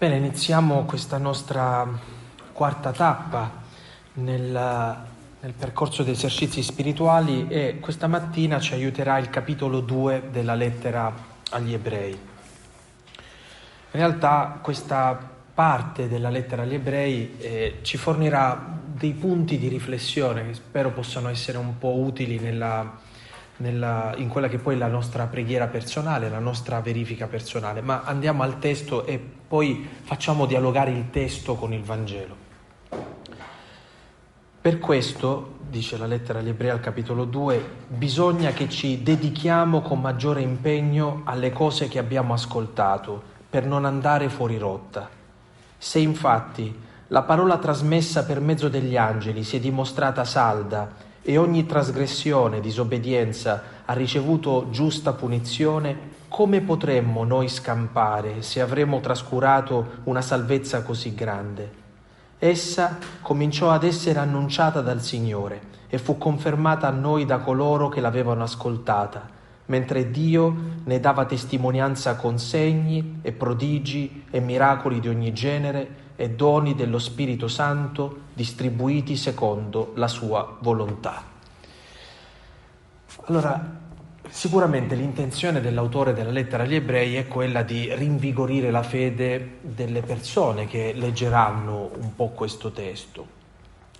Bene, 0.00 0.16
iniziamo 0.16 0.86
questa 0.86 1.18
nostra 1.18 1.86
quarta 2.52 2.90
tappa 2.90 3.52
nel, 4.14 4.50
nel, 5.40 5.52
percorso 5.52 6.02
di 6.02 6.12
esercizi 6.12 6.62
spirituali 6.62 7.46
e 7.48 7.80
questa 7.80 8.06
mattina 8.06 8.58
ci 8.60 8.72
aiuterà 8.72 9.18
il 9.18 9.28
capitolo 9.28 9.80
2 9.80 10.28
della 10.30 10.54
lettera 10.54 11.12
agli 11.50 11.74
ebrei. 11.74 12.12
In 12.12 12.18
realtà 13.90 14.58
questa 14.62 15.18
parte 15.52 16.08
della 16.08 16.30
lettera 16.30 16.62
agli 16.62 16.76
ebrei 16.76 17.36
eh, 17.36 17.78
ci 17.82 17.98
fornirà 17.98 18.78
dei 18.82 19.12
punti 19.12 19.58
di 19.58 19.68
riflessione 19.68 20.46
che 20.46 20.54
spero 20.54 20.92
possano 20.92 21.28
essere 21.28 21.58
un 21.58 21.76
po' 21.76 21.98
utili 21.98 22.38
nella, 22.38 22.90
nella, 23.60 24.12
in 24.16 24.28
quella 24.28 24.48
che 24.48 24.58
poi 24.58 24.74
è 24.74 24.78
la 24.78 24.88
nostra 24.88 25.26
preghiera 25.26 25.66
personale, 25.66 26.28
la 26.28 26.38
nostra 26.38 26.80
verifica 26.80 27.26
personale, 27.26 27.80
ma 27.80 28.02
andiamo 28.04 28.42
al 28.42 28.58
testo 28.58 29.06
e 29.06 29.18
poi 29.18 29.88
facciamo 30.02 30.46
dialogare 30.46 30.90
il 30.90 31.10
testo 31.10 31.54
con 31.54 31.72
il 31.72 31.82
Vangelo. 31.82 32.48
Per 34.60 34.78
questo, 34.78 35.56
dice 35.68 35.96
la 35.96 36.06
lettera 36.06 36.40
agli 36.40 36.48
Ebrei 36.48 36.70
al 36.70 36.80
capitolo 36.80 37.24
2, 37.24 37.64
bisogna 37.88 38.50
che 38.50 38.68
ci 38.68 39.02
dedichiamo 39.02 39.80
con 39.80 40.00
maggiore 40.00 40.42
impegno 40.42 41.22
alle 41.24 41.50
cose 41.50 41.88
che 41.88 41.98
abbiamo 41.98 42.34
ascoltato 42.34 43.22
per 43.48 43.64
non 43.64 43.84
andare 43.84 44.28
fuori 44.28 44.58
rotta. 44.58 45.08
Se 45.78 45.98
infatti 45.98 46.88
la 47.08 47.22
parola 47.22 47.56
trasmessa 47.56 48.24
per 48.24 48.40
mezzo 48.40 48.68
degli 48.68 48.96
angeli 48.96 49.44
si 49.44 49.56
è 49.56 49.60
dimostrata 49.60 50.24
salda 50.24 51.08
e 51.22 51.36
ogni 51.36 51.66
trasgressione, 51.66 52.60
disobbedienza 52.60 53.62
ha 53.84 53.92
ricevuto 53.92 54.68
giusta 54.70 55.12
punizione, 55.12 56.18
come 56.28 56.60
potremmo 56.60 57.24
noi 57.24 57.48
scampare 57.48 58.42
se 58.42 58.60
avremmo 58.60 59.00
trascurato 59.00 60.02
una 60.04 60.22
salvezza 60.22 60.82
così 60.82 61.14
grande? 61.14 61.78
Essa 62.38 62.96
cominciò 63.20 63.70
ad 63.70 63.84
essere 63.84 64.18
annunciata 64.18 64.80
dal 64.80 65.02
Signore 65.02 65.60
e 65.88 65.98
fu 65.98 66.16
confermata 66.16 66.86
a 66.86 66.92
noi 66.92 67.26
da 67.26 67.38
coloro 67.38 67.88
che 67.88 68.00
l'avevano 68.00 68.44
ascoltata, 68.44 69.28
mentre 69.66 70.10
Dio 70.10 70.54
ne 70.84 71.00
dava 71.00 71.26
testimonianza 71.26 72.16
con 72.16 72.38
segni 72.38 73.18
e 73.22 73.32
prodigi 73.32 74.24
e 74.30 74.40
miracoli 74.40 75.00
di 75.00 75.08
ogni 75.08 75.32
genere 75.32 76.08
e 76.20 76.28
doni 76.28 76.74
dello 76.74 76.98
Spirito 76.98 77.48
Santo 77.48 78.24
distribuiti 78.34 79.16
secondo 79.16 79.92
la 79.94 80.06
sua 80.06 80.58
volontà. 80.60 81.24
Allora, 83.24 83.78
sicuramente 84.28 84.94
l'intenzione 84.94 85.62
dell'autore 85.62 86.12
della 86.12 86.30
lettera 86.30 86.64
agli 86.64 86.74
ebrei 86.74 87.16
è 87.16 87.26
quella 87.26 87.62
di 87.62 87.90
rinvigorire 87.94 88.70
la 88.70 88.82
fede 88.82 89.60
delle 89.62 90.02
persone 90.02 90.66
che 90.66 90.92
leggeranno 90.94 91.90
un 91.98 92.14
po' 92.14 92.28
questo 92.28 92.70
testo. 92.70 93.26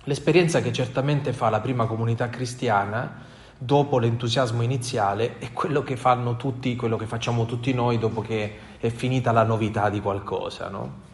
L'esperienza 0.03 0.61
che 0.61 0.71
certamente 0.71 1.33
fa 1.33 1.49
la 1.49 1.59
prima 1.59 1.87
comunità 1.87 2.29
cristiana 2.29 3.29
dopo 3.57 3.97
l'entusiasmo 3.97 4.61
iniziale 4.61 5.39
è 5.39 5.51
quello 5.53 5.81
che 5.81 5.97
fanno 5.97 6.37
tutti, 6.37 6.75
quello 6.75 6.97
che 6.97 7.07
facciamo 7.07 7.45
tutti 7.45 7.73
noi 7.73 7.97
dopo 7.97 8.21
che 8.21 8.57
è 8.79 8.89
finita 8.89 9.31
la 9.31 9.43
novità 9.43 9.89
di 9.89 9.99
qualcosa, 9.99 10.69
no? 10.69 11.09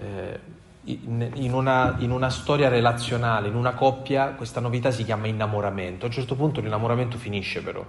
Eh, 0.00 0.40
in, 0.84 1.52
una, 1.52 1.96
in 1.98 2.10
una 2.10 2.30
storia 2.30 2.68
relazionale, 2.68 3.48
in 3.48 3.54
una 3.54 3.74
coppia, 3.74 4.30
questa 4.30 4.60
novità 4.60 4.90
si 4.90 5.04
chiama 5.04 5.26
innamoramento. 5.26 6.04
A 6.04 6.08
un 6.08 6.14
certo 6.14 6.34
punto 6.34 6.60
l'innamoramento 6.60 7.18
finisce 7.18 7.62
però. 7.62 7.84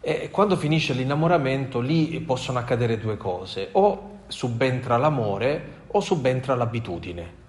E 0.00 0.30
quando 0.30 0.56
finisce 0.56 0.94
l'innamoramento 0.94 1.80
lì 1.80 2.20
possono 2.20 2.58
accadere 2.58 2.98
due 2.98 3.16
cose, 3.16 3.68
o 3.72 4.20
subentra 4.28 4.96
l'amore 4.96 5.84
o 5.88 6.00
subentra 6.00 6.54
l'abitudine. 6.54 7.44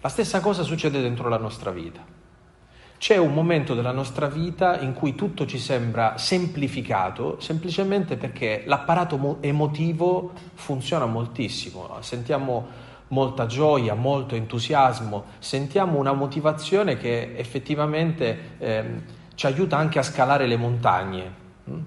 La 0.00 0.08
stessa 0.08 0.40
cosa 0.40 0.62
succede 0.62 1.00
dentro 1.00 1.28
la 1.28 1.38
nostra 1.38 1.70
vita. 1.70 2.11
C'è 3.02 3.16
un 3.16 3.34
momento 3.34 3.74
della 3.74 3.90
nostra 3.90 4.28
vita 4.28 4.78
in 4.78 4.92
cui 4.92 5.16
tutto 5.16 5.44
ci 5.44 5.58
sembra 5.58 6.18
semplificato 6.18 7.40
semplicemente 7.40 8.16
perché 8.16 8.62
l'apparato 8.64 9.38
emotivo 9.40 10.30
funziona 10.54 11.04
moltissimo. 11.06 11.96
Sentiamo 11.98 12.64
molta 13.08 13.46
gioia, 13.46 13.94
molto 13.94 14.36
entusiasmo, 14.36 15.24
sentiamo 15.40 15.98
una 15.98 16.12
motivazione 16.12 16.96
che 16.96 17.34
effettivamente 17.36 18.38
eh, 18.58 18.84
ci 19.34 19.46
aiuta 19.46 19.76
anche 19.76 19.98
a 19.98 20.04
scalare 20.04 20.46
le 20.46 20.56
montagne. 20.56 21.32
Mm? 21.68 21.80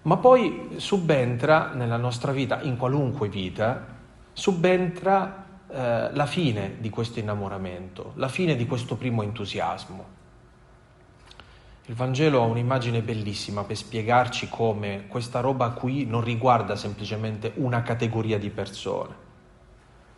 Ma 0.00 0.16
poi 0.16 0.76
subentra 0.76 1.72
nella 1.74 1.98
nostra 1.98 2.32
vita, 2.32 2.62
in 2.62 2.78
qualunque 2.78 3.28
vita, 3.28 3.84
subentra 4.32 5.44
eh, 5.68 6.08
la 6.10 6.26
fine 6.26 6.76
di 6.78 6.88
questo 6.88 7.18
innamoramento, 7.18 8.12
la 8.14 8.28
fine 8.28 8.56
di 8.56 8.64
questo 8.64 8.96
primo 8.96 9.22
entusiasmo. 9.22 10.16
Il 11.88 11.94
Vangelo 11.94 12.42
ha 12.42 12.44
un'immagine 12.44 13.00
bellissima 13.00 13.64
per 13.64 13.74
spiegarci 13.74 14.50
come 14.50 15.06
questa 15.08 15.40
roba 15.40 15.70
qui 15.70 16.04
non 16.04 16.22
riguarda 16.22 16.76
semplicemente 16.76 17.52
una 17.54 17.80
categoria 17.80 18.38
di 18.38 18.50
persone. 18.50 19.14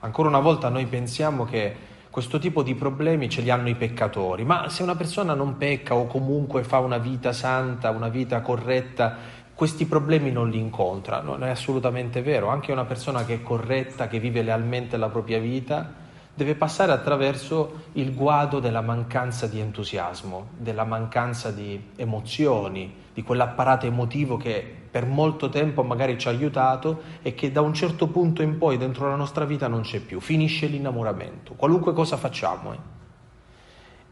Ancora 0.00 0.26
una 0.26 0.40
volta 0.40 0.68
noi 0.68 0.86
pensiamo 0.86 1.44
che 1.44 1.76
questo 2.10 2.40
tipo 2.40 2.64
di 2.64 2.74
problemi 2.74 3.28
ce 3.28 3.42
li 3.42 3.50
hanno 3.50 3.68
i 3.68 3.76
peccatori, 3.76 4.44
ma 4.44 4.68
se 4.68 4.82
una 4.82 4.96
persona 4.96 5.34
non 5.34 5.58
pecca 5.58 5.94
o 5.94 6.08
comunque 6.08 6.64
fa 6.64 6.80
una 6.80 6.98
vita 6.98 7.32
santa, 7.32 7.90
una 7.90 8.08
vita 8.08 8.40
corretta, 8.40 9.16
questi 9.54 9.86
problemi 9.86 10.32
non 10.32 10.50
li 10.50 10.58
incontra. 10.58 11.20
Non 11.20 11.44
è 11.44 11.50
assolutamente 11.50 12.20
vero. 12.20 12.48
Anche 12.48 12.72
una 12.72 12.84
persona 12.84 13.24
che 13.24 13.34
è 13.34 13.42
corretta, 13.42 14.08
che 14.08 14.18
vive 14.18 14.42
lealmente 14.42 14.96
la 14.96 15.08
propria 15.08 15.38
vita, 15.38 15.88
deve 16.34 16.54
passare 16.54 16.92
attraverso 16.92 17.88
il 17.92 18.14
guado 18.14 18.60
della 18.60 18.80
mancanza 18.80 19.46
di 19.46 19.60
entusiasmo, 19.60 20.48
della 20.56 20.84
mancanza 20.84 21.50
di 21.50 21.90
emozioni, 21.96 22.94
di 23.12 23.22
quell'apparato 23.22 23.86
emotivo 23.86 24.36
che 24.36 24.78
per 24.90 25.06
molto 25.06 25.48
tempo 25.48 25.82
magari 25.82 26.18
ci 26.18 26.28
ha 26.28 26.30
aiutato 26.30 27.02
e 27.22 27.34
che 27.34 27.52
da 27.52 27.60
un 27.60 27.74
certo 27.74 28.08
punto 28.08 28.42
in 28.42 28.58
poi 28.58 28.76
dentro 28.76 29.08
la 29.08 29.16
nostra 29.16 29.44
vita 29.44 29.68
non 29.68 29.82
c'è 29.82 30.00
più, 30.00 30.20
finisce 30.20 30.66
l'innamoramento, 30.66 31.54
qualunque 31.54 31.92
cosa 31.92 32.16
facciamo. 32.16 32.72
Eh. 32.72 32.99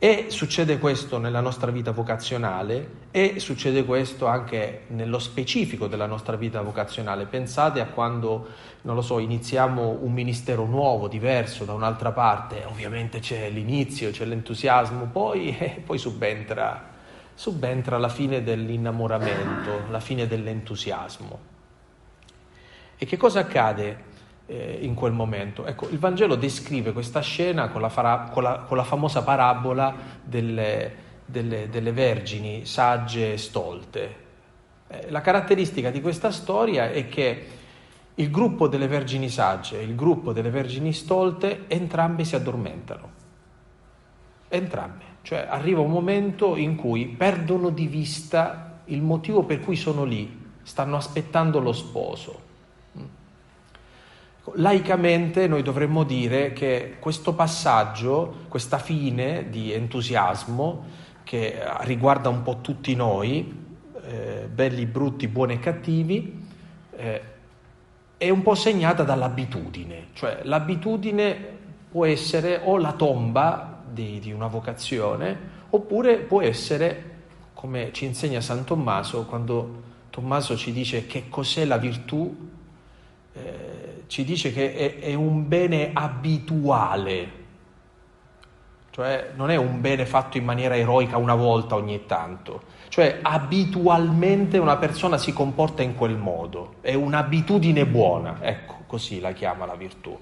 E 0.00 0.26
succede 0.28 0.78
questo 0.78 1.18
nella 1.18 1.40
nostra 1.40 1.72
vita 1.72 1.90
vocazionale 1.90 3.06
e 3.10 3.40
succede 3.40 3.84
questo 3.84 4.26
anche 4.26 4.84
nello 4.90 5.18
specifico 5.18 5.88
della 5.88 6.06
nostra 6.06 6.36
vita 6.36 6.62
vocazionale. 6.62 7.26
Pensate 7.26 7.80
a 7.80 7.86
quando, 7.86 8.46
non 8.82 8.94
lo 8.94 9.02
so, 9.02 9.18
iniziamo 9.18 9.98
un 10.00 10.12
ministero 10.12 10.66
nuovo, 10.66 11.08
diverso 11.08 11.64
da 11.64 11.72
un'altra 11.72 12.12
parte, 12.12 12.62
ovviamente 12.64 13.18
c'è 13.18 13.50
l'inizio, 13.50 14.12
c'è 14.12 14.24
l'entusiasmo, 14.24 15.06
poi, 15.06 15.48
eh, 15.58 15.82
poi 15.84 15.98
subentra, 15.98 16.90
subentra 17.34 17.98
la 17.98 18.08
fine 18.08 18.44
dell'innamoramento, 18.44 19.90
la 19.90 19.98
fine 19.98 20.28
dell'entusiasmo. 20.28 21.40
E 22.96 23.04
che 23.04 23.16
cosa 23.16 23.40
accade? 23.40 24.04
Eh, 24.48 24.78
in 24.80 24.94
quel 24.94 25.12
momento. 25.12 25.66
Ecco, 25.66 25.88
il 25.90 25.98
Vangelo 25.98 26.34
descrive 26.34 26.92
questa 26.92 27.20
scena 27.20 27.68
con 27.68 27.80
la, 27.80 27.90
fara- 27.90 28.30
con 28.32 28.42
la, 28.42 28.64
con 28.66 28.76
la 28.76 28.82
famosa 28.82 29.22
parabola 29.22 29.94
delle, 30.24 30.94
delle, 31.24 31.68
delle, 31.68 31.92
vergini 31.92 32.64
sagge 32.64 33.34
e 33.34 33.36
stolte. 33.36 34.16
Eh, 34.88 35.10
la 35.10 35.20
caratteristica 35.20 35.90
di 35.90 36.00
questa 36.00 36.30
storia 36.30 36.90
è 36.90 37.08
che 37.08 37.46
il 38.14 38.30
gruppo 38.30 38.66
delle 38.66 38.88
vergini 38.88 39.28
sagge 39.28 39.78
e 39.78 39.84
il 39.84 39.94
gruppo 39.94 40.32
delle 40.32 40.50
vergini 40.50 40.92
stolte 40.92 41.66
entrambi 41.68 42.24
si 42.24 42.34
addormentano. 42.34 43.16
Entrambi. 44.48 45.04
Cioè 45.20 45.46
arriva 45.48 45.80
un 45.80 45.90
momento 45.90 46.56
in 46.56 46.74
cui 46.74 47.06
perdono 47.06 47.68
di 47.68 47.86
vista 47.86 48.80
il 48.86 49.02
motivo 49.02 49.44
per 49.44 49.60
cui 49.60 49.76
sono 49.76 50.04
lì, 50.04 50.46
stanno 50.62 50.96
aspettando 50.96 51.60
lo 51.60 51.72
sposo. 51.72 52.46
Laicamente 54.56 55.46
noi 55.46 55.62
dovremmo 55.62 56.04
dire 56.04 56.52
che 56.52 56.96
questo 56.98 57.34
passaggio, 57.34 58.44
questa 58.48 58.78
fine 58.78 59.48
di 59.50 59.72
entusiasmo 59.72 60.84
che 61.24 61.58
riguarda 61.80 62.28
un 62.28 62.42
po' 62.42 62.60
tutti 62.60 62.94
noi, 62.94 63.66
eh, 64.06 64.48
belli, 64.50 64.86
brutti, 64.86 65.28
buoni 65.28 65.54
e 65.54 65.58
cattivi, 65.58 66.46
eh, 66.96 67.22
è 68.16 68.30
un 68.30 68.42
po' 68.42 68.54
segnata 68.54 69.02
dall'abitudine, 69.02 70.08
cioè 70.14 70.40
l'abitudine 70.42 71.56
può 71.90 72.04
essere 72.04 72.60
o 72.64 72.76
la 72.78 72.92
tomba 72.92 73.82
di, 73.88 74.18
di 74.18 74.32
una 74.32 74.48
vocazione 74.48 75.56
oppure 75.70 76.16
può 76.16 76.42
essere, 76.42 77.16
come 77.54 77.92
ci 77.92 78.04
insegna 78.06 78.40
San 78.40 78.64
Tommaso, 78.64 79.24
quando 79.24 79.82
Tommaso 80.10 80.56
ci 80.56 80.72
dice 80.72 81.06
che 81.06 81.28
cos'è 81.28 81.64
la 81.64 81.76
virtù, 81.76 82.50
eh, 83.34 83.77
ci 84.08 84.24
dice 84.24 84.52
che 84.52 84.74
è, 84.74 84.98
è 84.98 85.14
un 85.14 85.46
bene 85.46 85.90
abituale, 85.92 87.36
cioè 88.90 89.30
non 89.36 89.50
è 89.50 89.56
un 89.56 89.80
bene 89.80 90.06
fatto 90.06 90.38
in 90.38 90.44
maniera 90.44 90.76
eroica 90.76 91.18
una 91.18 91.34
volta 91.34 91.76
ogni 91.76 92.04
tanto, 92.06 92.62
cioè 92.88 93.20
abitualmente 93.22 94.58
una 94.58 94.76
persona 94.76 95.18
si 95.18 95.32
comporta 95.32 95.82
in 95.82 95.94
quel 95.94 96.16
modo, 96.16 96.76
è 96.80 96.94
un'abitudine 96.94 97.86
buona, 97.86 98.38
ecco, 98.40 98.78
così 98.86 99.20
la 99.20 99.32
chiama 99.32 99.66
la 99.66 99.76
virtù. 99.76 100.18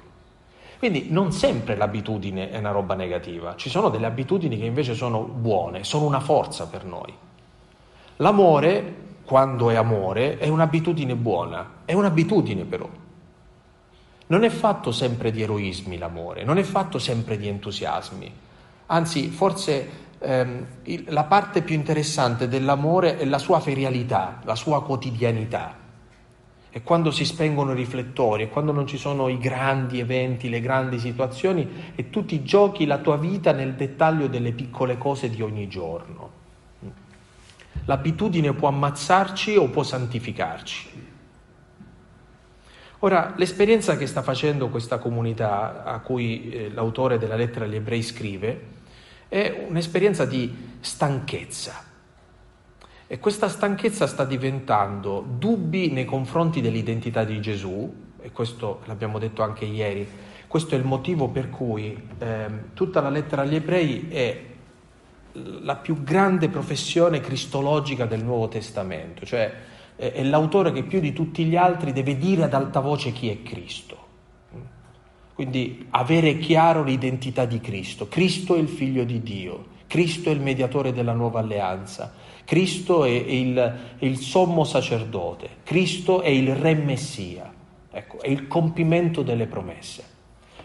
Quindi 0.79 1.07
non 1.09 1.33
sempre 1.33 1.75
l'abitudine 1.75 2.51
è 2.51 2.59
una 2.59 2.73
roba 2.73 2.95
negativa, 2.95 3.55
ci 3.57 3.71
sono 3.71 3.89
delle 3.89 4.05
abitudini 4.05 4.59
che 4.59 4.67
invece 4.67 4.95
sono 4.95 5.23
buone, 5.23 5.85
sono 5.85 6.05
una 6.05 6.21
forza 6.21 6.67
per 6.67 6.85
noi. 6.85 7.15
L'amore, 8.17 8.95
quando 9.25 9.71
è 9.71 9.77
amore, 9.77 10.39
è 10.39 10.49
un'abitudine 10.49 11.15
buona, 11.15 11.83
è 11.85 11.95
un'abitudine 11.95 12.65
però. 12.65 13.05
Non 14.29 14.45
è 14.45 14.49
fatto 14.49 14.91
sempre 14.91 15.31
di 15.31 15.43
eroismi 15.43 15.99
l'amore, 15.99 16.45
non 16.45 16.59
è 16.59 16.63
fatto 16.63 16.99
sempre 16.99 17.37
di 17.39 17.47
entusiasmi, 17.47 18.33
anzi 18.87 19.29
forse 19.31 19.89
ehm, 20.19 20.67
la 21.07 21.25
parte 21.25 21.63
più 21.63 21.75
interessante 21.75 22.49
dell'amore 22.49 23.19
è 23.19 23.25
la 23.25 23.39
sua 23.39 23.61
ferialità, 23.61 24.41
la 24.45 24.57
sua 24.57 24.83
quotidianità 24.83 25.85
e 26.77 26.83
quando 26.83 27.11
si 27.11 27.25
spengono 27.25 27.73
i 27.73 27.75
riflettori, 27.75 28.43
e 28.43 28.49
quando 28.51 28.71
non 28.71 28.87
ci 28.87 28.99
sono 28.99 29.29
i 29.29 29.39
grandi 29.39 29.99
eventi, 29.99 30.51
le 30.51 30.61
grandi 30.61 30.99
situazioni, 30.99 31.67
e 31.95 32.11
tu 32.11 32.27
ti 32.27 32.43
giochi 32.45 32.85
la 32.85 32.99
tua 32.99 33.17
vita 33.17 33.53
nel 33.53 33.73
dettaglio 33.73 34.27
delle 34.27 34.53
piccole 34.53 34.99
cose 34.99 35.31
di 35.31 35.41
ogni 35.41 35.69
giorno. 35.69 36.31
L'abitudine 37.87 38.53
può 38.53 38.69
ammazzarci 38.69 39.57
o 39.57 39.69
può 39.69 39.83
santificarci. 39.83 41.06
Ora, 43.01 43.35
l'esperienza 43.37 43.97
che 43.97 44.07
sta 44.07 44.23
facendo 44.23 44.69
questa 44.69 44.97
comunità 44.99 45.85
a 45.85 45.99
cui 46.01 46.49
eh, 46.49 46.71
l'autore 46.71 47.19
della 47.19 47.37
lettera 47.37 47.67
agli 47.67 47.75
ebrei 47.75 48.03
scrive 48.03 48.75
è 49.29 49.67
un'esperienza 49.69 50.25
di 50.25 50.75
stanchezza. 50.81 51.85
E 53.07 53.19
questa 53.19 53.49
stanchezza 53.49 54.07
sta 54.07 54.25
diventando 54.25 55.25
dubbi 55.29 55.91
nei 55.91 56.07
confronti 56.07 56.63
dell'identità 56.63 57.23
di 57.23 57.41
Gesù, 57.41 57.95
e 58.21 58.33
questo 58.33 58.81
l'abbiamo 58.87 59.19
detto 59.19 59.43
anche 59.43 59.67
ieri, 59.67 60.09
questo 60.47 60.75
è 60.75 60.79
il 60.79 60.85
motivo 60.85 61.29
per 61.29 61.51
cui 61.51 62.09
eh, 62.19 62.47
tutta 62.73 63.01
la 63.01 63.11
lettera 63.11 63.43
agli 63.43 63.57
ebrei 63.57 64.09
è 64.09 64.43
la 65.33 65.77
più 65.77 66.03
grande 66.03 66.49
professione 66.49 67.21
cristologica 67.21 68.07
del 68.07 68.25
Nuovo 68.25 68.49
Testamento, 68.49 69.27
cioè 69.27 69.53
è, 69.97 70.13
è 70.13 70.23
l'autore 70.23 70.73
che 70.73 70.85
più 70.85 71.01
di 71.01 71.13
tutti 71.13 71.45
gli 71.45 71.57
altri 71.57 71.93
deve 71.93 72.17
dire 72.17 72.45
ad 72.45 72.55
alta 72.55 72.81
voce 72.81 73.13
chi 73.13 73.29
è 73.29 73.43
Cristo. 73.43 74.05
Quindi 75.35 75.87
avere 75.91 76.39
chiaro 76.39 76.83
l'identità 76.83 77.45
di 77.45 77.61
Cristo. 77.61 78.09
Cristo 78.09 78.55
è 78.55 78.59
il 78.59 78.69
figlio 78.69 79.05
di 79.05 79.23
Dio, 79.23 79.67
Cristo 79.87 80.31
è 80.31 80.33
il 80.33 80.41
mediatore 80.41 80.93
della 80.93 81.13
nuova 81.13 81.41
alleanza, 81.41 82.15
Cristo 82.45 83.05
è 83.05 83.11
il, 83.11 83.79
il 83.99 84.17
sommo 84.17 84.65
sacerdote, 84.65 85.49
Cristo 85.63 86.23
è 86.23 86.29
il 86.29 86.55
re 86.55 86.75
messia, 86.75 87.53
ecco, 87.91 88.23
è 88.23 88.29
il 88.29 88.47
compimento 88.47 89.23
delle 89.23 89.47
promesse. 89.47 90.05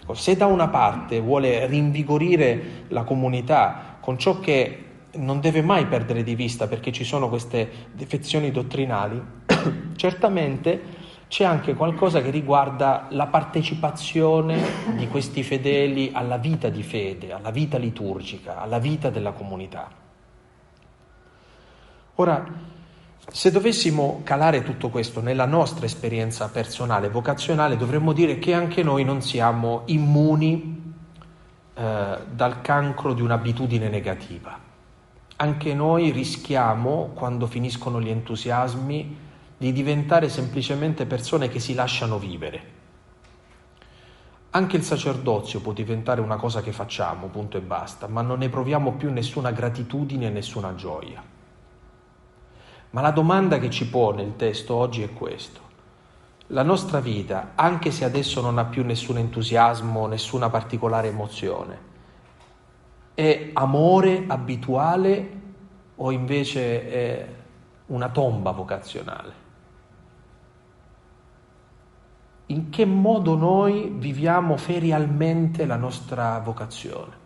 Ecco, 0.02 0.14
se 0.14 0.38
da 0.38 0.46
una 0.46 0.70
parte 0.70 1.20
vuole 1.20 1.66
rinvigorire 1.66 2.86
la 2.88 3.04
comunità 3.04 3.98
con 4.00 4.18
ciò 4.18 4.40
che 4.40 4.86
non 5.14 5.40
deve 5.40 5.62
mai 5.62 5.86
perdere 5.88 6.24
di 6.24 6.36
vista 6.36 6.68
perché 6.68 6.92
ci 6.92 7.04
sono 7.04 7.30
queste 7.30 7.70
defezioni 7.94 8.52
dottrinali, 8.52 9.22
certamente 9.96 11.10
c'è 11.28 11.46
anche 11.46 11.76
qualcosa 11.76 12.22
che 12.22 12.30
riguarda 12.30 13.08
la 13.12 13.28
partecipazione 13.28 14.62
di 14.98 15.08
questi 15.08 15.44
fedeli 15.44 16.12
alla 16.14 16.38
vita 16.38 16.68
di 16.68 16.84
fede, 16.84 17.32
alla 17.32 17.52
vita 17.52 17.78
liturgica, 17.78 18.60
alla 18.60 18.80
vita 18.80 19.10
della 19.10 19.32
comunità. 19.32 19.90
Ora, 22.16 22.46
se 23.32 23.50
dovessimo 23.50 24.22
calare 24.24 24.62
tutto 24.62 24.90
questo 24.90 25.22
nella 25.22 25.46
nostra 25.46 25.86
esperienza 25.86 26.50
personale, 26.50 27.08
vocazionale, 27.08 27.78
dovremmo 27.78 28.12
dire 28.12 28.38
che 28.38 28.54
anche 28.54 28.84
noi 28.84 29.06
non 29.06 29.22
siamo 29.22 29.84
immuni 29.86 30.94
eh, 31.74 32.18
dal 32.30 32.60
cancro 32.60 33.14
di 33.14 33.22
un'abitudine 33.22 33.88
negativa. 33.88 34.71
Anche 35.42 35.74
noi 35.74 36.12
rischiamo, 36.12 37.14
quando 37.16 37.48
finiscono 37.48 38.00
gli 38.00 38.10
entusiasmi, 38.10 39.18
di 39.58 39.72
diventare 39.72 40.30
semplicemente 40.30 41.08
persone 41.08 41.50
che 41.50 41.60
si 41.60 41.74
lasciano 41.74 42.20
vivere. 42.20 42.62
Anche 44.52 44.78
il 44.78 44.84
sacerdozio 44.84 45.60
può 45.60 45.72
diventare 45.74 46.22
una 46.22 46.36
cosa 46.36 46.62
che 46.62 46.72
facciamo, 46.72 47.26
punto 47.26 47.58
e 47.58 47.62
basta, 47.62 48.06
ma 48.06 48.22
non 48.22 48.38
ne 48.38 48.50
proviamo 48.50 48.92
più 48.92 49.12
nessuna 49.12 49.50
gratitudine 49.50 50.28
e 50.28 50.30
nessuna 50.30 50.76
gioia. 50.76 51.24
Ma 52.92 53.02
la 53.02 53.12
domanda 53.12 53.58
che 53.58 53.72
ci 53.72 53.90
pone 53.90 54.22
il 54.22 54.36
testo 54.36 54.76
oggi 54.76 55.02
è 55.02 55.12
questo. 55.12 55.60
La 56.48 56.62
nostra 56.62 57.00
vita, 57.00 57.54
anche 57.56 57.90
se 57.90 58.06
adesso 58.06 58.42
non 58.42 58.60
ha 58.60 58.66
più 58.66 58.86
nessun 58.86 59.18
entusiasmo, 59.18 60.06
nessuna 60.06 60.52
particolare 60.52 61.08
emozione, 61.08 61.90
è 63.22 63.52
amore 63.54 64.24
abituale 64.26 65.40
o 65.96 66.10
invece 66.10 66.90
è 66.90 67.28
una 67.88 68.10
tomba 68.10 68.50
vocazionale? 68.50 69.34
In 72.48 72.70
che 72.70 72.84
modo 72.84 73.36
noi 73.36 73.94
viviamo 73.96 74.58
ferialmente 74.58 75.68
la 75.68 75.76
nostra 75.76 76.40
vocazione? 76.40 77.20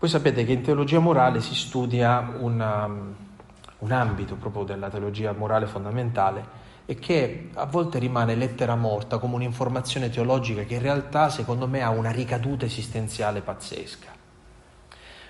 Voi 0.00 0.08
sapete 0.08 0.44
che 0.44 0.52
in 0.52 0.62
teologia 0.62 0.98
morale 0.98 1.40
si 1.40 1.54
studia 1.54 2.34
una, 2.38 2.86
un 2.86 3.92
ambito 3.92 4.34
proprio 4.34 4.64
della 4.64 4.90
teologia 4.90 5.32
morale 5.32 5.66
fondamentale 5.66 6.59
e 6.90 6.96
che 6.96 7.50
a 7.54 7.66
volte 7.66 8.00
rimane 8.00 8.34
lettera 8.34 8.74
morta 8.74 9.18
come 9.18 9.36
un'informazione 9.36 10.10
teologica 10.10 10.64
che 10.64 10.74
in 10.74 10.82
realtà 10.82 11.28
secondo 11.28 11.68
me 11.68 11.82
ha 11.82 11.90
una 11.90 12.10
ricaduta 12.10 12.64
esistenziale 12.64 13.42
pazzesca. 13.42 14.08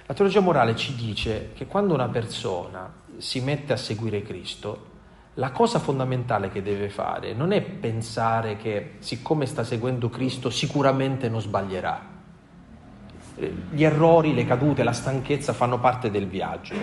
La 0.07 0.15
teologia 0.15 0.41
morale 0.41 0.75
ci 0.75 0.95
dice 0.95 1.51
che 1.53 1.67
quando 1.67 1.93
una 1.93 2.09
persona 2.09 2.91
si 3.19 3.43
mette 3.43 3.75
a 3.75 3.77
seguire 3.77 4.23
Cristo, 4.23 4.87
la 5.35 5.51
cosa 5.51 5.79
fondamentale 5.79 6.49
che 6.49 6.63
deve 6.63 6.89
fare 6.89 7.35
non 7.35 7.53
è 7.53 7.61
pensare 7.61 8.57
che 8.57 8.93
siccome 9.01 9.45
sta 9.45 9.63
seguendo 9.63 10.09
Cristo 10.09 10.49
sicuramente 10.49 11.29
non 11.29 11.43
sbaglierà 11.43 12.11
gli 13.71 13.85
errori, 13.85 14.35
le 14.35 14.45
cadute, 14.45 14.83
la 14.83 14.93
stanchezza 14.93 15.53
fanno 15.53 15.79
parte 15.79 16.11
del 16.11 16.27
viaggio. 16.27 16.75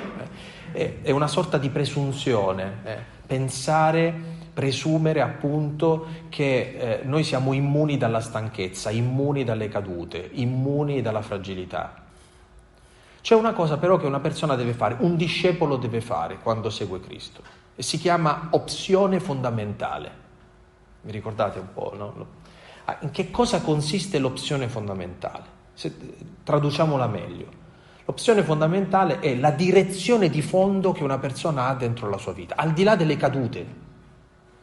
È 0.72 1.12
una 1.12 1.28
sorta 1.28 1.58
di 1.58 1.70
presunzione, 1.70 2.78
eh. 2.84 2.98
pensare, 3.26 4.37
presumere 4.57 5.21
appunto 5.21 6.07
che 6.30 6.78
eh, 6.80 7.02
noi 7.04 7.23
siamo 7.23 7.54
immuni 7.54 7.95
dalla 7.95 8.21
stanchezza, 8.21 8.90
immuni 8.90 9.44
dalle 9.44 9.68
cadute, 9.68 10.31
immuni 10.33 11.04
dalla 11.04 11.21
fragilità. 11.21 11.94
C'è 13.21 13.35
una 13.35 13.54
cosa 13.54 13.78
però 13.78 13.97
che 13.97 14.07
una 14.07 14.19
persona 14.19 14.56
deve 14.56 14.73
fare, 14.73 14.95
un 15.02 15.16
discepolo 15.16 15.76
deve 15.76 16.02
fare 16.02 16.40
quando 16.42 16.71
segue 16.71 16.99
Cristo 16.99 17.44
e 17.76 17.83
si 17.83 17.99
chiama 17.99 18.47
opzione 18.49 19.19
fondamentale. 19.19 20.11
Mi 21.02 21.11
ricordate 21.11 21.59
un 21.59 21.71
po', 21.71 21.94
no? 21.95 22.26
Ah, 22.85 22.97
in 23.02 23.11
che 23.11 23.30
cosa 23.30 23.61
consiste 23.61 24.18
l'opzione 24.18 24.68
fondamentale? 24.68 25.44
Se, 25.76 25.95
traduciamola 26.44 27.06
meglio. 27.06 27.45
L'opzione 28.06 28.42
fondamentale 28.42 29.19
è 29.19 29.35
la 29.35 29.52
direzione 29.52 30.30
di 30.30 30.42
fondo 30.42 30.94
che 30.94 31.04
una 31.04 31.19
persona 31.19 31.68
ha 31.68 31.76
dentro 31.76 32.09
la 32.09 32.18
sua 32.18 32.33
vita, 32.33 32.56
al 32.56 32.73
di 32.73 32.81
là 32.81 32.95
delle 32.95 33.18
cadute, 33.18 33.85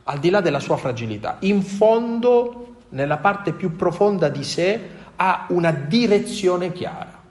al 0.05 0.19
di 0.19 0.31
là 0.31 0.41
della 0.41 0.61
sua 0.61 0.77
fragilità. 0.77 1.37
In 1.41 1.63
fondo, 1.63 2.77
nella 2.91 3.19
parte 3.19 3.53
più 3.53 3.77
profonda 3.77 4.29
di 4.29 4.45
sé, 4.45 4.81
ha 5.17 5.47
una 5.51 5.71
direzione 5.71 6.73
chiara. 6.73 7.23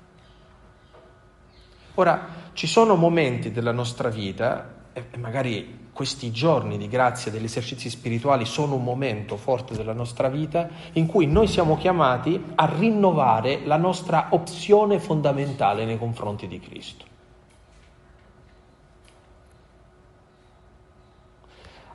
Ora, 1.95 2.27
ci 2.53 2.67
sono 2.67 2.95
momenti 2.95 3.51
della 3.51 3.71
nostra 3.71 4.09
vita, 4.09 4.73
e 4.93 5.17
magari 5.17 5.81
questi 5.93 6.31
giorni 6.31 6.77
di 6.77 6.87
grazia 6.87 7.31
degli 7.31 7.43
esercizi 7.43 7.89
spirituali 7.89 8.45
sono 8.45 8.75
un 8.75 8.83
momento 8.83 9.37
forte 9.37 9.75
della 9.75 9.93
nostra 9.93 10.27
vita 10.27 10.67
in 10.93 11.05
cui 11.05 11.27
noi 11.27 11.47
siamo 11.47 11.77
chiamati 11.77 12.43
a 12.55 12.65
rinnovare 12.65 13.61
la 13.63 13.77
nostra 13.77 14.27
opzione 14.31 14.99
fondamentale 14.99 15.85
nei 15.85 15.99
confronti 15.99 16.47
di 16.47 16.59
Cristo. 16.59 17.05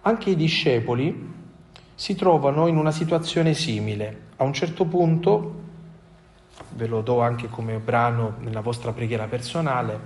Anche 0.08 0.30
i 0.30 0.36
discepoli 0.36 1.34
si 1.94 2.14
trovano 2.14 2.66
in 2.66 2.78
una 2.78 2.92
situazione 2.92 3.52
simile. 3.52 4.28
A 4.36 4.44
un 4.44 4.54
certo 4.54 4.86
punto, 4.86 5.60
ve 6.70 6.86
lo 6.86 7.02
do 7.02 7.20
anche 7.20 7.48
come 7.48 7.76
brano 7.76 8.36
nella 8.38 8.62
vostra 8.62 8.94
preghiera 8.94 9.26
personale, 9.26 10.00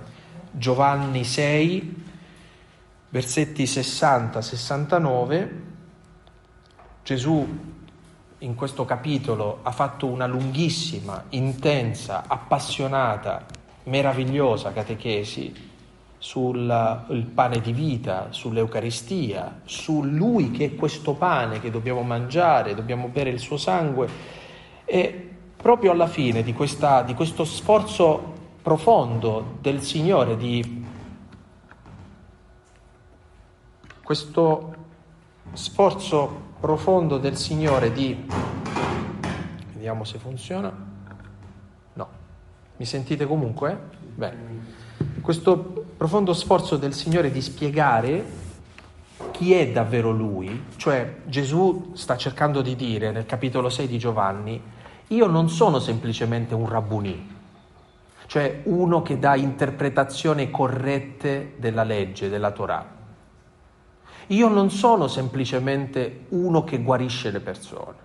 Giovanni 0.51 1.23
6, 1.23 2.03
versetti 3.07 3.63
60-69, 3.63 5.49
Gesù 7.01 7.47
in 8.39 8.55
questo 8.55 8.83
capitolo 8.83 9.59
ha 9.61 9.71
fatto 9.71 10.07
una 10.07 10.25
lunghissima, 10.25 11.27
intensa, 11.29 12.25
appassionata, 12.27 13.45
meravigliosa 13.83 14.73
catechesi 14.73 15.71
sul 16.23 17.03
pane 17.33 17.59
di 17.59 17.73
vita, 17.73 18.27
sull'Eucaristia, 18.29 19.59
su 19.65 20.05
Lui 20.05 20.51
che 20.51 20.63
è 20.67 20.75
questo 20.75 21.15
pane 21.15 21.59
che 21.59 21.69
dobbiamo 21.69 22.01
mangiare, 22.01 22.73
dobbiamo 22.73 23.09
bere 23.09 23.29
il 23.29 23.39
suo 23.39 23.57
sangue. 23.57 24.07
E 24.85 25.31
proprio 25.57 25.91
alla 25.91 26.07
fine 26.07 26.41
di, 26.41 26.53
questa, 26.53 27.01
di 27.01 27.13
questo 27.13 27.43
sforzo 27.43 28.31
profondo 28.61 29.57
del 29.59 29.81
Signore 29.81 30.37
di 30.37 30.85
questo 34.01 34.75
sforzo 35.51 36.51
profondo 36.61 37.17
del 37.17 37.35
Signore 37.35 37.91
di 37.91 38.25
vediamo 39.73 40.05
se 40.05 40.17
funziona 40.19 40.73
no 41.93 42.07
mi 42.77 42.85
sentite 42.85 43.25
comunque? 43.25 43.77
bene 44.15 44.71
questo 45.21 45.82
profondo 46.03 46.33
sforzo 46.33 46.75
del 46.75 46.93
Signore 46.93 47.31
di 47.31 47.41
spiegare 47.41 48.25
chi 49.31 49.53
è 49.53 49.71
davvero 49.71 50.11
Lui, 50.11 50.65
cioè 50.75 51.19
Gesù 51.27 51.91
sta 51.93 52.17
cercando 52.17 52.61
di 52.61 52.75
dire 52.75 53.11
nel 53.11 53.25
capitolo 53.25 53.69
6 53.69 53.87
di 53.87 53.97
Giovanni, 53.97 54.61
io 55.07 55.27
non 55.27 55.47
sono 55.47 55.79
semplicemente 55.79 56.53
un 56.55 56.67
rabbunì, 56.67 57.35
cioè 58.25 58.63
uno 58.65 59.01
che 59.01 59.17
dà 59.17 59.37
interpretazioni 59.37 60.51
corrette 60.51 61.53
della 61.55 61.83
legge, 61.83 62.27
della 62.27 62.51
Torah. 62.51 62.85
Io 64.27 64.49
non 64.49 64.71
sono 64.71 65.07
semplicemente 65.07 66.25
uno 66.31 66.65
che 66.65 66.83
guarisce 66.83 67.31
le 67.31 67.39
persone. 67.39 67.97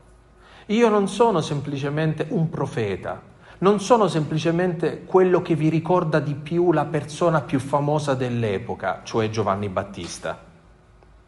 Io 0.66 0.88
non 0.88 1.08
sono 1.08 1.40
semplicemente 1.40 2.28
un 2.28 2.48
profeta 2.48 3.20
non 3.60 3.80
sono 3.80 4.06
semplicemente 4.06 5.04
quello 5.04 5.42
che 5.42 5.56
vi 5.56 5.68
ricorda 5.68 6.20
di 6.20 6.34
più 6.34 6.70
la 6.70 6.84
persona 6.84 7.40
più 7.40 7.58
famosa 7.58 8.14
dell'epoca, 8.14 9.00
cioè 9.02 9.30
Giovanni 9.30 9.68
Battista, 9.68 10.38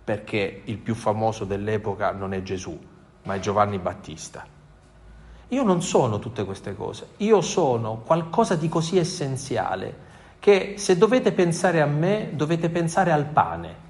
perché 0.05 0.63
il 0.65 0.79
più 0.79 0.95
famoso 0.95 1.45
dell'epoca 1.45 2.13
non 2.13 2.33
è 2.33 2.43
Gesù, 2.43 2.79
ma 3.25 3.35
è 3.35 3.41
Giovanni 3.41 3.79
Battista. 3.79 4.47
Io 5.49 5.63
non 5.65 5.83
sono 5.83 6.21
tutte 6.21 6.45
queste 6.45 6.77
cose, 6.77 7.09
io 7.17 7.41
sono 7.41 8.03
qualcosa 8.07 8.55
di 8.55 8.69
così 8.69 8.99
essenziale 8.99 10.09
che 10.39 10.75
se 10.77 10.97
dovete 10.97 11.33
pensare 11.33 11.81
a 11.81 11.87
me 11.87 12.31
dovete 12.33 12.71
pensare 12.71 13.11
al 13.11 13.27
pane. 13.27 13.89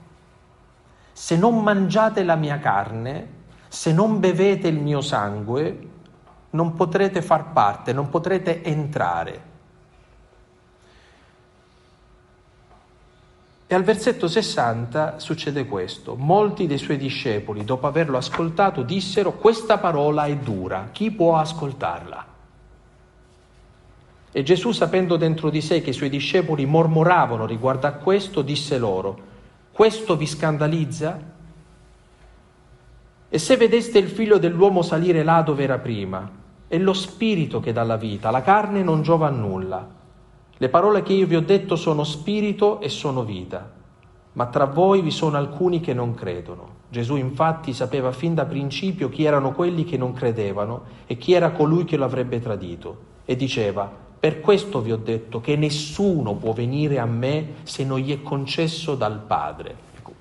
Se 1.12 1.36
non 1.36 1.62
mangiate 1.62 2.24
la 2.24 2.36
mia 2.36 2.58
carne, 2.58 3.38
se 3.68 3.92
non 3.92 4.18
bevete 4.18 4.68
il 4.68 4.80
mio 4.80 5.02
sangue, 5.02 5.88
non 6.50 6.74
potrete 6.74 7.22
far 7.22 7.52
parte, 7.52 7.92
non 7.92 8.08
potrete 8.08 8.62
entrare. 8.62 9.48
E 13.66 13.74
al 13.76 13.84
versetto 13.84 14.26
60 14.26 15.20
succede 15.20 15.64
questo. 15.64 16.16
Molti 16.16 16.66
dei 16.66 16.76
suoi 16.76 16.96
discepoli, 16.96 17.64
dopo 17.64 17.86
averlo 17.86 18.16
ascoltato, 18.16 18.82
dissero 18.82 19.34
questa 19.34 19.78
parola 19.78 20.24
è 20.24 20.34
dura, 20.36 20.88
chi 20.90 21.12
può 21.12 21.36
ascoltarla? 21.36 22.26
E 24.32 24.42
Gesù, 24.42 24.72
sapendo 24.72 25.16
dentro 25.16 25.50
di 25.50 25.60
sé 25.60 25.82
che 25.82 25.90
i 25.90 25.92
suoi 25.92 26.08
discepoli 26.08 26.66
mormoravano 26.66 27.46
riguardo 27.46 27.86
a 27.86 27.92
questo, 27.92 28.42
disse 28.42 28.76
loro, 28.76 29.18
questo 29.70 30.16
vi 30.16 30.26
scandalizza? 30.26 31.20
E 33.28 33.38
se 33.38 33.56
vedeste 33.56 33.98
il 33.98 34.08
figlio 34.08 34.38
dell'uomo 34.38 34.82
salire 34.82 35.22
là 35.22 35.42
dove 35.42 35.62
era 35.62 35.78
prima, 35.78 36.28
è 36.70 36.78
lo 36.78 36.92
spirito 36.92 37.58
che 37.58 37.72
dà 37.72 37.82
la 37.82 37.96
vita, 37.96 38.30
la 38.30 38.42
carne 38.42 38.84
non 38.84 39.02
giova 39.02 39.26
a 39.26 39.30
nulla. 39.30 39.88
Le 40.56 40.68
parole 40.68 41.02
che 41.02 41.12
io 41.12 41.26
vi 41.26 41.34
ho 41.34 41.40
detto 41.40 41.74
sono 41.74 42.04
spirito 42.04 42.80
e 42.80 42.88
sono 42.88 43.24
vita, 43.24 43.68
ma 44.34 44.46
tra 44.46 44.66
voi 44.66 45.00
vi 45.00 45.10
sono 45.10 45.36
alcuni 45.36 45.80
che 45.80 45.92
non 45.94 46.14
credono. 46.14 46.78
Gesù 46.88 47.16
infatti 47.16 47.72
sapeva 47.72 48.12
fin 48.12 48.36
da 48.36 48.44
principio 48.44 49.08
chi 49.08 49.24
erano 49.24 49.50
quelli 49.50 49.82
che 49.82 49.96
non 49.96 50.12
credevano 50.12 50.82
e 51.06 51.16
chi 51.16 51.32
era 51.32 51.50
colui 51.50 51.82
che 51.82 51.96
lo 51.96 52.04
avrebbe 52.04 52.38
tradito, 52.38 52.98
e 53.24 53.34
diceva, 53.34 53.90
per 54.20 54.38
questo 54.38 54.80
vi 54.80 54.92
ho 54.92 54.96
detto 54.96 55.40
che 55.40 55.56
nessuno 55.56 56.34
può 56.34 56.52
venire 56.52 57.00
a 57.00 57.04
me 57.04 57.54
se 57.64 57.82
non 57.82 57.98
gli 57.98 58.16
è 58.16 58.22
concesso 58.22 58.94
dal 58.94 59.18
Padre. 59.26 59.74
Ecco, 59.96 60.12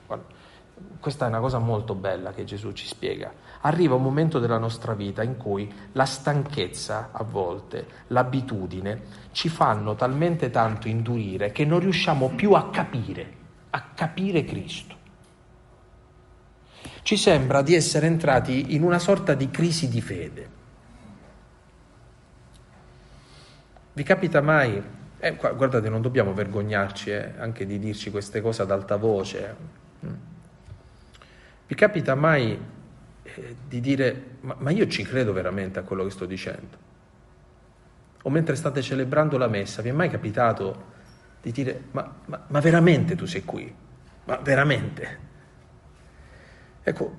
questa 1.00 1.26
è 1.26 1.28
una 1.30 1.42
cosa 1.42 1.60
molto 1.60 1.94
bella 1.94 2.32
che 2.32 2.44
Gesù 2.44 2.72
ci 2.72 2.88
spiega 2.88 3.32
arriva 3.62 3.96
un 3.96 4.04
momento 4.04 4.40
della 4.40 4.58
nostra 4.58 4.94
vita 4.94 5.24
in 5.24 5.38
cui 5.38 5.72
la 5.94 6.06
stanchezza, 6.06 7.10
a 7.12 7.24
volte, 7.24 7.86
l'abitudine, 8.08 9.02
ci 9.32 9.50
fanno 9.50 9.96
talmente 9.96 10.50
tanto 10.50 10.88
indurire 10.88 11.52
che 11.52 11.66
non 11.66 11.80
riusciamo 11.80 12.30
più 12.30 12.54
a 12.54 12.70
capire, 12.70 13.34
a 13.72 13.82
capire 13.94 14.44
Cristo. 14.44 14.98
Ci 17.02 17.18
sembra 17.18 17.62
di 17.62 17.74
essere 17.74 18.06
entrati 18.06 18.76
in 18.76 18.84
una 18.84 19.00
sorta 19.00 19.34
di 19.34 19.50
crisi 19.50 19.90
di 19.90 20.02
fede. 20.02 20.58
Vi 23.94 24.04
capita 24.04 24.42
mai? 24.42 24.82
Eh, 25.18 25.36
guardate, 25.36 25.90
non 25.90 26.02
dobbiamo 26.02 26.34
vergognarci 26.34 27.10
eh, 27.10 27.34
anche 27.38 27.66
di 27.66 27.80
dirci 27.80 28.10
queste 28.12 28.40
cose 28.40 28.62
ad 28.62 28.72
alta 28.72 28.96
voce. 28.96 29.56
Mm. 30.06 30.14
Vi 31.68 31.76
capita 31.76 32.16
mai 32.16 32.58
eh, 33.36 33.56
di 33.68 33.80
dire 33.80 34.24
ma, 34.42 34.56
ma 34.60 34.70
io 34.72 34.88
ci 34.88 35.04
credo 35.04 35.34
veramente 35.34 35.80
a 35.80 35.84
quello 35.84 36.04
che 36.04 36.10
sto 36.10 36.26
dicendo. 36.26 36.88
O 38.24 38.30
mentre 38.30 38.56
state 38.56 38.82
celebrando 38.82 39.38
la 39.38 39.48
messa, 39.48 39.82
vi 39.82 39.90
è 39.90 39.94
mai 39.94 40.10
capitato 40.10 40.98
di 41.42 41.52
dire 41.52 41.84
ma, 41.92 42.14
ma, 42.26 42.46
ma 42.48 42.60
veramente 42.60 43.16
tu 43.16 43.26
sei 43.26 43.44
qui? 43.46 43.74
Ma 44.26 44.38
veramente? 44.38 45.28
Ecco, 46.84 47.16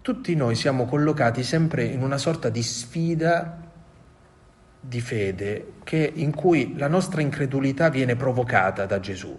tutti 0.00 0.34
noi 0.34 0.54
siamo 0.54 0.86
collocati 0.86 1.42
sempre 1.42 1.84
in 1.84 2.02
una 2.02 2.18
sorta 2.18 2.48
di 2.48 2.62
sfida 2.62 3.66
di 4.80 5.00
fede 5.00 5.72
che, 5.84 6.10
in 6.14 6.34
cui 6.34 6.76
la 6.76 6.88
nostra 6.88 7.20
incredulità 7.20 7.90
viene 7.90 8.16
provocata 8.16 8.86
da 8.86 9.00
Gesù. 9.00 9.36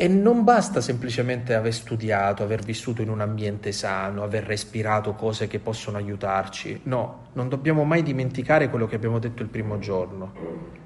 E 0.00 0.06
non 0.06 0.44
basta 0.44 0.80
semplicemente 0.80 1.54
aver 1.54 1.74
studiato, 1.74 2.44
aver 2.44 2.62
vissuto 2.62 3.02
in 3.02 3.08
un 3.08 3.20
ambiente 3.20 3.72
sano, 3.72 4.22
aver 4.22 4.44
respirato 4.44 5.14
cose 5.14 5.48
che 5.48 5.58
possono 5.58 5.96
aiutarci. 5.96 6.82
No, 6.84 7.30
non 7.32 7.48
dobbiamo 7.48 7.82
mai 7.82 8.04
dimenticare 8.04 8.70
quello 8.70 8.86
che 8.86 8.94
abbiamo 8.94 9.18
detto 9.18 9.42
il 9.42 9.48
primo 9.48 9.80
giorno. 9.80 10.32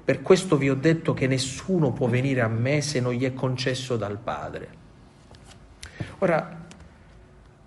Per 0.03 0.23
questo 0.23 0.57
vi 0.57 0.67
ho 0.67 0.73
detto 0.73 1.13
che 1.13 1.27
nessuno 1.27 1.91
può 1.91 2.07
venire 2.07 2.41
a 2.41 2.47
me 2.47 2.81
se 2.81 2.99
non 3.01 3.13
gli 3.13 3.23
è 3.23 3.35
concesso 3.35 3.97
dal 3.97 4.17
Padre. 4.17 4.67
Ora, 6.17 6.61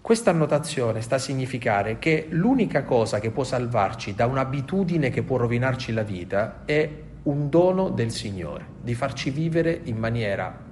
questa 0.00 0.30
annotazione 0.30 1.00
sta 1.00 1.14
a 1.14 1.20
significare 1.20 2.00
che 2.00 2.26
l'unica 2.28 2.82
cosa 2.82 3.20
che 3.20 3.30
può 3.30 3.44
salvarci 3.44 4.16
da 4.16 4.26
un'abitudine 4.26 5.10
che 5.10 5.22
può 5.22 5.36
rovinarci 5.36 5.92
la 5.92 6.02
vita 6.02 6.62
è 6.64 6.90
un 7.22 7.48
dono 7.48 7.88
del 7.88 8.10
Signore, 8.10 8.66
di 8.82 8.96
farci 8.96 9.30
vivere 9.30 9.80
in 9.84 9.96
maniera 9.96 10.65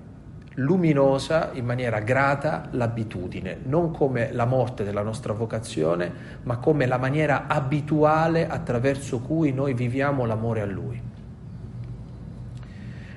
luminosa 0.55 1.51
in 1.55 1.65
maniera 1.65 1.99
grata 2.01 2.69
l'abitudine, 2.71 3.59
non 3.65 3.91
come 3.91 4.33
la 4.33 4.45
morte 4.45 4.85
della 4.85 5.03
nostra 5.03 5.33
vocazione, 5.33 6.13
ma 6.43 6.59
come 6.59 6.87
la 6.87 6.99
maniera 6.99 7.47
abituale 7.47 8.47
attraverso 8.47 9.21
cui 9.21 9.53
noi 9.53 9.75
viviamo 9.75 10.25
l'amore 10.25 10.61
a 10.61 10.67
Lui. 10.67 11.01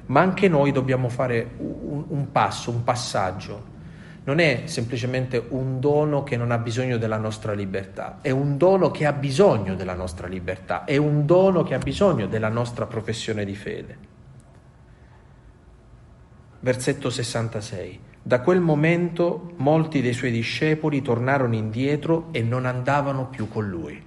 Ma 0.08 0.22
anche 0.22 0.48
noi 0.48 0.72
dobbiamo 0.72 1.10
fare 1.10 1.52
un, 1.58 2.06
un 2.08 2.32
passo, 2.32 2.72
un 2.72 2.84
passaggio. 2.84 3.76
Non 4.24 4.40
è 4.40 4.64
semplicemente 4.66 5.42
un 5.50 5.80
dono 5.80 6.24
che 6.24 6.36
non 6.36 6.52
ha 6.52 6.58
bisogno 6.58 6.98
della 6.98 7.18
nostra 7.18 7.54
libertà, 7.54 8.18
è 8.22 8.30
un 8.30 8.58
dono 8.58 8.92
che 8.92 9.06
ha 9.06 9.14
bisogno 9.14 9.76
della 9.76 9.94
nostra 9.94 10.28
libertà, 10.28 10.84
è 10.84 10.98
un 10.98 11.26
dono 11.26 11.64
che 11.64 11.76
ha 11.76 11.78
bisogno 11.78 12.26
della 12.28 12.50
nostra 12.50 12.86
professione 12.88 13.46
di 13.46 13.56
fede. 13.56 14.16
Versetto 16.68 17.10
66. 17.10 17.98
Da 18.22 18.42
quel 18.42 18.60
momento 18.60 19.54
molti 19.56 20.02
dei 20.02 20.12
suoi 20.12 20.32
discepoli 20.32 21.02
tornarono 21.02 21.56
indietro 21.56 22.28
e 22.32 22.42
non 22.42 22.66
andavano 22.66 23.28
più 23.28 23.48
con 23.48 23.70
lui. 23.70 24.04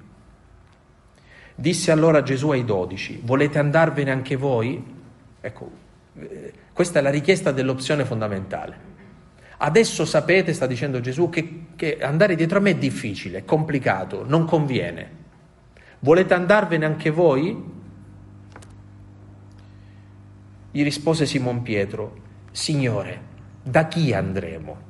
Disse 1.55 1.90
allora 1.90 2.23
Gesù 2.23 2.50
ai 2.50 2.67
dodici, 2.67 3.19
volete 3.25 3.59
andarvene 3.59 4.11
anche 4.11 4.37
voi? 4.37 4.85
Ecco, 5.40 5.71
eh, 6.19 6.52
questa 6.75 6.99
è 6.99 7.02
la 7.02 7.09
richiesta 7.09 7.50
dell'opzione 7.50 8.05
fondamentale. 8.05 8.76
Adesso 9.57 10.05
sapete, 10.05 10.52
sta 10.52 10.67
dicendo 10.67 11.00
Gesù, 11.00 11.31
che, 11.31 11.69
che 11.76 11.97
andare 12.02 12.35
dietro 12.35 12.59
a 12.59 12.61
me 12.61 12.73
è 12.73 12.76
difficile, 12.76 13.38
è 13.38 13.45
complicato, 13.47 14.23
non 14.29 14.45
conviene. 14.45 15.11
Volete 16.00 16.35
andarvene 16.35 16.85
anche 16.85 17.09
voi? 17.09 17.79
Gli 20.73 20.83
rispose 20.83 21.25
Simon 21.25 21.62
Pietro, 21.62 22.20
Signore, 22.52 23.21
da 23.62 23.87
chi 23.87 24.12
andremo? 24.12 24.88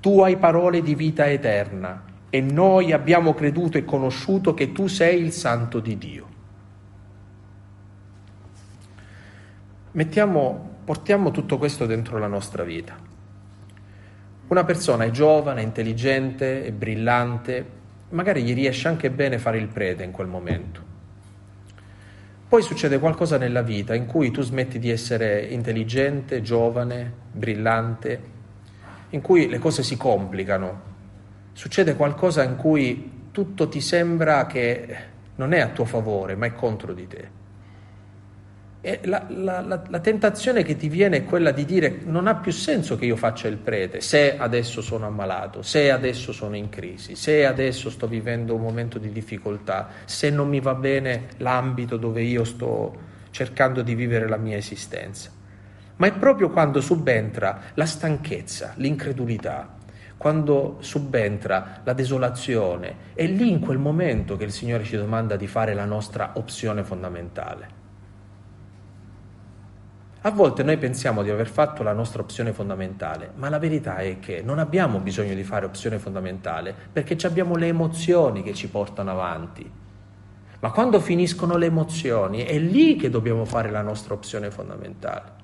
Tu 0.00 0.20
hai 0.20 0.36
parole 0.36 0.82
di 0.82 0.96
vita 0.96 1.30
eterna 1.30 2.02
e 2.28 2.40
noi 2.40 2.92
abbiamo 2.92 3.32
creduto 3.34 3.78
e 3.78 3.84
conosciuto 3.84 4.52
che 4.52 4.72
tu 4.72 4.88
sei 4.88 5.22
il 5.22 5.32
santo 5.32 5.78
di 5.78 5.96
Dio. 5.96 6.26
Mettiamo, 9.92 10.76
portiamo 10.84 11.30
tutto 11.30 11.58
questo 11.58 11.86
dentro 11.86 12.18
la 12.18 12.26
nostra 12.26 12.64
vita. 12.64 12.96
Una 14.48 14.64
persona 14.64 15.04
è 15.04 15.10
giovane, 15.10 15.62
intelligente, 15.62 16.64
è 16.64 16.72
brillante, 16.72 17.66
magari 18.08 18.42
gli 18.42 18.54
riesce 18.54 18.88
anche 18.88 19.10
bene 19.10 19.38
fare 19.38 19.58
il 19.58 19.68
prete 19.68 20.02
in 20.02 20.10
quel 20.10 20.26
momento. 20.26 20.91
Poi 22.52 22.60
succede 22.60 22.98
qualcosa 22.98 23.38
nella 23.38 23.62
vita 23.62 23.94
in 23.94 24.04
cui 24.04 24.30
tu 24.30 24.42
smetti 24.42 24.78
di 24.78 24.90
essere 24.90 25.40
intelligente, 25.40 26.42
giovane, 26.42 27.10
brillante, 27.32 28.20
in 29.08 29.22
cui 29.22 29.48
le 29.48 29.58
cose 29.58 29.82
si 29.82 29.96
complicano, 29.96 30.82
succede 31.54 31.96
qualcosa 31.96 32.42
in 32.42 32.56
cui 32.56 33.28
tutto 33.30 33.70
ti 33.70 33.80
sembra 33.80 34.44
che 34.44 34.96
non 35.36 35.54
è 35.54 35.60
a 35.60 35.68
tuo 35.68 35.86
favore, 35.86 36.36
ma 36.36 36.44
è 36.44 36.52
contro 36.52 36.92
di 36.92 37.08
te. 37.08 37.41
La, 39.02 39.26
la, 39.28 39.60
la, 39.60 39.80
la, 39.88 40.00
tentazione 40.00 40.64
che 40.64 40.74
ti 40.74 40.88
viene 40.88 41.18
è 41.18 41.24
quella 41.24 41.52
di 41.52 41.64
dire 41.64 42.00
non 42.04 42.26
ha 42.26 42.34
più 42.34 42.50
senso 42.50 42.96
che 42.96 43.04
io 43.04 43.14
faccia 43.14 43.46
il 43.46 43.58
prete 43.58 44.00
se 44.00 44.36
adesso 44.36 44.82
sono 44.82 45.06
ammalato, 45.06 45.62
se 45.62 45.92
adesso 45.92 46.32
sono 46.32 46.56
in 46.56 46.68
crisi, 46.68 47.14
se 47.14 47.46
adesso 47.46 47.90
sto 47.90 48.08
vivendo 48.08 48.56
un 48.56 48.60
momento 48.60 48.98
di 48.98 49.12
difficoltà, 49.12 49.88
se 50.04 50.30
non 50.30 50.48
mi 50.48 50.58
va 50.58 50.74
bene 50.74 51.28
l'ambito 51.36 51.96
dove 51.96 52.22
io 52.22 52.42
sto 52.42 52.92
cercando 53.30 53.82
di 53.82 53.94
vivere 53.94 54.26
la 54.28 54.36
mia 54.36 54.56
esistenza. 54.56 55.30
Ma 55.96 56.08
è 56.08 56.12
proprio 56.12 56.50
quando 56.50 56.80
subentra 56.80 57.60
la 57.74 57.86
stanchezza, 57.86 58.72
l'incredulità, 58.78 59.76
quando 60.16 60.78
subentra 60.80 61.82
la 61.84 61.92
desolazione, 61.92 62.96
è 63.14 63.26
lì 63.26 63.48
in 63.48 63.60
quel 63.60 63.78
momento 63.78 64.36
che 64.36 64.42
il 64.42 64.50
Signore 64.50 64.82
ci 64.82 64.96
domanda 64.96 65.36
di 65.36 65.46
fare 65.46 65.72
la 65.72 65.84
nostra 65.84 66.32
opzione 66.34 66.82
fondamentale. 66.82 67.81
A 70.24 70.30
volte 70.30 70.62
noi 70.62 70.78
pensiamo 70.78 71.24
di 71.24 71.30
aver 71.30 71.48
fatto 71.48 71.82
la 71.82 71.92
nostra 71.92 72.22
opzione 72.22 72.52
fondamentale, 72.52 73.32
ma 73.34 73.48
la 73.48 73.58
verità 73.58 73.96
è 73.96 74.20
che 74.20 74.40
non 74.40 74.60
abbiamo 74.60 75.00
bisogno 75.00 75.34
di 75.34 75.42
fare 75.42 75.64
opzione 75.66 75.98
fondamentale 75.98 76.72
perché 76.92 77.16
abbiamo 77.26 77.56
le 77.56 77.66
emozioni 77.66 78.44
che 78.44 78.54
ci 78.54 78.68
portano 78.68 79.10
avanti. 79.10 79.68
Ma 80.60 80.70
quando 80.70 81.00
finiscono 81.00 81.56
le 81.56 81.66
emozioni 81.66 82.44
è 82.44 82.56
lì 82.56 82.94
che 82.94 83.10
dobbiamo 83.10 83.44
fare 83.44 83.68
la 83.72 83.82
nostra 83.82 84.14
opzione 84.14 84.52
fondamentale. 84.52 85.40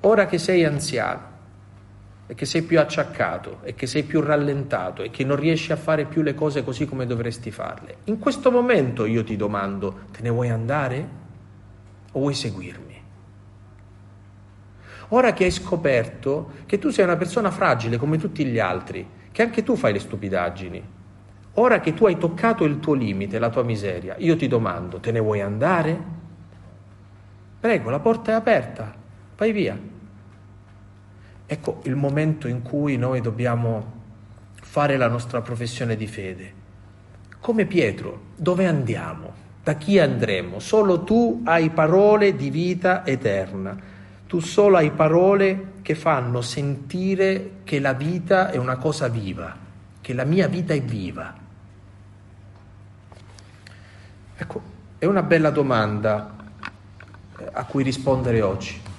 Ora 0.00 0.24
che 0.24 0.38
sei 0.38 0.64
anziano 0.64 1.31
e 2.32 2.34
che 2.34 2.46
sei 2.46 2.62
più 2.62 2.80
acciaccato 2.80 3.58
e 3.62 3.74
che 3.74 3.86
sei 3.86 4.04
più 4.04 4.22
rallentato 4.22 5.02
e 5.02 5.10
che 5.10 5.22
non 5.22 5.36
riesci 5.36 5.70
a 5.70 5.76
fare 5.76 6.06
più 6.06 6.22
le 6.22 6.32
cose 6.32 6.64
così 6.64 6.86
come 6.86 7.04
dovresti 7.04 7.50
farle, 7.50 7.96
in 8.04 8.18
questo 8.18 8.50
momento 8.50 9.04
io 9.04 9.22
ti 9.22 9.36
domando, 9.36 10.04
te 10.12 10.22
ne 10.22 10.30
vuoi 10.30 10.48
andare 10.48 11.08
o 12.10 12.20
vuoi 12.20 12.32
seguirmi? 12.32 13.02
Ora 15.08 15.34
che 15.34 15.44
hai 15.44 15.50
scoperto 15.50 16.52
che 16.64 16.78
tu 16.78 16.88
sei 16.88 17.04
una 17.04 17.16
persona 17.16 17.50
fragile 17.50 17.98
come 17.98 18.16
tutti 18.16 18.46
gli 18.46 18.58
altri, 18.58 19.06
che 19.30 19.42
anche 19.42 19.62
tu 19.62 19.76
fai 19.76 19.92
le 19.92 19.98
stupidaggini, 19.98 20.82
ora 21.52 21.80
che 21.80 21.92
tu 21.92 22.06
hai 22.06 22.16
toccato 22.16 22.64
il 22.64 22.80
tuo 22.80 22.94
limite, 22.94 23.38
la 23.38 23.50
tua 23.50 23.62
miseria, 23.62 24.14
io 24.16 24.36
ti 24.36 24.48
domando, 24.48 25.00
te 25.00 25.12
ne 25.12 25.20
vuoi 25.20 25.42
andare? 25.42 26.02
Prego, 27.60 27.90
la 27.90 28.00
porta 28.00 28.30
è 28.30 28.34
aperta, 28.34 28.90
vai 29.36 29.52
via. 29.52 29.91
Ecco 31.52 31.80
il 31.82 31.96
momento 31.96 32.48
in 32.48 32.62
cui 32.62 32.96
noi 32.96 33.20
dobbiamo 33.20 33.92
fare 34.54 34.96
la 34.96 35.06
nostra 35.06 35.42
professione 35.42 35.96
di 35.96 36.06
fede. 36.06 36.52
Come 37.40 37.66
Pietro, 37.66 38.28
dove 38.36 38.66
andiamo? 38.66 39.34
Da 39.62 39.74
chi 39.74 39.98
andremo? 39.98 40.60
Solo 40.60 41.02
tu 41.02 41.42
hai 41.44 41.68
parole 41.68 42.36
di 42.36 42.48
vita 42.48 43.04
eterna. 43.04 43.76
Tu 44.26 44.40
solo 44.40 44.78
hai 44.78 44.92
parole 44.92 45.72
che 45.82 45.94
fanno 45.94 46.40
sentire 46.40 47.56
che 47.64 47.80
la 47.80 47.92
vita 47.92 48.50
è 48.50 48.56
una 48.56 48.76
cosa 48.76 49.08
viva, 49.08 49.54
che 50.00 50.14
la 50.14 50.24
mia 50.24 50.48
vita 50.48 50.72
è 50.72 50.80
viva. 50.80 51.34
Ecco, 54.38 54.62
è 54.96 55.04
una 55.04 55.22
bella 55.22 55.50
domanda 55.50 56.34
eh, 57.36 57.46
a 57.52 57.64
cui 57.66 57.82
rispondere 57.82 58.40
oggi 58.40 58.90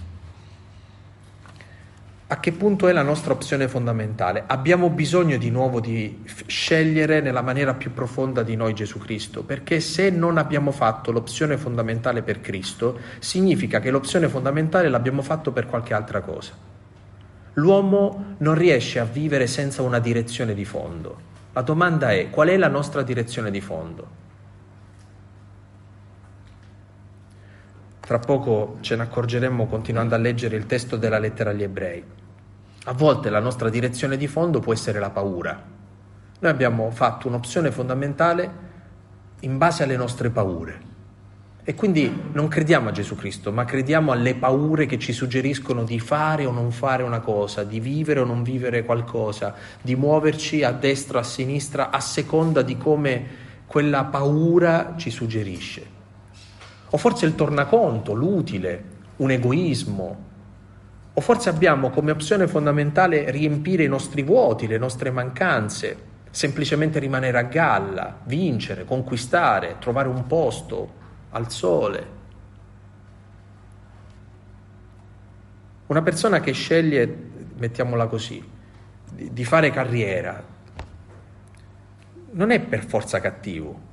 a 2.33 2.39
che 2.39 2.51
punto 2.51 2.87
è 2.87 2.93
la 2.93 3.03
nostra 3.03 3.31
opzione 3.31 3.67
fondamentale? 3.67 4.45
Abbiamo 4.47 4.89
bisogno 4.89 5.37
di 5.37 5.51
nuovo 5.51 5.79
di 5.79 6.23
scegliere 6.47 7.21
nella 7.21 7.43
maniera 7.43 7.75
più 7.75 7.93
profonda 7.93 8.41
di 8.41 8.55
noi 8.55 8.73
Gesù 8.73 8.97
Cristo, 8.97 9.43
perché 9.43 9.79
se 9.79 10.09
non 10.09 10.39
abbiamo 10.39 10.71
fatto 10.71 11.11
l'opzione 11.11 11.57
fondamentale 11.57 12.23
per 12.23 12.41
Cristo, 12.41 12.97
significa 13.19 13.79
che 13.79 13.91
l'opzione 13.91 14.29
fondamentale 14.29 14.89
l'abbiamo 14.89 15.21
fatto 15.21 15.51
per 15.51 15.67
qualche 15.67 15.93
altra 15.93 16.21
cosa. 16.21 16.53
L'uomo 17.53 18.33
non 18.39 18.55
riesce 18.55 18.97
a 18.97 19.05
vivere 19.05 19.45
senza 19.45 19.83
una 19.83 19.99
direzione 19.99 20.55
di 20.55 20.65
fondo. 20.65 21.31
La 21.53 21.61
domanda 21.61 22.13
è 22.13 22.31
qual 22.31 22.47
è 22.47 22.57
la 22.57 22.67
nostra 22.67 23.03
direzione 23.03 23.51
di 23.51 23.61
fondo? 23.61 24.07
Tra 27.99 28.17
poco 28.17 28.77
ce 28.81 28.95
ne 28.95 29.03
accorgeremo 29.03 29.67
continuando 29.67 30.15
a 30.15 30.17
leggere 30.17 30.55
il 30.55 30.65
testo 30.65 30.97
della 30.97 31.19
lettera 31.19 31.51
agli 31.51 31.61
ebrei. 31.61 32.21
A 32.85 32.93
volte 32.93 33.29
la 33.29 33.39
nostra 33.39 33.69
direzione 33.69 34.17
di 34.17 34.27
fondo 34.27 34.59
può 34.59 34.73
essere 34.73 34.99
la 34.99 35.09
paura. 35.09 35.61
Noi 36.39 36.51
abbiamo 36.51 36.91
fatto 36.91 37.27
un'opzione 37.27 37.71
fondamentale 37.71 38.51
in 39.41 39.57
base 39.57 39.83
alle 39.83 39.95
nostre 39.95 40.29
paure. 40.29 40.91
E 41.63 41.75
quindi 41.75 42.23
non 42.33 42.49
crediamo 42.49 42.89
a 42.89 42.91
Gesù 42.91 43.15
Cristo, 43.15 43.51
ma 43.51 43.63
crediamo 43.63 44.11
alle 44.11 44.35
paure 44.35 44.85
che 44.85 44.99
ci 44.99 45.13
suggeriscono 45.13 45.83
di 45.83 45.99
fare 45.99 46.45
o 46.45 46.51
non 46.51 46.71
fare 46.71 47.03
una 47.03 47.21
cosa, 47.21 47.63
di 47.63 47.79
vivere 47.79 48.19
o 48.19 48.25
non 48.25 48.43
vivere 48.43 48.83
qualcosa, 48.83 49.55
di 49.81 49.95
muoverci 49.95 50.63
a 50.63 50.71
destra 50.71 51.19
o 51.19 51.21
a 51.21 51.23
sinistra 51.23 51.89
a 51.89 52.01
seconda 52.01 52.61
di 52.61 52.77
come 52.77 53.25
quella 53.65 54.03
paura 54.03 54.95
ci 54.97 55.09
suggerisce 55.09 55.93
o 56.95 56.97
forse 56.97 57.25
il 57.25 57.33
tornaconto, 57.33 58.13
l'utile, 58.13 58.83
un 59.17 59.31
egoismo, 59.31 60.31
o 61.15 61.21
forse 61.21 61.49
abbiamo 61.49 61.91
come 61.91 62.11
opzione 62.11 62.47
fondamentale 62.47 63.29
riempire 63.29 63.83
i 63.83 63.87
nostri 63.87 64.23
vuoti, 64.23 64.65
le 64.65 64.79
nostre 64.79 65.11
mancanze, 65.11 66.11
semplicemente 66.31 66.97
rimanere 66.97 67.37
a 67.37 67.43
galla, 67.43 68.19
vincere, 68.23 68.85
conquistare, 68.85 69.75
trovare 69.77 70.07
un 70.07 70.25
posto 70.25 71.01
al 71.29 71.51
sole. 71.51 72.21
Una 75.85 76.01
persona 76.01 76.39
che 76.39 76.53
sceglie, 76.53 77.29
mettiamola 77.57 78.07
così, 78.07 78.43
di 79.11 79.45
fare 79.45 79.69
carriera, 79.69 80.43
non 82.31 82.49
è 82.49 82.59
per 82.59 82.83
forza 82.85 83.19
cattivo, 83.19 83.91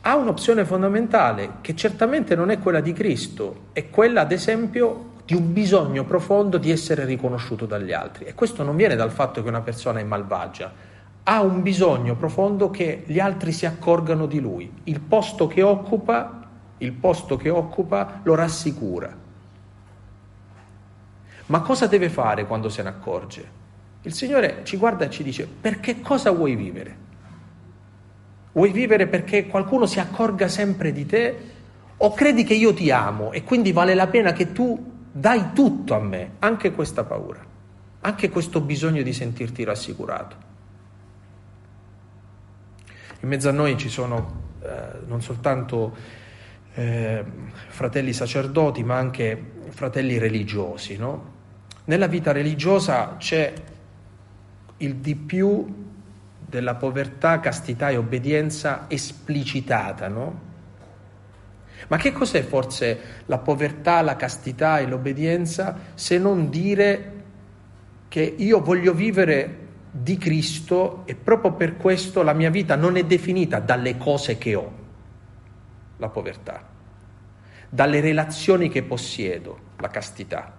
ha 0.00 0.16
un'opzione 0.16 0.64
fondamentale 0.64 1.56
che 1.60 1.76
certamente 1.76 2.34
non 2.34 2.48
è 2.48 2.58
quella 2.58 2.80
di 2.80 2.94
Cristo, 2.94 3.66
è 3.72 3.90
quella 3.90 4.22
ad 4.22 4.32
esempio 4.32 5.14
di 5.26 5.34
un 5.34 5.52
bisogno 5.52 6.04
profondo 6.04 6.56
di 6.56 6.70
essere 6.70 7.04
riconosciuto 7.04 7.66
dagli 7.66 7.92
altri. 7.92 8.26
E 8.26 8.34
questo 8.34 8.62
non 8.62 8.76
viene 8.76 8.94
dal 8.94 9.10
fatto 9.10 9.42
che 9.42 9.48
una 9.48 9.60
persona 9.60 9.98
è 9.98 10.04
malvagia, 10.04 10.72
ha 11.24 11.42
un 11.42 11.62
bisogno 11.62 12.14
profondo 12.14 12.70
che 12.70 13.02
gli 13.04 13.18
altri 13.18 13.50
si 13.50 13.66
accorgano 13.66 14.26
di 14.26 14.38
lui. 14.38 14.72
Il 14.84 15.00
posto 15.00 15.48
che 15.48 15.62
occupa, 15.62 16.46
posto 17.00 17.36
che 17.36 17.50
occupa 17.50 18.20
lo 18.22 18.36
rassicura. 18.36 19.12
Ma 21.46 21.60
cosa 21.60 21.88
deve 21.88 22.08
fare 22.08 22.46
quando 22.46 22.68
se 22.68 22.84
ne 22.84 22.88
accorge? 22.88 23.50
Il 24.02 24.12
Signore 24.12 24.60
ci 24.62 24.76
guarda 24.76 25.06
e 25.06 25.10
ci 25.10 25.24
dice, 25.24 25.48
per 25.48 25.80
che 25.80 26.00
cosa 26.00 26.30
vuoi 26.30 26.54
vivere? 26.54 27.04
Vuoi 28.52 28.70
vivere 28.70 29.08
perché 29.08 29.48
qualcuno 29.48 29.86
si 29.86 29.98
accorga 29.98 30.46
sempre 30.46 30.92
di 30.92 31.04
te? 31.04 31.38
O 31.96 32.14
credi 32.14 32.44
che 32.44 32.54
io 32.54 32.72
ti 32.72 32.92
amo 32.92 33.32
e 33.32 33.42
quindi 33.42 33.72
vale 33.72 33.94
la 33.94 34.06
pena 34.06 34.32
che 34.32 34.52
tu 34.52 34.94
dai 35.16 35.54
tutto 35.54 35.94
a 35.94 35.98
me, 35.98 36.32
anche 36.40 36.72
questa 36.72 37.02
paura, 37.04 37.42
anche 38.00 38.28
questo 38.28 38.60
bisogno 38.60 39.02
di 39.02 39.14
sentirti 39.14 39.64
rassicurato? 39.64 40.36
In 43.20 43.28
mezzo 43.28 43.48
a 43.48 43.52
noi 43.52 43.78
ci 43.78 43.88
sono 43.88 44.44
eh, 44.60 44.98
non 45.06 45.22
soltanto 45.22 45.96
eh, 46.74 47.24
fratelli 47.68 48.12
sacerdoti, 48.12 48.84
ma 48.84 48.98
anche 48.98 49.52
fratelli 49.70 50.18
religiosi. 50.18 50.98
No? 50.98 51.32
Nella 51.86 52.08
vita 52.08 52.32
religiosa 52.32 53.16
c'è 53.16 53.54
il 54.76 54.96
di 54.96 55.14
più 55.14 55.86
della 56.46 56.74
povertà, 56.74 57.40
castità 57.40 57.88
e 57.88 57.96
obbedienza 57.96 58.84
esplicitata, 58.88 60.08
no? 60.08 60.40
Ma 61.88 61.96
che 61.96 62.12
cos'è 62.12 62.42
forse 62.42 62.98
la 63.26 63.38
povertà, 63.38 64.00
la 64.02 64.16
castità 64.16 64.78
e 64.78 64.86
l'obbedienza 64.86 65.78
se 65.94 66.18
non 66.18 66.50
dire 66.50 67.12
che 68.08 68.34
io 68.36 68.60
voglio 68.60 68.92
vivere 68.92 69.64
di 69.90 70.16
Cristo 70.18 71.02
e 71.06 71.14
proprio 71.14 71.52
per 71.52 71.76
questo 71.76 72.22
la 72.22 72.32
mia 72.32 72.50
vita 72.50 72.76
non 72.76 72.96
è 72.96 73.04
definita 73.04 73.60
dalle 73.60 73.96
cose 73.96 74.36
che 74.36 74.54
ho, 74.54 74.72
la 75.96 76.08
povertà, 76.08 76.62
dalle 77.68 78.00
relazioni 78.00 78.68
che 78.68 78.82
possiedo, 78.82 79.58
la 79.78 79.88
castità, 79.88 80.52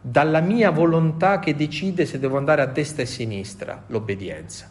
dalla 0.00 0.40
mia 0.40 0.70
volontà 0.70 1.40
che 1.40 1.54
decide 1.54 2.06
se 2.06 2.18
devo 2.18 2.38
andare 2.38 2.62
a 2.62 2.66
destra 2.66 3.02
e 3.02 3.04
a 3.04 3.08
sinistra, 3.08 3.82
l'obbedienza. 3.88 4.70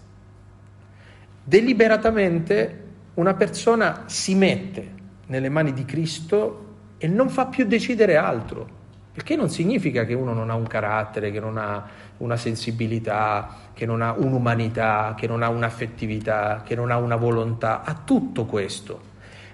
Deliberatamente 1.44 2.88
una 3.16 3.34
persona 3.34 4.04
si 4.08 4.34
mette 4.34 4.98
nelle 5.30 5.50
mani 5.50 5.74
di 5.74 5.86
Cristo 5.86 6.66
e 6.98 7.08
non 7.08 7.30
fa 7.30 7.46
più 7.46 7.66
decidere 7.66 8.18
altro, 8.18 8.68
perché 9.12 9.36
non 9.36 9.50
significa 9.50 10.06
che 10.06 10.14
uno 10.14 10.34
non 10.34 10.50
ha 10.50 10.56
un 10.56 10.68
carattere, 10.68 11.32
che 11.32 11.40
non 11.40 11.58
ha 11.58 11.86
una 12.18 12.36
sensibilità, 12.36 13.56
che 13.74 13.86
non 13.86 14.02
ha 14.02 14.12
un'umanità, 14.12 15.16
che 15.18 15.28
non 15.28 15.44
ha 15.44 15.50
un'affettività, 15.50 16.64
che 16.66 16.76
non 16.76 16.92
ha 16.92 16.98
una 16.98 17.16
volontà, 17.16 17.84
ha 17.84 17.94
tutto 17.94 18.46
questo. 18.46 19.08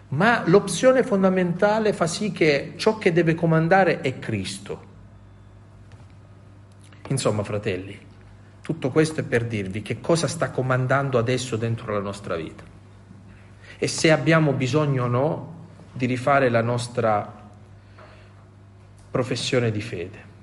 Ma 0.10 0.44
l'opzione 0.46 1.04
fondamentale 1.04 1.94
fa 1.94 2.08
sì 2.08 2.32
che 2.32 2.74
ciò 2.78 2.98
che 2.98 3.12
deve 3.12 3.36
comandare 3.36 4.02
è 4.02 4.18
Cristo. 4.18 4.94
Insomma, 7.10 7.44
fratelli, 7.44 7.98
tutto 8.62 8.90
questo 8.90 9.20
è 9.20 9.24
per 9.24 9.46
dirvi 9.46 9.82
che 9.82 10.00
cosa 10.00 10.28
sta 10.28 10.52
comandando 10.52 11.18
adesso 11.18 11.56
dentro 11.56 11.94
la 11.94 12.00
nostra 12.00 12.36
vita 12.36 12.64
e 13.78 13.88
se 13.88 14.12
abbiamo 14.12 14.54
bisogno 14.54 15.04
o 15.04 15.08
no 15.08 15.55
di 15.96 16.06
rifare 16.08 16.50
la 16.50 16.62
nostra 16.62 17.44
professione 19.10 19.72
di 19.72 19.82
fede. 19.82 20.34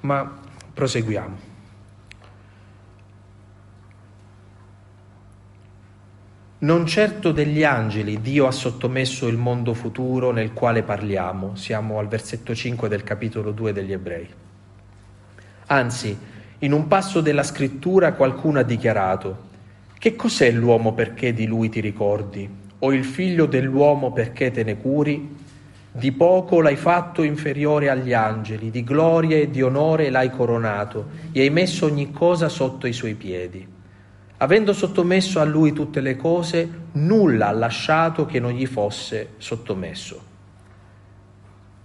Ma 0.00 0.40
proseguiamo. 0.74 1.46
Non 6.60 6.86
certo 6.86 7.32
degli 7.32 7.64
angeli 7.64 8.20
Dio 8.20 8.46
ha 8.46 8.50
sottomesso 8.50 9.26
il 9.26 9.38
mondo 9.38 9.72
futuro 9.72 10.32
nel 10.32 10.52
quale 10.52 10.82
parliamo, 10.82 11.54
siamo 11.54 11.98
al 11.98 12.08
versetto 12.08 12.54
5 12.54 12.88
del 12.88 13.04
capitolo 13.04 13.52
2 13.52 13.72
degli 13.72 13.92
ebrei. 13.92 14.47
Anzi, 15.70 16.16
in 16.60 16.72
un 16.72 16.88
passo 16.88 17.20
della 17.20 17.42
scrittura 17.42 18.14
qualcuno 18.14 18.58
ha 18.58 18.62
dichiarato, 18.62 19.46
che 19.98 20.16
cos'è 20.16 20.50
l'uomo 20.50 20.94
perché 20.94 21.34
di 21.34 21.46
lui 21.46 21.68
ti 21.68 21.80
ricordi? 21.80 22.48
O 22.78 22.92
il 22.92 23.04
figlio 23.04 23.44
dell'uomo 23.44 24.10
perché 24.12 24.50
te 24.50 24.64
ne 24.64 24.78
curi? 24.78 25.36
Di 25.92 26.12
poco 26.12 26.62
l'hai 26.62 26.76
fatto 26.76 27.22
inferiore 27.22 27.90
agli 27.90 28.14
angeli, 28.14 28.70
di 28.70 28.82
gloria 28.82 29.36
e 29.36 29.50
di 29.50 29.60
onore 29.60 30.08
l'hai 30.08 30.30
coronato 30.30 31.08
e 31.32 31.42
hai 31.42 31.50
messo 31.50 31.84
ogni 31.84 32.12
cosa 32.12 32.48
sotto 32.48 32.86
i 32.86 32.92
suoi 32.94 33.14
piedi. 33.14 33.66
Avendo 34.38 34.72
sottomesso 34.72 35.38
a 35.38 35.44
lui 35.44 35.72
tutte 35.72 36.00
le 36.00 36.16
cose, 36.16 36.68
nulla 36.92 37.48
ha 37.48 37.52
lasciato 37.52 38.24
che 38.24 38.40
non 38.40 38.52
gli 38.52 38.66
fosse 38.66 39.30
sottomesso. 39.36 40.27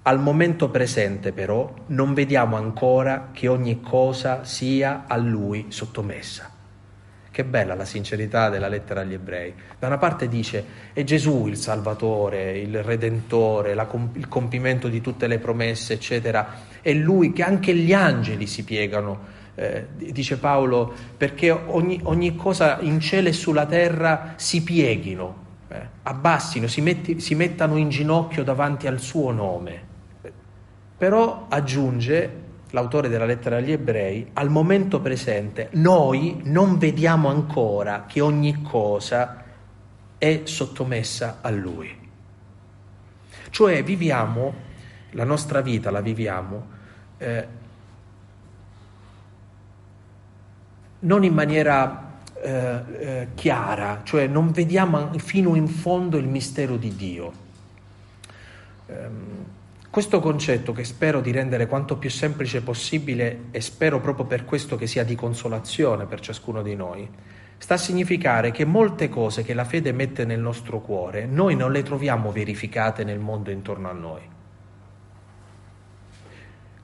Al 0.05 0.19
momento 0.19 0.67
presente 0.67 1.31
però 1.31 1.73
non 1.87 2.13
vediamo 2.13 2.57
ancora 2.57 3.29
che 3.31 3.47
ogni 3.47 3.79
cosa 3.79 4.43
sia 4.43 5.05
a 5.07 5.15
lui 5.15 5.67
sottomessa. 5.69 6.51
Che 7.31 7.43
bella 7.45 7.73
la 7.73 7.85
sincerità 7.85 8.49
della 8.49 8.67
lettera 8.67 8.99
agli 8.99 9.13
ebrei. 9.13 9.53
Da 9.79 9.87
una 9.87 9.97
parte 9.97 10.27
dice 10.27 10.65
è 10.91 11.05
Gesù 11.05 11.47
il 11.47 11.55
Salvatore, 11.55 12.59
il 12.59 12.83
Redentore, 12.83 13.73
comp- 13.87 14.17
il 14.17 14.27
compimento 14.27 14.89
di 14.89 14.99
tutte 14.99 15.25
le 15.25 15.39
promesse, 15.39 15.93
eccetera. 15.93 16.53
È 16.81 16.91
lui 16.91 17.31
che 17.31 17.43
anche 17.43 17.73
gli 17.73 17.93
angeli 17.93 18.45
si 18.45 18.65
piegano, 18.65 19.19
eh, 19.55 19.87
dice 19.95 20.35
Paolo, 20.37 20.93
perché 21.15 21.49
ogni, 21.49 22.01
ogni, 22.03 22.35
cosa 22.35 22.77
in 22.81 22.99
cielo 22.99 23.29
e 23.29 23.33
sulla 23.33 23.65
terra 23.65 24.33
si 24.35 24.63
pieghino, 24.63 25.45
eh, 25.69 25.79
abbassino, 26.03 26.67
si, 26.67 26.81
metti, 26.81 27.21
si 27.21 27.35
mettano 27.35 27.77
in 27.77 27.87
ginocchio 27.87 28.43
davanti 28.43 28.85
al 28.87 28.99
suo 28.99 29.31
nome. 29.31 29.91
Però 31.03 31.47
aggiunge 31.49 32.31
l'autore 32.69 33.09
della 33.09 33.25
lettera 33.25 33.57
agli 33.57 33.73
ebrei, 33.73 34.29
al 34.35 34.49
momento 34.49 35.01
presente 35.01 35.67
noi 35.73 36.39
non 36.45 36.77
vediamo 36.77 37.27
ancora 37.27 38.05
che 38.07 38.21
ogni 38.21 38.61
cosa 38.61 39.43
è 40.17 40.41
sottomessa 40.45 41.39
a 41.41 41.49
lui. 41.49 41.93
Cioè 43.49 43.83
viviamo, 43.83 44.53
la 45.09 45.25
nostra 45.25 45.59
vita 45.59 45.91
la 45.91 45.99
viviamo 45.99 46.67
eh, 47.17 47.47
non 50.99 51.25
in 51.25 51.33
maniera 51.33 52.13
eh, 52.41 52.81
eh, 52.97 53.27
chiara, 53.35 54.03
cioè 54.05 54.27
non 54.27 54.51
vediamo 54.51 55.11
fino 55.17 55.55
in 55.55 55.67
fondo 55.67 56.15
il 56.15 56.29
mistero 56.29 56.77
di 56.77 56.95
Dio. 56.95 57.33
Um, 58.85 59.42
questo 59.93 60.19
concetto 60.21 60.71
che 60.71 60.85
spero 60.85 61.21
di 61.21 61.29
rendere 61.29 61.67
quanto 61.67 61.97
più 61.97 62.09
semplice 62.09 62.63
possibile 62.63 63.41
e 63.51 63.61
spero 63.61 63.99
proprio 63.99 64.25
per 64.25 64.43
questo 64.43 64.75
che 64.75 64.87
sia 64.87 65.03
di 65.03 65.13
consolazione 65.13 66.07
per 66.07 66.19
ciascuno 66.19 66.63
di 66.63 66.75
noi, 66.75 67.07
sta 67.59 67.75
a 67.75 67.77
significare 67.77 68.49
che 68.49 68.65
molte 68.65 69.07
cose 69.07 69.43
che 69.43 69.53
la 69.53 69.65
fede 69.65 69.91
mette 69.91 70.25
nel 70.25 70.39
nostro 70.39 70.81
cuore 70.81 71.27
noi 71.27 71.55
non 71.55 71.71
le 71.71 71.83
troviamo 71.83 72.31
verificate 72.31 73.03
nel 73.03 73.19
mondo 73.19 73.51
intorno 73.51 73.87
a 73.87 73.93
noi. 73.93 74.21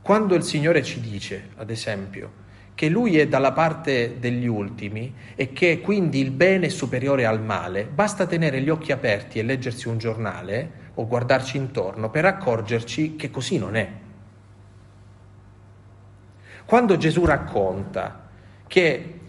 Quando 0.04 0.36
il 0.36 0.44
Signore 0.44 0.84
ci 0.84 1.02
dice, 1.02 1.50
ad 1.56 1.72
esempio, 1.72 2.32
che 2.76 2.90
Lui 2.90 3.18
è 3.18 3.28
dalla 3.28 3.54
parte 3.54 4.18
degli 4.20 4.46
ultimi 4.46 5.16
e 5.34 5.52
che 5.52 5.82
quindi 5.82 6.20
il 6.20 6.30
bene 6.30 6.68
è 6.68 6.70
superiore 6.70 7.26
al 7.26 7.42
male, 7.42 7.86
basta 7.86 8.28
tenere 8.28 8.62
gli 8.62 8.70
occhi 8.70 8.92
aperti 8.92 9.40
e 9.40 9.42
leggersi 9.42 9.88
un 9.88 9.98
giornale 9.98 10.79
o 11.00 11.08
guardarci 11.08 11.56
intorno 11.56 12.10
per 12.10 12.26
accorgerci 12.26 13.16
che 13.16 13.32
così 13.32 13.58
non 13.58 13.78
è. 13.78 13.90
Quando 16.66 16.98
Gesù 16.98 17.24
racconta 17.26 18.28
che 18.68 19.20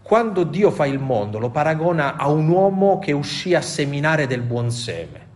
quando 0.00 0.44
Dio 0.44 0.70
fa 0.70 0.86
il 0.86 0.98
mondo 0.98 1.38
lo 1.38 1.50
paragona 1.50 2.16
a 2.16 2.28
un 2.28 2.48
uomo 2.48 2.98
che 2.98 3.12
uscì 3.12 3.54
a 3.54 3.60
seminare 3.60 4.26
del 4.26 4.40
buon 4.40 4.70
seme 4.70 5.28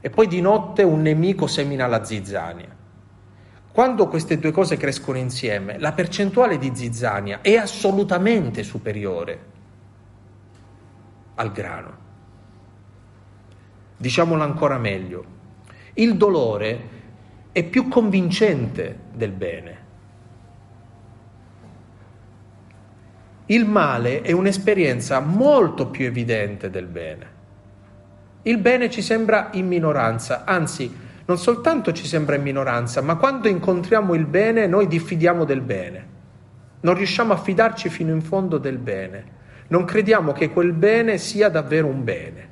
e 0.00 0.08
poi 0.08 0.28
di 0.28 0.40
notte 0.40 0.84
un 0.84 1.02
nemico 1.02 1.48
semina 1.48 1.88
la 1.88 2.04
zizzania. 2.04 2.74
Quando 3.72 4.06
queste 4.06 4.38
due 4.38 4.52
cose 4.52 4.76
crescono 4.76 5.18
insieme, 5.18 5.80
la 5.80 5.92
percentuale 5.92 6.58
di 6.58 6.70
zizzania 6.72 7.40
è 7.42 7.56
assolutamente 7.56 8.62
superiore 8.62 9.44
al 11.34 11.50
grano. 11.50 12.04
Diciamolo 13.96 14.42
ancora 14.42 14.78
meglio, 14.78 15.24
il 15.94 16.16
dolore 16.16 16.94
è 17.52 17.64
più 17.64 17.88
convincente 17.88 18.98
del 19.14 19.30
bene. 19.32 19.84
Il 23.46 23.64
male 23.64 24.22
è 24.22 24.32
un'esperienza 24.32 25.20
molto 25.20 25.86
più 25.86 26.04
evidente 26.04 26.68
del 26.68 26.86
bene. 26.86 27.34
Il 28.42 28.58
bene 28.58 28.90
ci 28.90 29.00
sembra 29.00 29.50
in 29.52 29.66
minoranza, 29.66 30.44
anzi 30.44 30.94
non 31.24 31.38
soltanto 31.38 31.92
ci 31.92 32.06
sembra 32.06 32.36
in 32.36 32.42
minoranza, 32.42 33.00
ma 33.00 33.16
quando 33.16 33.48
incontriamo 33.48 34.14
il 34.14 34.26
bene 34.26 34.66
noi 34.66 34.86
diffidiamo 34.86 35.44
del 35.44 35.60
bene. 35.60 36.06
Non 36.80 36.94
riusciamo 36.94 37.32
a 37.32 37.36
fidarci 37.36 37.88
fino 37.88 38.12
in 38.12 38.20
fondo 38.20 38.58
del 38.58 38.78
bene. 38.78 39.34
Non 39.68 39.84
crediamo 39.84 40.32
che 40.32 40.50
quel 40.50 40.72
bene 40.72 41.16
sia 41.16 41.48
davvero 41.48 41.86
un 41.86 42.04
bene. 42.04 42.48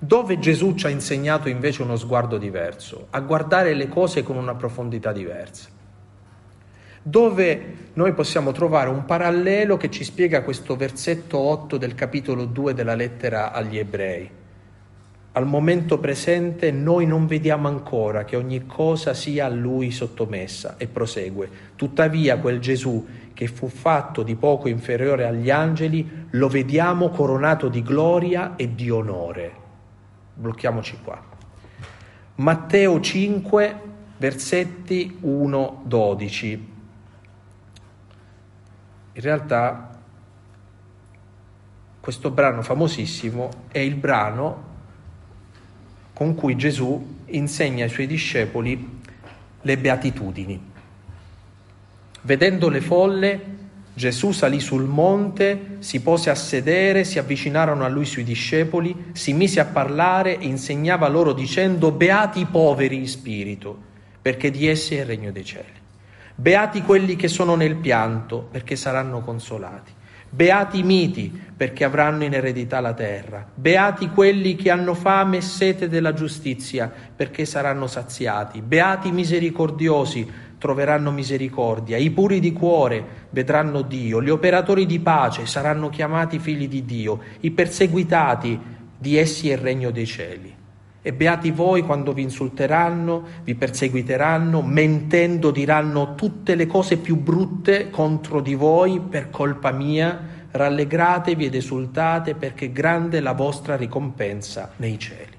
Dove 0.00 0.38
Gesù 0.38 0.76
ci 0.76 0.86
ha 0.86 0.90
insegnato 0.90 1.48
invece 1.48 1.82
uno 1.82 1.96
sguardo 1.96 2.38
diverso, 2.38 3.08
a 3.10 3.18
guardare 3.18 3.74
le 3.74 3.88
cose 3.88 4.22
con 4.22 4.36
una 4.36 4.54
profondità 4.54 5.10
diversa. 5.10 5.70
Dove 7.02 7.74
noi 7.94 8.12
possiamo 8.12 8.52
trovare 8.52 8.90
un 8.90 9.04
parallelo 9.04 9.76
che 9.76 9.90
ci 9.90 10.04
spiega 10.04 10.42
questo 10.42 10.76
versetto 10.76 11.38
8 11.38 11.78
del 11.78 11.96
capitolo 11.96 12.44
2 12.44 12.74
della 12.74 12.94
lettera 12.94 13.50
agli 13.50 13.76
ebrei. 13.76 14.30
Al 15.32 15.46
momento 15.46 15.98
presente 15.98 16.70
noi 16.70 17.04
non 17.04 17.26
vediamo 17.26 17.66
ancora 17.66 18.24
che 18.24 18.36
ogni 18.36 18.66
cosa 18.66 19.14
sia 19.14 19.46
a 19.46 19.48
lui 19.48 19.90
sottomessa 19.90 20.76
e 20.76 20.86
prosegue. 20.86 21.50
Tuttavia 21.74 22.38
quel 22.38 22.60
Gesù 22.60 23.04
che 23.34 23.48
fu 23.48 23.66
fatto 23.66 24.22
di 24.22 24.36
poco 24.36 24.68
inferiore 24.68 25.26
agli 25.26 25.50
angeli 25.50 26.26
lo 26.30 26.46
vediamo 26.46 27.08
coronato 27.08 27.68
di 27.68 27.82
gloria 27.82 28.54
e 28.54 28.76
di 28.76 28.90
onore 28.90 29.66
blocchiamoci 30.38 30.98
qua. 31.02 31.20
Matteo 32.36 33.00
5, 33.00 33.80
versetti 34.18 35.18
1-12. 35.22 36.46
In 39.12 39.22
realtà 39.24 39.98
questo 41.98 42.30
brano 42.30 42.62
famosissimo 42.62 43.50
è 43.68 43.78
il 43.78 43.96
brano 43.96 44.66
con 46.12 46.34
cui 46.34 46.56
Gesù 46.56 47.16
insegna 47.26 47.84
ai 47.84 47.90
suoi 47.90 48.06
discepoli 48.06 49.00
le 49.60 49.78
beatitudini. 49.78 50.70
Vedendo 52.22 52.68
le 52.68 52.80
folle, 52.80 53.57
Gesù 53.98 54.30
salì 54.30 54.60
sul 54.60 54.84
monte, 54.84 55.78
si 55.80 56.00
pose 56.00 56.30
a 56.30 56.36
sedere, 56.36 57.02
si 57.02 57.18
avvicinarono 57.18 57.84
a 57.84 57.88
lui 57.88 58.04
i 58.04 58.06
suoi 58.06 58.22
discepoli, 58.22 59.06
si 59.10 59.32
mise 59.32 59.58
a 59.58 59.64
parlare 59.64 60.38
e 60.38 60.46
insegnava 60.46 61.08
loro 61.08 61.32
dicendo 61.32 61.90
Beati 61.90 62.42
i 62.42 62.46
poveri 62.46 62.94
in 62.94 63.08
spirito, 63.08 63.76
perché 64.22 64.52
di 64.52 64.68
essi 64.68 64.94
è 64.94 65.00
il 65.00 65.06
regno 65.06 65.32
dei 65.32 65.44
cieli. 65.44 65.72
Beati 66.32 66.82
quelli 66.82 67.16
che 67.16 67.26
sono 67.26 67.56
nel 67.56 67.74
pianto, 67.74 68.46
perché 68.48 68.76
saranno 68.76 69.20
consolati. 69.20 69.90
Beati 70.30 70.78
i 70.78 70.82
miti, 70.84 71.32
perché 71.56 71.82
avranno 71.82 72.22
in 72.22 72.34
eredità 72.34 72.78
la 72.78 72.92
terra. 72.92 73.44
Beati 73.52 74.10
quelli 74.10 74.54
che 74.54 74.70
hanno 74.70 74.94
fame 74.94 75.38
e 75.38 75.40
sete 75.40 75.88
della 75.88 76.12
giustizia, 76.12 76.92
perché 77.16 77.44
saranno 77.44 77.88
saziati. 77.88 78.60
Beati 78.60 79.08
i 79.08 79.12
misericordiosi, 79.12 80.30
troveranno 80.58 81.10
misericordia, 81.10 81.96
i 81.96 82.10
puri 82.10 82.40
di 82.40 82.52
cuore 82.52 83.26
vedranno 83.30 83.82
Dio, 83.82 84.22
gli 84.22 84.30
operatori 84.30 84.86
di 84.86 85.00
pace 85.00 85.46
saranno 85.46 85.88
chiamati 85.88 86.38
figli 86.38 86.68
di 86.68 86.84
Dio, 86.84 87.20
i 87.40 87.50
perseguitati 87.50 88.60
di 88.98 89.16
essi 89.16 89.48
è 89.48 89.52
il 89.52 89.58
regno 89.58 89.90
dei 89.90 90.06
cieli. 90.06 90.56
E 91.00 91.12
beati 91.12 91.52
voi 91.52 91.82
quando 91.82 92.12
vi 92.12 92.22
insulteranno, 92.22 93.24
vi 93.44 93.54
perseguiteranno, 93.54 94.60
mentendo 94.60 95.50
diranno 95.50 96.14
tutte 96.16 96.54
le 96.56 96.66
cose 96.66 96.98
più 96.98 97.16
brutte 97.16 97.88
contro 97.88 98.40
di 98.40 98.54
voi 98.54 99.00
per 99.00 99.30
colpa 99.30 99.70
mia, 99.70 100.36
rallegratevi 100.50 101.46
ed 101.46 101.54
esultate 101.54 102.34
perché 102.34 102.72
grande 102.72 103.18
è 103.18 103.20
la 103.20 103.32
vostra 103.32 103.76
ricompensa 103.76 104.72
nei 104.76 104.98
cieli. 104.98 105.36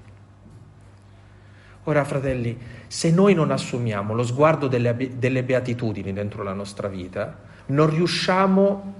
Ora, 1.84 2.04
fratelli, 2.04 2.58
se 2.90 3.12
noi 3.12 3.34
non 3.34 3.52
assumiamo 3.52 4.14
lo 4.14 4.24
sguardo 4.24 4.66
delle, 4.66 5.10
delle 5.16 5.44
beatitudini 5.44 6.12
dentro 6.12 6.42
la 6.42 6.54
nostra 6.54 6.88
vita, 6.88 7.38
non 7.66 7.88
riusciamo 7.88 8.94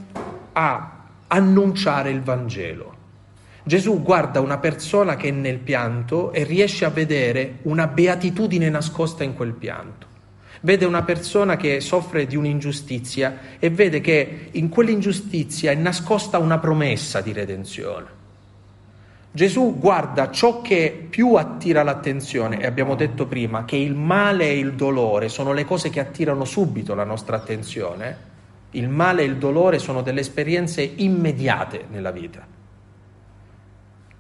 a 0.52 1.06
annunciare 1.26 2.10
il 2.10 2.22
Vangelo. 2.22 2.94
Gesù 3.64 4.00
guarda 4.00 4.38
una 4.38 4.58
persona 4.58 5.16
che 5.16 5.30
è 5.30 5.32
nel 5.32 5.58
pianto 5.58 6.32
e 6.32 6.44
riesce 6.44 6.84
a 6.84 6.90
vedere 6.90 7.58
una 7.62 7.88
beatitudine 7.88 8.68
nascosta 8.68 9.24
in 9.24 9.34
quel 9.34 9.54
pianto. 9.54 10.06
Vede 10.60 10.84
una 10.84 11.02
persona 11.02 11.56
che 11.56 11.80
soffre 11.80 12.26
di 12.26 12.36
un'ingiustizia 12.36 13.58
e 13.58 13.70
vede 13.70 14.00
che 14.00 14.50
in 14.52 14.68
quell'ingiustizia 14.68 15.72
è 15.72 15.74
nascosta 15.74 16.38
una 16.38 16.58
promessa 16.58 17.20
di 17.20 17.32
redenzione. 17.32 18.19
Gesù 19.32 19.78
guarda 19.78 20.30
ciò 20.30 20.60
che 20.60 21.06
più 21.08 21.34
attira 21.34 21.84
l'attenzione, 21.84 22.60
e 22.60 22.66
abbiamo 22.66 22.96
detto 22.96 23.26
prima 23.26 23.64
che 23.64 23.76
il 23.76 23.94
male 23.94 24.48
e 24.48 24.58
il 24.58 24.74
dolore 24.74 25.28
sono 25.28 25.52
le 25.52 25.64
cose 25.64 25.88
che 25.88 26.00
attirano 26.00 26.44
subito 26.44 26.94
la 26.94 27.04
nostra 27.04 27.36
attenzione. 27.36 28.28
Il 28.72 28.88
male 28.88 29.22
e 29.22 29.26
il 29.26 29.36
dolore 29.36 29.78
sono 29.78 30.02
delle 30.02 30.20
esperienze 30.20 30.82
immediate 30.82 31.84
nella 31.90 32.10
vita. 32.10 32.44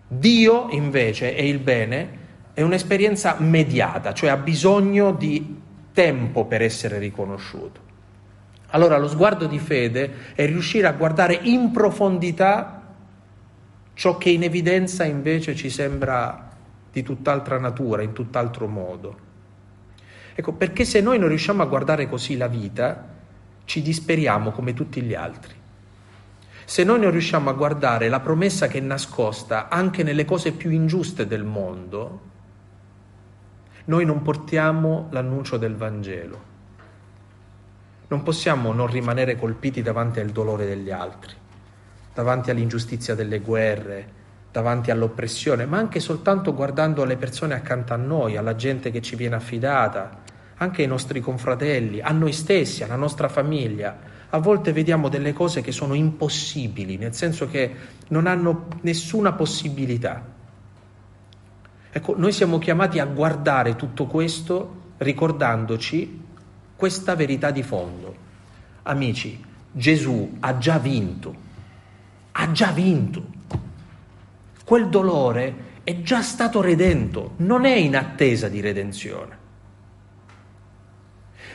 Dio 0.06 0.68
invece 0.70 1.34
e 1.36 1.48
il 1.48 1.58
bene 1.58 2.18
è 2.54 2.62
un'esperienza 2.62 3.36
mediata, 3.38 4.12
cioè 4.12 4.30
ha 4.30 4.36
bisogno 4.36 5.12
di 5.12 5.60
tempo 5.92 6.44
per 6.44 6.62
essere 6.62 6.98
riconosciuto. 6.98 7.80
Allora 8.68 8.96
lo 8.96 9.08
sguardo 9.08 9.46
di 9.46 9.58
fede 9.58 10.34
è 10.34 10.46
riuscire 10.46 10.86
a 10.86 10.92
guardare 10.92 11.38
in 11.42 11.72
profondità 11.72 12.79
ciò 14.00 14.16
che 14.16 14.30
in 14.30 14.42
evidenza 14.44 15.04
invece 15.04 15.54
ci 15.54 15.68
sembra 15.68 16.52
di 16.90 17.02
tutt'altra 17.02 17.58
natura, 17.58 18.00
in 18.00 18.14
tutt'altro 18.14 18.66
modo. 18.66 19.18
Ecco, 20.34 20.54
perché 20.54 20.86
se 20.86 21.02
noi 21.02 21.18
non 21.18 21.28
riusciamo 21.28 21.62
a 21.62 21.66
guardare 21.66 22.08
così 22.08 22.38
la 22.38 22.46
vita, 22.46 23.08
ci 23.66 23.82
disperiamo 23.82 24.52
come 24.52 24.72
tutti 24.72 25.02
gli 25.02 25.12
altri. 25.12 25.52
Se 26.64 26.82
noi 26.82 26.98
non 26.98 27.10
riusciamo 27.10 27.50
a 27.50 27.52
guardare 27.52 28.08
la 28.08 28.20
promessa 28.20 28.68
che 28.68 28.78
è 28.78 28.80
nascosta 28.80 29.68
anche 29.68 30.02
nelle 30.02 30.24
cose 30.24 30.52
più 30.52 30.70
ingiuste 30.70 31.26
del 31.26 31.44
mondo, 31.44 32.20
noi 33.84 34.06
non 34.06 34.22
portiamo 34.22 35.08
l'annuncio 35.10 35.58
del 35.58 35.76
Vangelo. 35.76 36.42
Non 38.08 38.22
possiamo 38.22 38.72
non 38.72 38.86
rimanere 38.86 39.36
colpiti 39.36 39.82
davanti 39.82 40.20
al 40.20 40.30
dolore 40.30 40.64
degli 40.64 40.90
altri 40.90 41.34
davanti 42.20 42.50
all'ingiustizia 42.50 43.14
delle 43.14 43.40
guerre, 43.40 44.18
davanti 44.52 44.90
all'oppressione, 44.90 45.64
ma 45.64 45.78
anche 45.78 46.00
soltanto 46.00 46.54
guardando 46.54 47.04
le 47.04 47.16
persone 47.16 47.54
accanto 47.54 47.94
a 47.94 47.96
noi, 47.96 48.36
alla 48.36 48.54
gente 48.56 48.90
che 48.90 49.00
ci 49.00 49.16
viene 49.16 49.36
affidata, 49.36 50.20
anche 50.56 50.82
ai 50.82 50.88
nostri 50.88 51.20
confratelli, 51.20 52.02
a 52.02 52.10
noi 52.12 52.32
stessi, 52.32 52.84
alla 52.84 52.96
nostra 52.96 53.28
famiglia. 53.30 54.18
A 54.28 54.38
volte 54.38 54.74
vediamo 54.74 55.08
delle 55.08 55.32
cose 55.32 55.62
che 55.62 55.72
sono 55.72 55.94
impossibili, 55.94 56.98
nel 56.98 57.14
senso 57.14 57.48
che 57.48 57.74
non 58.08 58.26
hanno 58.26 58.66
nessuna 58.82 59.32
possibilità. 59.32 60.22
Ecco, 61.90 62.14
noi 62.18 62.32
siamo 62.32 62.58
chiamati 62.58 62.98
a 62.98 63.06
guardare 63.06 63.76
tutto 63.76 64.04
questo 64.04 64.92
ricordandoci 64.98 66.22
questa 66.76 67.14
verità 67.14 67.50
di 67.50 67.62
fondo. 67.62 68.14
Amici, 68.82 69.42
Gesù 69.72 70.36
ha 70.40 70.58
già 70.58 70.78
vinto 70.78 71.48
ha 72.32 72.52
già 72.52 72.70
vinto. 72.70 73.38
Quel 74.64 74.88
dolore 74.88 75.68
è 75.82 76.02
già 76.02 76.22
stato 76.22 76.60
redento, 76.60 77.32
non 77.38 77.64
è 77.64 77.74
in 77.74 77.96
attesa 77.96 78.48
di 78.48 78.60
redenzione. 78.60 79.38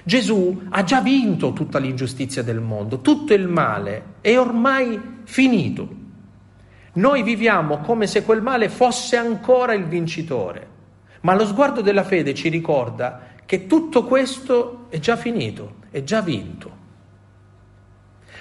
Gesù 0.04 0.68
ha 0.70 0.84
già 0.84 1.02
vinto 1.02 1.54
tutta 1.54 1.80
l'ingiustizia 1.80 2.44
del 2.44 2.60
mondo, 2.60 3.02
tutto 3.02 3.34
il 3.34 3.48
male 3.48 4.16
è 4.22 4.38
ormai 4.38 5.02
finito. 5.24 6.04
Noi 6.94 7.24
viviamo 7.24 7.80
come 7.80 8.06
se 8.06 8.24
quel 8.24 8.42
male 8.42 8.70
fosse 8.70 9.18
ancora 9.18 9.74
il 9.74 9.86
vincitore, 9.86 10.68
ma 11.22 11.34
lo 11.36 11.46
sguardo 11.46 11.82
della 11.82 12.04
fede 12.04 12.34
ci 12.34 12.50
ricorda 12.50 13.34
che 13.46 13.66
tutto 13.68 14.04
questo 14.04 14.86
è 14.90 15.00
già 15.00 15.16
finito, 15.16 15.78
è 15.90 16.04
già 16.04 16.22
vinto. 16.22 16.84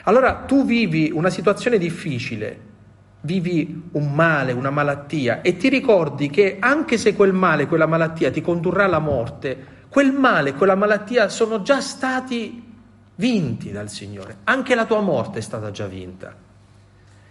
Allora 0.04 0.34
tu 0.46 0.64
vivi 0.64 1.10
una 1.12 1.30
situazione 1.30 1.78
difficile, 1.78 2.72
vivi 3.22 3.88
un 3.92 4.12
male, 4.12 4.52
una 4.52 4.70
malattia 4.70 5.40
e 5.40 5.56
ti 5.56 5.68
ricordi 5.68 6.28
che 6.28 6.58
anche 6.60 6.98
se 6.98 7.14
quel 7.14 7.32
male, 7.32 7.66
quella 7.66 7.86
malattia 7.86 8.30
ti 8.30 8.42
condurrà 8.42 8.84
alla 8.84 8.98
morte, 8.98 9.72
quel 9.88 10.12
male, 10.12 10.52
quella 10.54 10.74
malattia 10.74 11.28
sono 11.28 11.62
già 11.62 11.80
stati 11.80 12.62
vinti 13.14 13.70
dal 13.70 13.88
Signore. 13.88 14.38
Anche 14.44 14.74
la 14.74 14.84
tua 14.84 15.00
morte 15.00 15.38
è 15.38 15.42
stata 15.42 15.70
già 15.70 15.86
vinta. 15.86 16.34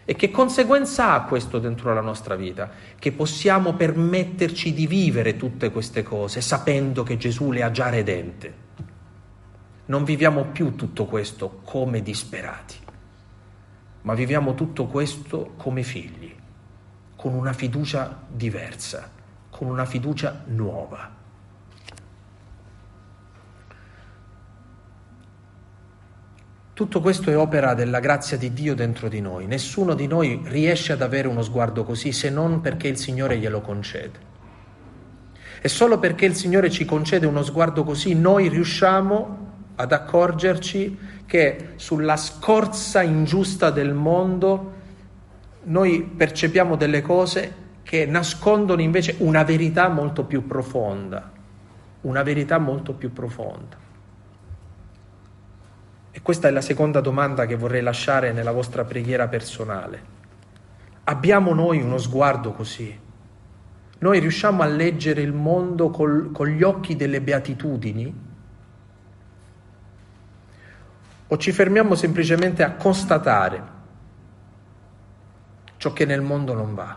E 0.05 0.15
che 0.15 0.31
conseguenza 0.31 1.13
ha 1.13 1.23
questo 1.23 1.59
dentro 1.59 1.93
la 1.93 2.01
nostra 2.01 2.35
vita? 2.35 2.69
Che 2.97 3.11
possiamo 3.11 3.73
permetterci 3.73 4.73
di 4.73 4.87
vivere 4.87 5.37
tutte 5.37 5.71
queste 5.71 6.03
cose 6.03 6.41
sapendo 6.41 7.03
che 7.03 7.17
Gesù 7.17 7.51
le 7.51 7.63
ha 7.63 7.71
già 7.71 7.89
redente. 7.89 8.62
Non 9.93 10.05
viviamo 10.05 10.45
più 10.45 10.73
tutto 10.73 11.05
questo 11.05 11.59
come 11.63 12.01
disperati, 12.01 12.77
ma 14.01 14.15
viviamo 14.15 14.55
tutto 14.55 14.87
questo 14.87 15.53
come 15.55 15.83
figli, 15.83 16.33
con 17.15 17.35
una 17.35 17.53
fiducia 17.53 18.23
diversa, 18.27 19.07
con 19.51 19.67
una 19.67 19.85
fiducia 19.85 20.45
nuova. 20.47 21.11
Tutto 26.73 26.99
questo 26.99 27.29
è 27.29 27.37
opera 27.37 27.75
della 27.75 27.99
grazia 27.99 28.35
di 28.35 28.51
Dio 28.51 28.73
dentro 28.73 29.07
di 29.07 29.21
noi. 29.21 29.45
Nessuno 29.45 29.93
di 29.93 30.07
noi 30.07 30.41
riesce 30.45 30.93
ad 30.93 31.03
avere 31.03 31.27
uno 31.27 31.43
sguardo 31.43 31.83
così 31.83 32.11
se 32.11 32.31
non 32.31 32.61
perché 32.61 32.87
il 32.87 32.97
Signore 32.97 33.37
glielo 33.37 33.61
concede. 33.61 34.31
E 35.61 35.67
solo 35.67 35.99
perché 35.99 36.25
il 36.25 36.33
Signore 36.33 36.71
ci 36.71 36.83
concede 36.83 37.27
uno 37.27 37.43
sguardo 37.43 37.83
così 37.83 38.15
noi 38.15 38.49
riusciamo 38.49 39.42
ad 39.75 39.91
accorgerci 39.91 40.97
che 41.25 41.69
sulla 41.75 42.17
scorza 42.17 43.01
ingiusta 43.01 43.71
del 43.71 43.93
mondo 43.93 44.71
noi 45.63 46.03
percepiamo 46.03 46.75
delle 46.75 47.01
cose 47.01 47.61
che 47.83 48.05
nascondono 48.05 48.81
invece 48.81 49.15
una 49.19 49.43
verità 49.43 49.87
molto 49.87 50.25
più 50.25 50.45
profonda, 50.45 51.31
una 52.01 52.23
verità 52.23 52.57
molto 52.57 52.93
più 52.93 53.11
profonda. 53.11 53.77
E 56.11 56.21
questa 56.21 56.47
è 56.47 56.51
la 56.51 56.61
seconda 56.61 57.01
domanda 57.01 57.45
che 57.45 57.55
vorrei 57.55 57.81
lasciare 57.81 58.31
nella 58.31 58.51
vostra 58.51 58.83
preghiera 58.83 59.27
personale. 59.27 60.11
Abbiamo 61.05 61.53
noi 61.53 61.81
uno 61.81 61.97
sguardo 61.97 62.51
così? 62.51 62.99
Noi 63.99 64.19
riusciamo 64.19 64.61
a 64.61 64.65
leggere 64.65 65.21
il 65.21 65.33
mondo 65.33 65.89
col, 65.89 66.31
con 66.31 66.47
gli 66.47 66.61
occhi 66.61 66.95
delle 66.95 67.21
beatitudini? 67.21 68.22
O 71.33 71.37
ci 71.37 71.51
fermiamo 71.51 71.95
semplicemente 71.95 72.61
a 72.61 72.73
constatare 72.73 73.63
ciò 75.77 75.91
che 75.91 76.05
nel 76.05 76.21
mondo 76.21 76.53
non 76.53 76.75
va. 76.75 76.95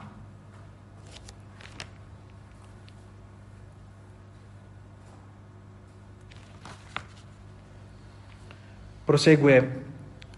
Prosegue 9.05 9.85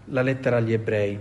la 0.05 0.21
lettera 0.21 0.57
agli 0.57 0.71
ebrei. 0.71 1.19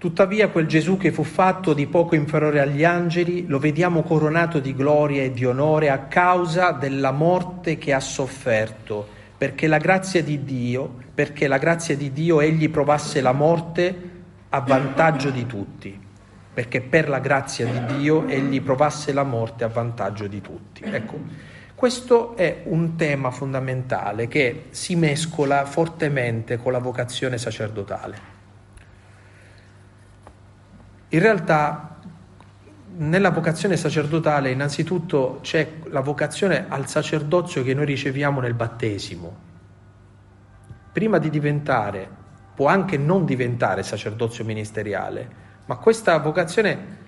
Tuttavia 0.00 0.48
quel 0.48 0.66
Gesù 0.66 0.96
che 0.96 1.12
fu 1.12 1.24
fatto 1.24 1.74
di 1.74 1.86
poco 1.86 2.14
inferiore 2.14 2.60
agli 2.60 2.84
angeli 2.84 3.44
lo 3.46 3.58
vediamo 3.58 4.02
coronato 4.02 4.58
di 4.58 4.74
gloria 4.74 5.24
e 5.24 5.30
di 5.30 5.44
onore 5.44 5.90
a 5.90 6.04
causa 6.04 6.70
della 6.70 7.10
morte 7.10 7.76
che 7.76 7.92
ha 7.92 8.00
sofferto, 8.00 9.06
perché 9.36 9.66
la 9.66 9.76
grazia 9.76 10.22
di 10.22 10.42
Dio, 10.42 10.90
perché 11.14 11.46
la 11.48 11.58
grazia 11.58 11.98
di 11.98 12.14
Dio 12.14 12.40
egli 12.40 12.70
provasse 12.70 13.20
la 13.20 13.32
morte 13.32 14.10
a 14.48 14.60
vantaggio 14.60 15.28
di 15.28 15.44
tutti, 15.44 16.00
perché 16.54 16.80
per 16.80 17.10
la 17.10 17.18
grazia 17.18 17.66
di 17.66 17.98
Dio 17.98 18.26
egli 18.26 18.62
provasse 18.62 19.12
la 19.12 19.24
morte 19.24 19.64
a 19.64 19.68
vantaggio 19.68 20.26
di 20.26 20.40
tutti. 20.40 20.82
Ecco, 20.82 21.18
questo 21.74 22.38
è 22.38 22.62
un 22.64 22.96
tema 22.96 23.30
fondamentale 23.30 24.28
che 24.28 24.68
si 24.70 24.96
mescola 24.96 25.66
fortemente 25.66 26.56
con 26.56 26.72
la 26.72 26.78
vocazione 26.78 27.36
sacerdotale. 27.36 28.39
In 31.12 31.18
realtà 31.18 31.96
nella 32.98 33.30
vocazione 33.30 33.76
sacerdotale 33.76 34.50
innanzitutto 34.50 35.40
c'è 35.42 35.68
la 35.86 36.00
vocazione 36.00 36.66
al 36.68 36.86
sacerdozio 36.86 37.64
che 37.64 37.74
noi 37.74 37.86
riceviamo 37.86 38.40
nel 38.40 38.54
battesimo. 38.54 39.48
Prima 40.92 41.18
di 41.18 41.28
diventare, 41.28 42.08
può 42.54 42.68
anche 42.68 42.96
non 42.96 43.24
diventare 43.24 43.82
sacerdozio 43.82 44.44
ministeriale, 44.44 45.28
ma 45.66 45.76
questa 45.76 46.16
vocazione 46.18 46.98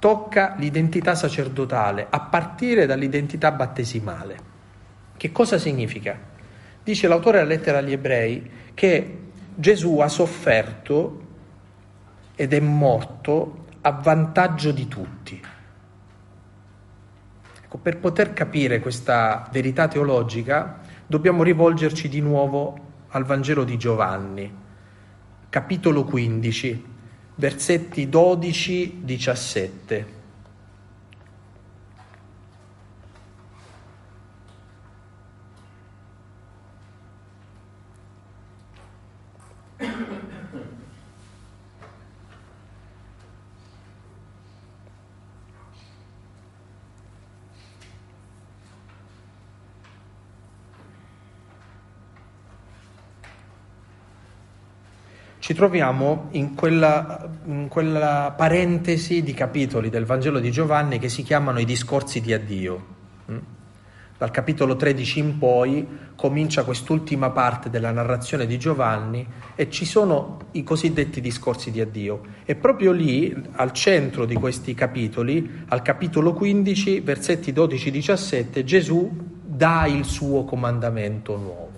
tocca 0.00 0.54
l'identità 0.58 1.14
sacerdotale 1.14 2.08
a 2.10 2.20
partire 2.20 2.84
dall'identità 2.86 3.52
battesimale. 3.52 4.36
Che 5.16 5.30
cosa 5.30 5.56
significa? 5.56 6.18
Dice 6.82 7.06
l'autore 7.06 7.38
della 7.38 7.50
lettera 7.50 7.78
agli 7.78 7.92
ebrei 7.92 8.50
che 8.74 9.18
Gesù 9.54 9.98
ha 9.98 10.08
sofferto 10.08 11.28
ed 12.40 12.54
è 12.54 12.60
morto 12.60 13.66
a 13.82 13.90
vantaggio 13.90 14.72
di 14.72 14.88
tutti. 14.88 15.38
Ecco, 17.62 17.76
per 17.76 17.98
poter 17.98 18.32
capire 18.32 18.80
questa 18.80 19.46
verità 19.52 19.88
teologica 19.88 20.80
dobbiamo 21.06 21.42
rivolgerci 21.42 22.08
di 22.08 22.22
nuovo 22.22 22.78
al 23.08 23.26
Vangelo 23.26 23.64
di 23.64 23.76
Giovanni, 23.76 24.50
capitolo 25.50 26.04
15, 26.04 26.84
versetti 27.34 28.06
12-17. 28.06 30.04
Ci 55.50 55.56
troviamo 55.56 56.28
in 56.30 56.54
quella, 56.54 57.28
in 57.46 57.66
quella, 57.66 58.32
parentesi 58.36 59.20
di 59.20 59.34
capitoli 59.34 59.90
del 59.90 60.04
Vangelo 60.04 60.38
di 60.38 60.52
Giovanni 60.52 61.00
che 61.00 61.08
si 61.08 61.24
chiamano 61.24 61.58
i 61.58 61.64
discorsi 61.64 62.20
di 62.20 62.32
addio. 62.32 62.86
Mm? 63.28 63.38
Dal 64.16 64.30
capitolo 64.30 64.76
13 64.76 65.18
in 65.18 65.38
poi 65.38 65.84
comincia 66.14 66.62
quest'ultima 66.62 67.30
parte 67.30 67.68
della 67.68 67.90
narrazione 67.90 68.46
di 68.46 68.60
Giovanni 68.60 69.26
e 69.56 69.68
ci 69.70 69.84
sono 69.84 70.38
i 70.52 70.62
cosiddetti 70.62 71.20
discorsi 71.20 71.72
di 71.72 71.80
addio. 71.80 72.20
E 72.44 72.54
proprio 72.54 72.92
lì, 72.92 73.34
al 73.56 73.72
centro 73.72 74.26
di 74.26 74.36
questi 74.36 74.72
capitoli, 74.74 75.64
al 75.66 75.82
capitolo 75.82 76.32
15, 76.32 77.00
versetti 77.00 77.52
12-17, 77.52 78.62
Gesù 78.62 79.10
dà 79.44 79.84
il 79.86 80.04
suo 80.04 80.44
comandamento 80.44 81.36
nuovo. 81.36 81.69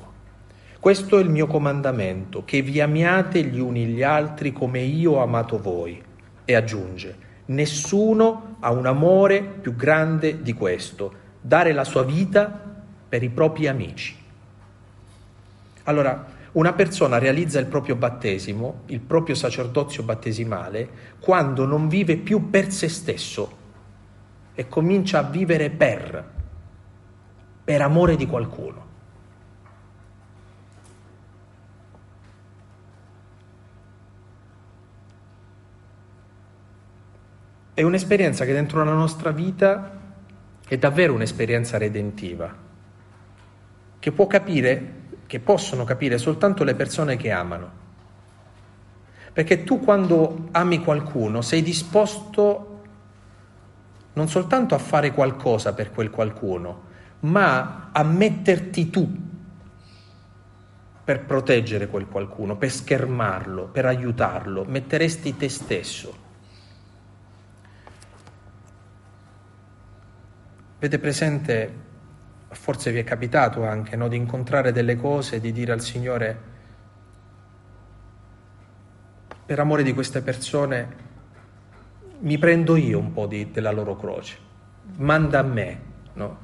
Questo 0.83 1.17
è 1.17 1.23
il 1.23 1.31
mio 1.31 1.47
comandamento, 1.47 2.43
che 2.45 2.61
vi 2.61 2.81
amiate 2.81 3.45
gli 3.45 3.61
uni 3.61 3.87
gli 3.87 4.03
altri 4.03 4.53
come 4.53 4.81
io 4.81 5.13
ho 5.13 5.23
amato 5.23 5.61
voi. 5.61 6.03
E 6.45 6.55
aggiunge, 6.57 7.17
nessuno 7.45 8.57
ha 8.59 8.73
un 8.73 8.87
amore 8.87 9.45
più 9.45 9.77
grande 9.77 10.43
di 10.43 10.53
questo, 10.55 11.13
dare 11.41 11.73
la 11.73 11.85
sua 11.85 12.03
vita 12.03 12.75
per 13.09 13.23
i 13.23 13.29
propri 13.29 13.69
amici. 13.69 14.17
Allora, 15.85 16.27
una 16.51 16.73
persona 16.73 17.19
realizza 17.19 17.61
il 17.61 17.67
proprio 17.67 17.95
battesimo, 17.95 18.81
il 18.87 18.99
proprio 18.99 19.37
sacerdozio 19.37 20.03
battesimale, 20.03 20.89
quando 21.21 21.65
non 21.65 21.87
vive 21.87 22.17
più 22.17 22.51
per 22.51 22.73
se 22.73 22.89
stesso 22.89 23.57
e 24.53 24.67
comincia 24.67 25.21
a 25.21 25.31
vivere 25.31 25.71
per, 25.71 26.31
per 27.63 27.83
amore 27.83 28.17
di 28.17 28.27
qualcuno. 28.27 28.91
È 37.75 37.81
un'esperienza 37.83 38.45
che 38.45 38.53
dentro 38.53 38.85
la 38.85 38.93
nostra 38.93 39.31
vita 39.31 39.99
è 40.69 40.77
davvero 40.77 41.15
un'esperienza 41.15 41.79
redentiva, 41.79 42.55
che 43.99 44.13
può 44.13 44.27
capire, 44.27 44.93
che 45.27 45.41
possono 45.41 45.85
capire 45.85 46.19
soltanto 46.19 46.65
le 46.65 46.75
persone 46.75 47.17
che 47.17 47.31
amano. 47.31 47.81
Perché 49.33 49.65
tu 49.65 49.81
quando 49.81 50.49
ami 50.51 50.81
qualcuno 50.81 51.41
sei 51.41 51.63
disposto 51.63 52.81
non 54.13 54.29
soltanto 54.29 54.75
a 54.75 54.79
fare 54.79 55.13
qualcosa 55.13 55.73
per 55.73 55.93
quel 55.93 56.11
qualcuno, 56.11 56.83
ma 57.21 57.89
a 57.91 58.03
metterti 58.03 58.91
tu 58.91 59.31
per 61.05 61.25
proteggere 61.25 61.87
quel 61.87 62.07
qualcuno, 62.07 62.57
per 62.57 62.71
schermarlo, 62.71 63.69
per 63.69 63.87
aiutarlo, 63.87 64.65
metteresti 64.65 65.39
te 65.39 65.49
stesso. 65.49 66.22
Avete 70.83 70.99
presente, 70.99 71.73
forse 72.49 72.91
vi 72.91 72.99
è 72.99 73.05
capitato 73.05 73.65
anche, 73.65 73.95
no, 73.95 74.09
di 74.09 74.17
incontrare 74.17 74.73
delle 74.73 74.97
cose, 74.97 75.39
di 75.39 75.53
dire 75.53 75.71
al 75.71 75.81
Signore, 75.81 76.37
per 79.47 79.61
amore 79.61 79.85
di 79.85 79.93
queste 79.93 80.23
persone, 80.23 80.97
mi 82.19 82.37
prendo 82.37 82.75
io 82.75 82.99
un 82.99 83.13
po' 83.13 83.27
di, 83.27 83.53
della 83.53 83.71
loro 83.71 83.97
croce, 83.97 84.39
manda 84.97 85.39
a 85.39 85.43
me, 85.45 85.81
no? 86.15 86.39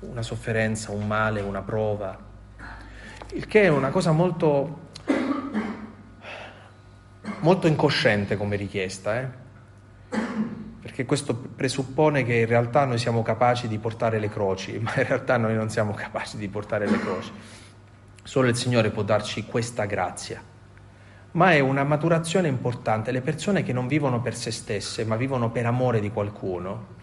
una 0.00 0.22
sofferenza, 0.22 0.90
un 0.90 1.06
male, 1.06 1.40
una 1.40 1.62
prova, 1.62 2.18
il 3.34 3.46
che 3.46 3.62
è 3.62 3.68
una 3.68 3.90
cosa 3.90 4.10
molto, 4.10 4.88
molto 7.38 7.68
incosciente 7.68 8.36
come 8.36 8.56
richiesta. 8.56 9.20
Eh? 9.20 9.28
Perché 10.80 11.04
questo 11.04 11.34
presuppone 11.34 12.24
che 12.24 12.36
in 12.36 12.46
realtà 12.46 12.86
noi 12.86 12.96
siamo 12.96 13.22
capaci 13.22 13.68
di 13.68 13.78
portare 13.78 14.18
le 14.18 14.30
croci, 14.30 14.78
ma 14.80 14.92
in 14.96 15.06
realtà 15.06 15.36
noi 15.36 15.54
non 15.54 15.68
siamo 15.68 15.92
capaci 15.92 16.38
di 16.38 16.48
portare 16.48 16.88
le 16.88 16.98
croci. 16.98 17.30
Solo 18.22 18.48
il 18.48 18.56
Signore 18.56 18.90
può 18.90 19.02
darci 19.02 19.44
questa 19.44 19.84
grazia. 19.84 20.42
Ma 21.32 21.52
è 21.52 21.60
una 21.60 21.84
maturazione 21.84 22.48
importante. 22.48 23.12
Le 23.12 23.20
persone 23.20 23.62
che 23.62 23.72
non 23.72 23.86
vivono 23.86 24.20
per 24.20 24.34
se 24.34 24.50
stesse, 24.50 25.04
ma 25.04 25.16
vivono 25.16 25.50
per 25.50 25.66
amore 25.66 26.00
di 26.00 26.10
qualcuno, 26.10 26.98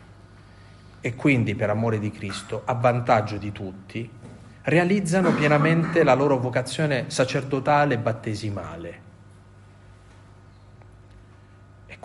e 0.99 1.15
quindi 1.15 1.53
per 1.53 1.69
amore 1.69 1.99
di 1.99 2.09
Cristo, 2.09 2.63
a 2.65 2.73
vantaggio 2.73 3.37
di 3.37 3.51
tutti, 3.51 4.09
realizzano 4.63 5.31
pienamente 5.33 6.03
la 6.03 6.15
loro 6.15 6.37
vocazione 6.37 7.05
sacerdotale 7.07 7.93
e 7.93 7.99
battesimale 7.99 9.05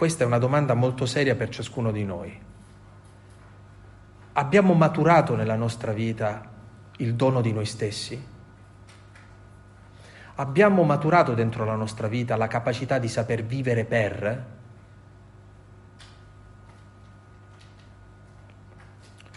questa 0.03 0.25
è 0.25 0.27
una 0.27 0.39
domanda 0.39 0.75
molto 0.75 1.07
seria 1.07 1.37
per 1.37 1.49
ciascuno 1.49 1.93
di 1.93 2.05
noi. 2.05 2.37
Abbiamo 4.33 4.75
maturato 4.75 5.37
nella 5.37 5.55
nostra 5.55 5.93
vita 5.93 6.43
il 6.97 7.15
dono 7.15 7.41
di 7.41 7.53
noi 7.53 7.67
stessi? 7.67 8.21
Abbiamo 10.35 10.83
maturato 10.83 11.35
dentro 11.35 11.65
la 11.65 11.77
nostra 11.77 12.09
vita 12.09 12.35
la 12.35 12.49
capacità 12.49 12.99
di 12.99 13.07
saper 13.07 13.45
vivere 13.45 13.85
per? 13.85 14.47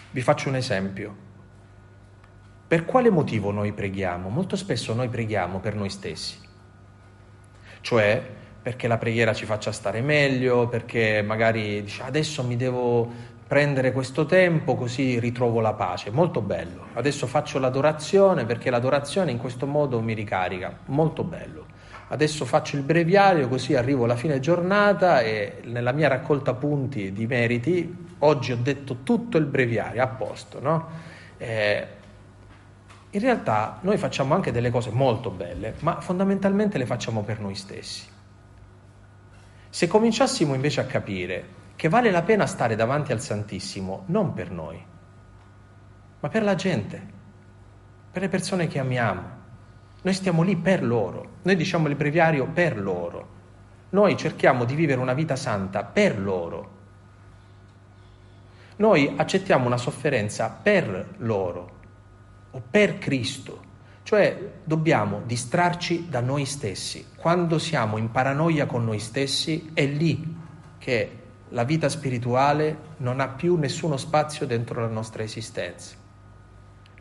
Vi 0.10 0.22
faccio 0.22 0.50
un 0.50 0.56
esempio. 0.56 1.16
Per 2.68 2.86
quale 2.86 3.12
motivo 3.12 3.52
noi 3.52 3.72
preghiamo? 3.72 4.30
Molto 4.30 4.56
spesso 4.56 4.96
noi 4.96 5.10
preghiamo 5.10 5.60
per 5.60 5.76
noi 5.76 5.92
stessi. 5.92 6.40
cioè 7.82 8.44
perché 8.66 8.88
la 8.88 8.98
preghiera 8.98 9.32
ci 9.32 9.46
faccia 9.46 9.72
stare 9.72 10.02
meglio, 10.02 10.68
perché 10.68 11.22
magari 11.22 11.84
dice 11.84 12.02
adesso 12.02 12.44
mi 12.44 12.56
devo 12.56 13.08
prendere 13.48 13.92
questo 13.92 14.26
tempo 14.26 14.74
così 14.74 15.20
ritrovo 15.20 15.60
la 15.60 15.74
pace. 15.74 16.10
Molto 16.10 16.42
bello. 16.42 16.88
Adesso 16.94 17.28
faccio 17.28 17.60
l'adorazione 17.60 18.44
perché 18.46 18.72
l'adorazione 18.72 19.30
in 19.30 19.38
questo 19.38 19.68
modo 19.68 20.02
mi 20.02 20.16
ricarica. 20.16 20.80
Molto 20.86 21.24
bello. 21.24 21.68
Adesso 22.08 22.44
faccio 22.46 22.76
il 22.76 22.82
breviario 22.82 23.48
così 23.48 23.76
arrivo 23.76 24.06
alla 24.06 24.16
fine 24.16 24.40
giornata 24.40 25.22
e 25.22 25.62
nella 25.66 25.92
mia 25.92 26.08
raccolta 26.08 26.56
punti 26.56 27.14
di 27.14 27.28
meriti 27.28 27.96
oggi 28.18 28.52
ho 28.52 28.58
detto 28.58 29.04
tutto 29.04 29.38
il 29.38 29.46
breviario 29.46 30.02
a 30.02 30.08
posto, 30.08 30.60
no? 30.60 30.88
Eh, 31.38 31.88
in 33.12 33.20
realtà 33.20 33.78
noi 33.82 33.98
facciamo 33.98 34.34
anche 34.34 34.52
delle 34.52 34.72
cose 34.72 34.90
molto 34.90 35.30
belle, 35.30 35.76
ma 35.82 36.02
fondamentalmente 36.02 36.80
le 36.80 36.88
facciamo 36.88 37.22
per 37.22 37.40
noi 37.40 37.54
stessi. 37.54 38.14
Se 39.76 39.88
cominciassimo 39.88 40.54
invece 40.54 40.80
a 40.80 40.86
capire 40.86 41.48
che 41.76 41.90
vale 41.90 42.10
la 42.10 42.22
pena 42.22 42.46
stare 42.46 42.78
davanti 42.78 43.12
al 43.12 43.20
Santissimo 43.20 44.04
non 44.06 44.32
per 44.32 44.50
noi, 44.50 44.82
ma 46.22 46.30
per 46.30 46.44
la 46.44 46.56
gente, 46.56 47.06
per 48.10 48.22
le 48.22 48.30
persone 48.30 48.68
che 48.68 48.80
amiamo. 48.80 49.22
Noi 50.02 50.14
stiamo 50.14 50.44
lì 50.44 50.56
per 50.56 50.82
loro, 50.82 51.40
noi 51.42 51.58
diciamo 51.58 51.90
il 51.90 51.98
breviario 51.98 52.48
per 52.48 52.80
loro, 52.80 53.28
noi 53.90 54.16
cerchiamo 54.16 54.64
di 54.64 54.76
vivere 54.76 55.02
una 55.02 55.12
vita 55.12 55.36
santa 55.36 55.84
per 55.84 56.22
loro. 56.22 56.70
Noi 58.78 59.14
accettiamo 59.14 59.66
una 59.66 59.76
sofferenza 59.76 60.50
per 60.50 61.16
loro 61.18 61.72
o 62.52 62.62
per 62.72 62.98
Cristo, 62.98 63.62
cioè 64.06 64.52
dobbiamo 64.64 65.24
distrarci 65.26 66.10
da 66.10 66.20
noi 66.20 66.46
stessi. 66.46 67.08
Quando 67.16 67.58
siamo 67.58 67.98
in 67.98 68.12
paranoia 68.12 68.68
con 68.68 68.86
noi 68.86 69.00
stessi 69.00 69.72
è 69.74 69.84
lì 69.88 70.38
che 70.78 71.20
la 71.50 71.64
vita 71.64 71.90
spirituale 71.90 72.94
non 72.98 73.20
ha 73.20 73.30
più 73.30 73.56
nessuno 73.56 73.98
spazio 73.98 74.46
dentro 74.46 74.80
la 74.80 74.90
nostra 74.90 75.24
esistenza. 75.24 75.96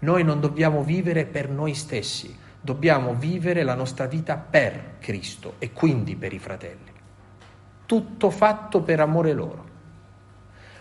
Noi 0.01 0.25
non 0.25 0.41
dobbiamo 0.41 0.83
vivere 0.83 1.27
per 1.27 1.51
noi 1.51 1.75
stessi, 1.75 2.35
dobbiamo 2.59 3.13
vivere 3.13 3.65
la 3.65 3.75
nostra 3.75 4.07
vita 4.07 4.39
per 4.39 4.95
Cristo 4.99 5.57
e 5.59 5.73
quindi 5.73 6.17
per 6.17 6.33
i 6.33 6.39
fratelli. 6.39 6.91
Tutto 7.85 8.31
fatto 8.31 8.81
per 8.81 9.01
amore 9.01 9.35
loro. 9.35 9.65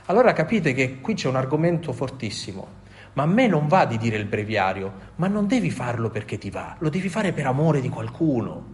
Allora 0.05 0.31
capite 0.31 0.73
che 0.73 1.01
qui 1.01 1.15
c'è 1.15 1.27
un 1.27 1.35
argomento 1.35 1.91
fortissimo. 1.91 2.81
Ma 3.13 3.23
a 3.23 3.27
me 3.27 3.47
non 3.47 3.67
va 3.67 3.85
di 3.85 3.97
dire 3.97 4.17
il 4.17 4.25
breviario, 4.25 5.11
ma 5.17 5.27
non 5.27 5.45
devi 5.45 5.69
farlo 5.69 6.09
perché 6.09 6.37
ti 6.37 6.49
va, 6.49 6.75
lo 6.79 6.89
devi 6.89 7.09
fare 7.09 7.31
per 7.31 7.45
amore 7.45 7.79
di 7.79 7.89
qualcuno. 7.89 8.71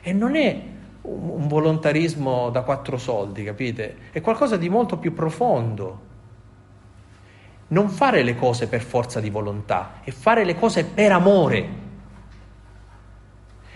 E 0.00 0.12
non 0.12 0.34
è 0.34 0.62
un 1.02 1.46
volontarismo 1.46 2.48
da 2.48 2.62
quattro 2.62 2.96
soldi, 2.96 3.44
capite? 3.44 3.96
È 4.10 4.22
qualcosa 4.22 4.56
di 4.56 4.70
molto 4.70 4.96
più 4.96 5.12
profondo. 5.12 6.12
Non 7.68 7.90
fare 7.90 8.22
le 8.22 8.34
cose 8.34 8.66
per 8.66 8.80
forza 8.80 9.20
di 9.20 9.28
volontà, 9.28 10.00
è 10.02 10.10
fare 10.10 10.44
le 10.44 10.54
cose 10.54 10.84
per 10.84 11.12
amore. 11.12 11.82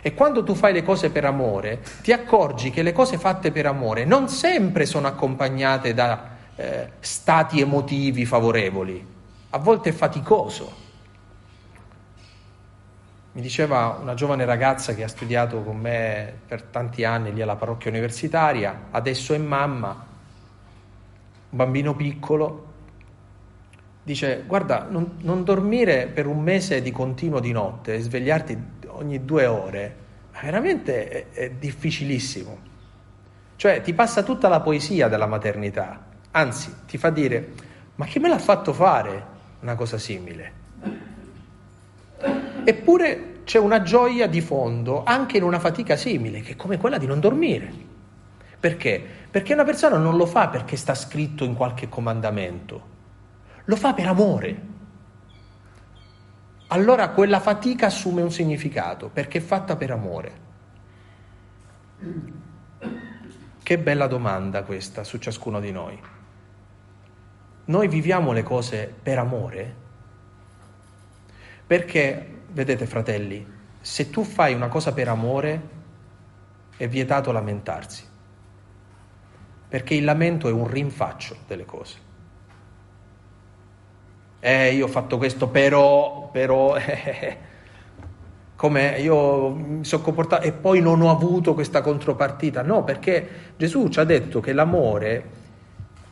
E 0.00 0.14
quando 0.14 0.44
tu 0.44 0.54
fai 0.54 0.72
le 0.72 0.82
cose 0.82 1.10
per 1.10 1.26
amore, 1.26 1.82
ti 2.02 2.12
accorgi 2.12 2.70
che 2.70 2.82
le 2.82 2.92
cose 2.92 3.18
fatte 3.18 3.50
per 3.50 3.66
amore 3.66 4.04
non 4.06 4.28
sempre 4.28 4.86
sono 4.86 5.06
accompagnate 5.06 5.92
da 5.92 6.36
eh, 6.58 6.90
stati 6.98 7.60
emotivi 7.60 8.26
favorevoli, 8.26 9.06
a 9.50 9.58
volte 9.58 9.90
è 9.90 9.92
faticoso. 9.92 10.86
Mi 13.30 13.40
diceva 13.40 13.96
una 14.00 14.14
giovane 14.14 14.44
ragazza 14.44 14.92
che 14.92 15.04
ha 15.04 15.08
studiato 15.08 15.62
con 15.62 15.76
me 15.76 16.32
per 16.48 16.62
tanti 16.62 17.04
anni 17.04 17.32
lì 17.32 17.40
alla 17.40 17.54
parrocchia 17.54 17.90
universitaria, 17.90 18.86
adesso 18.90 19.34
è 19.34 19.38
mamma, 19.38 20.06
un 21.50 21.56
bambino 21.56 21.94
piccolo, 21.94 22.66
dice 24.02 24.42
guarda 24.44 24.88
non, 24.90 25.18
non 25.18 25.44
dormire 25.44 26.08
per 26.08 26.26
un 26.26 26.42
mese 26.42 26.82
di 26.82 26.90
continuo 26.90 27.38
di 27.38 27.52
notte 27.52 28.00
svegliarti 28.00 28.58
ogni 28.88 29.24
due 29.24 29.46
ore, 29.46 29.96
veramente 30.32 31.08
è, 31.08 31.26
è 31.30 31.50
difficilissimo. 31.50 32.66
Cioè 33.54 33.80
ti 33.80 33.94
passa 33.94 34.24
tutta 34.24 34.48
la 34.48 34.60
poesia 34.60 35.06
della 35.06 35.26
maternità, 35.26 36.07
anzi 36.30 36.74
ti 36.86 36.98
fa 36.98 37.10
dire 37.10 37.52
ma 37.98 38.06
chi 38.06 38.20
me 38.20 38.28
l'ha 38.28 38.38
fatto 38.38 38.72
fare 38.72 39.26
una 39.60 39.74
cosa 39.74 39.98
simile? 39.98 40.52
Eppure 42.64 43.40
c'è 43.42 43.58
una 43.58 43.82
gioia 43.82 44.28
di 44.28 44.40
fondo 44.40 45.02
anche 45.04 45.38
in 45.38 45.42
una 45.42 45.58
fatica 45.58 45.96
simile, 45.96 46.42
che 46.42 46.52
è 46.52 46.56
come 46.56 46.76
quella 46.76 46.98
di 46.98 47.06
non 47.06 47.18
dormire. 47.18 47.72
Perché? 48.60 49.02
Perché 49.30 49.52
una 49.52 49.64
persona 49.64 49.96
non 49.96 50.16
lo 50.16 50.26
fa 50.26 50.48
perché 50.48 50.76
sta 50.76 50.94
scritto 50.94 51.44
in 51.44 51.54
qualche 51.54 51.88
comandamento, 51.88 52.82
lo 53.64 53.76
fa 53.76 53.94
per 53.94 54.06
amore. 54.06 54.62
Allora 56.68 57.08
quella 57.08 57.40
fatica 57.40 57.86
assume 57.86 58.22
un 58.22 58.30
significato, 58.30 59.08
perché 59.08 59.38
è 59.38 59.40
fatta 59.40 59.76
per 59.76 59.90
amore. 59.90 60.32
Che 63.62 63.78
bella 63.78 64.06
domanda 64.06 64.62
questa 64.62 65.02
su 65.02 65.18
ciascuno 65.18 65.58
di 65.58 65.72
noi. 65.72 65.98
Noi 67.68 67.88
viviamo 67.88 68.32
le 68.32 68.42
cose 68.42 68.92
per 69.02 69.18
amore? 69.18 69.74
Perché 71.66 72.36
Vedete 72.50 72.86
fratelli, 72.86 73.46
se 73.78 74.08
tu 74.08 74.24
fai 74.24 74.54
una 74.54 74.68
cosa 74.68 74.94
per 74.94 75.06
amore, 75.08 75.60
è 76.78 76.88
vietato 76.88 77.30
lamentarsi, 77.30 78.04
perché 79.68 79.94
il 79.94 80.04
lamento 80.04 80.48
è 80.48 80.52
un 80.52 80.66
rinfaccio 80.66 81.36
delle 81.46 81.66
cose. 81.66 81.98
Eh, 84.40 84.72
io 84.72 84.86
ho 84.86 84.88
fatto 84.88 85.18
questo, 85.18 85.48
però, 85.48 86.30
però, 86.32 86.74
eh, 86.80 87.36
come 88.56 88.98
io 88.98 89.50
mi 89.50 89.84
sono 89.84 90.02
comportato 90.02 90.46
e 90.46 90.52
poi 90.52 90.80
non 90.80 91.02
ho 91.02 91.10
avuto 91.10 91.52
questa 91.52 91.82
contropartita. 91.82 92.62
No, 92.62 92.82
perché 92.82 93.28
Gesù 93.58 93.88
ci 93.88 94.00
ha 94.00 94.04
detto 94.04 94.40
che 94.40 94.54
l'amore 94.54 95.37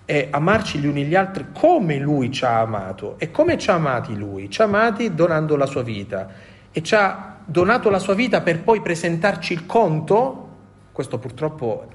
è 0.06 0.28
amarci 0.30 0.78
gli 0.78 0.86
uni 0.86 1.04
gli 1.04 1.16
altri 1.16 1.48
come 1.52 1.98
lui 1.98 2.30
ci 2.32 2.44
ha 2.44 2.60
amato. 2.60 3.16
E 3.18 3.30
come 3.30 3.58
ci 3.58 3.68
ha 3.68 3.74
amati 3.74 4.16
lui? 4.16 4.48
Ci 4.48 4.62
ha 4.62 4.64
amati 4.64 5.14
donando 5.14 5.56
la 5.56 5.66
sua 5.66 5.82
vita. 5.82 6.28
E 6.70 6.82
ci 6.82 6.94
ha 6.94 7.36
donato 7.44 7.90
la 7.90 7.98
sua 7.98 8.14
vita 8.14 8.40
per 8.40 8.62
poi 8.62 8.80
presentarci 8.80 9.52
il 9.52 9.66
conto. 9.66 10.48
Questo 10.92 11.18
purtroppo 11.18 11.88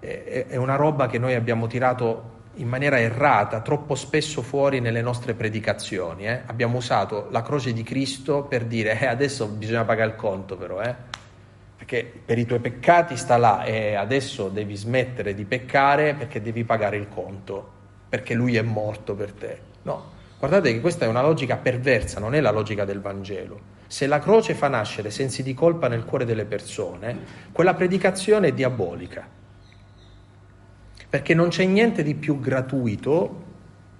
è 0.00 0.56
una 0.56 0.76
roba 0.76 1.06
che 1.06 1.18
noi 1.18 1.34
abbiamo 1.34 1.66
tirato 1.66 2.34
in 2.54 2.68
maniera 2.68 2.98
errata, 2.98 3.60
troppo 3.60 3.94
spesso 3.94 4.40
fuori 4.40 4.80
nelle 4.80 5.02
nostre 5.02 5.34
predicazioni. 5.34 6.26
Eh? 6.26 6.42
Abbiamo 6.46 6.78
usato 6.78 7.28
la 7.30 7.42
croce 7.42 7.72
di 7.72 7.82
Cristo 7.82 8.44
per 8.44 8.64
dire 8.64 8.98
eh, 8.98 9.06
adesso 9.06 9.46
bisogna 9.46 9.84
pagare 9.84 10.10
il 10.10 10.16
conto 10.16 10.56
però, 10.56 10.80
eh? 10.80 11.24
Perché 11.86 12.04
per 12.24 12.36
i 12.36 12.44
tuoi 12.44 12.58
peccati 12.58 13.16
sta 13.16 13.36
là 13.36 13.62
e 13.62 13.94
adesso 13.94 14.48
devi 14.48 14.74
smettere 14.74 15.34
di 15.34 15.44
peccare 15.44 16.14
perché 16.14 16.42
devi 16.42 16.64
pagare 16.64 16.96
il 16.96 17.08
conto, 17.08 17.70
perché 18.08 18.34
lui 18.34 18.56
è 18.56 18.62
morto 18.62 19.14
per 19.14 19.32
te. 19.32 19.60
No, 19.82 20.10
guardate 20.36 20.72
che 20.72 20.80
questa 20.80 21.04
è 21.04 21.08
una 21.08 21.22
logica 21.22 21.56
perversa, 21.56 22.18
non 22.18 22.34
è 22.34 22.40
la 22.40 22.50
logica 22.50 22.84
del 22.84 23.00
Vangelo. 23.00 23.74
Se 23.86 24.08
la 24.08 24.18
croce 24.18 24.54
fa 24.54 24.66
nascere 24.66 25.12
sensi 25.12 25.44
di 25.44 25.54
colpa 25.54 25.86
nel 25.86 26.04
cuore 26.04 26.24
delle 26.24 26.44
persone, 26.44 27.18
quella 27.52 27.74
predicazione 27.74 28.48
è 28.48 28.52
diabolica, 28.52 29.24
perché 31.08 31.34
non 31.34 31.50
c'è 31.50 31.66
niente 31.66 32.02
di 32.02 32.16
più 32.16 32.40
gratuito 32.40 33.44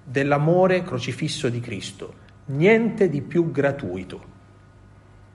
dell'amore 0.02 0.82
crocifisso 0.82 1.48
di 1.48 1.60
Cristo, 1.60 2.14
niente 2.46 3.08
di 3.08 3.22
più 3.22 3.52
gratuito. 3.52 4.34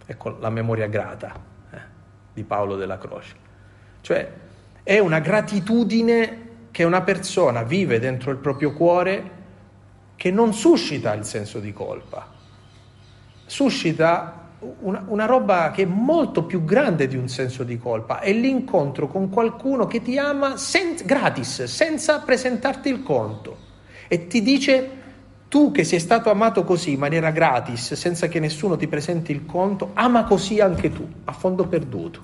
Ecco 0.06 0.38
la 0.38 0.50
memoria 0.50 0.88
grata 0.88 1.52
di 2.34 2.44
Paolo 2.44 2.76
della 2.76 2.98
Croce. 2.98 3.36
Cioè 4.02 4.32
è 4.84 5.00
una 5.00 5.20
gratitudine 5.20 6.50
che 6.72 6.84
una 6.84 7.02
persona 7.02 7.64
vive 7.64 8.00
dentro 8.00 8.32
il 8.32 8.38
proprio 8.38 8.74
cuore 8.74 9.40
che 10.16 10.32
non 10.32 10.54
suscita 10.54 11.14
il 11.14 11.26
senso 11.26 11.60
di 11.60 11.74
colpa, 11.74 12.28
suscita 13.46 14.50
una, 14.82 15.04
una, 15.08 15.26
roba 15.26 15.72
che 15.72 15.84
è 15.84 15.86
molto 15.86 16.44
più 16.44 16.64
grande 16.64 17.08
di 17.08 17.16
un 17.16 17.28
senso 17.28 17.64
di 17.64 17.78
colpa, 17.78 18.20
è 18.20 18.32
l'incontro 18.32 19.08
con 19.08 19.30
qualcuno 19.30 19.88
che 19.88 20.02
ti 20.02 20.18
ama 20.18 20.58
sen- 20.58 20.98
gratis, 21.04 21.64
senza 21.64 22.20
presentarti 22.20 22.90
il 22.90 23.02
conto. 23.02 23.70
E 24.08 24.28
ti 24.28 24.42
dice 24.42 25.01
tu 25.52 25.72
che 25.72 25.84
sei 25.84 26.00
stato 26.00 26.30
amato 26.30 26.64
così 26.64 26.94
in 26.94 27.00
maniera 27.00 27.30
gratis, 27.30 27.96
senza 27.96 28.30
che 28.30 28.40
nessuno 28.40 28.78
ti 28.78 28.88
presenti 28.88 29.34
il 29.34 29.46
conto, 29.46 29.90
ama 29.96 30.24
così 30.24 30.62
anche 30.62 30.94
tu, 30.94 31.06
a 31.26 31.34
fondo 31.34 31.68
perduto. 31.68 32.24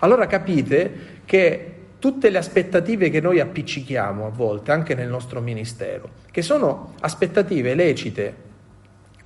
Allora 0.00 0.26
capite 0.26 1.20
che 1.24 1.74
tutte 2.00 2.30
le 2.30 2.38
aspettative 2.38 3.10
che 3.10 3.20
noi 3.20 3.38
appiccichiamo 3.38 4.26
a 4.26 4.30
volte, 4.30 4.72
anche 4.72 4.96
nel 4.96 5.06
nostro 5.06 5.40
ministero, 5.40 6.10
che 6.32 6.42
sono 6.42 6.94
aspettative 6.98 7.76
lecite, 7.76 8.34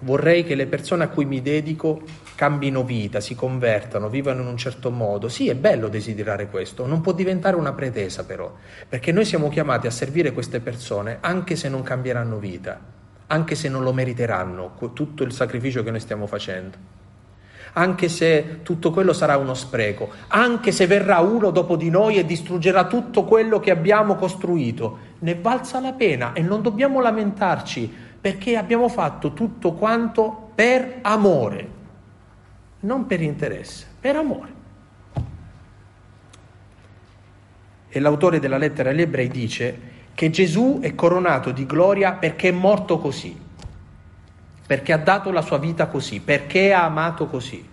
vorrei 0.01 0.45
che 0.45 0.55
le 0.55 0.67
persone 0.67 1.05
a 1.05 1.09
cui 1.09 1.25
mi 1.25 1.41
dedico 1.41 2.03
cambino 2.41 2.85
vita, 2.85 3.21
si 3.21 3.35
convertano, 3.35 4.09
vivano 4.09 4.41
in 4.41 4.47
un 4.47 4.57
certo 4.57 4.91
modo. 4.91 5.29
Sì, 5.29 5.51
è 5.51 5.55
bello 5.55 5.89
desiderare 5.89 6.49
questo, 6.49 6.87
non 6.87 7.03
può 7.03 7.13
diventare 7.13 7.55
una 7.55 7.75
pretesa 7.75 8.25
però, 8.25 8.51
perché 8.89 9.13
noi 9.13 9.27
siamo 9.27 9.51
chiamati 9.51 9.87
a 9.87 9.91
servire 9.91 10.33
queste 10.33 10.61
persone 10.61 11.19
anche 11.21 11.55
se 11.55 11.69
non 11.69 11.83
cambieranno 11.83 12.39
vita, 12.39 12.81
anche 13.27 13.55
se 13.55 13.69
non 13.69 13.83
lo 13.83 13.93
meriteranno, 13.93 14.75
tutto 14.95 15.23
il 15.23 15.33
sacrificio 15.33 15.83
che 15.83 15.91
noi 15.91 16.01
stiamo 16.01 16.27
facendo 16.27 16.99
anche 17.75 18.09
se 18.09 18.63
tutto 18.63 18.91
quello 18.91 19.13
sarà 19.13 19.37
uno 19.37 19.55
spreco, 19.55 20.11
anche 20.29 20.73
se 20.73 20.89
verrà 20.89 21.21
uno 21.21 21.51
dopo 21.51 21.77
di 21.77 21.89
noi 21.89 22.17
e 22.17 22.25
distruggerà 22.25 22.87
tutto 22.87 23.25
quello 23.25 23.61
che 23.61 23.71
abbiamo 23.71 24.17
costruito, 24.17 24.99
ne 25.21 25.37
valsa 25.37 25.79
la 25.79 25.93
pena 25.93 26.33
e 26.33 26.41
non 26.41 26.63
dobbiamo 26.63 27.01
lamentarci 27.01 27.95
perché 28.21 28.57
abbiamo 28.57 28.89
fatto 28.89 29.35
tutto 29.35 29.75
quanto 29.75 30.51
per 30.57 30.99
amore, 31.03 31.79
non 32.81 33.07
per 33.07 33.21
interesse, 33.21 33.87
per 34.01 34.17
amore. 34.17 34.59
E 37.89 37.99
l'autore 37.99 38.39
della 38.39 38.57
lettera 38.57 38.91
agli 38.91 39.01
ebrei 39.01 39.29
dice 39.29 39.89
che 40.15 40.31
Gesù 40.31 40.79
è 40.81 40.95
coronato 40.95 41.51
di 41.51 41.67
gloria 41.67 42.13
perché 42.13 42.51
è 42.51 42.53
morto 42.53 42.99
così, 42.99 43.39
perché 44.67 44.93
ha 44.93 44.99
dato 44.99 45.31
la 45.31 45.43
sua 45.43 45.59
vita 45.59 45.89
così, 45.89 46.21
perché 46.21 46.73
ha 46.73 46.85
amato 46.85 47.27
così. 47.27 47.69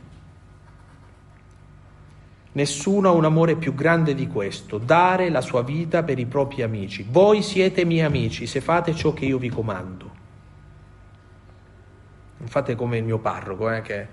Nessuno 2.53 3.09
ha 3.09 3.11
un 3.11 3.25
amore 3.25 3.55
più 3.55 3.75
grande 3.75 4.15
di 4.15 4.27
questo, 4.27 4.79
dare 4.79 5.29
la 5.29 5.41
sua 5.41 5.61
vita 5.61 6.01
per 6.01 6.17
i 6.17 6.25
propri 6.25 6.63
amici. 6.63 7.05
Voi 7.07 7.43
siete 7.43 7.85
miei 7.85 8.03
amici 8.03 8.47
se 8.47 8.61
fate 8.61 8.95
ciò 8.95 9.13
che 9.13 9.25
io 9.25 9.37
vi 9.37 9.49
comando. 9.49 10.15
Non 12.39 12.47
fate 12.47 12.73
come 12.73 12.97
il 12.97 13.03
mio 13.03 13.19
parroco, 13.19 13.69
eh, 13.69 13.81
che 13.81 14.07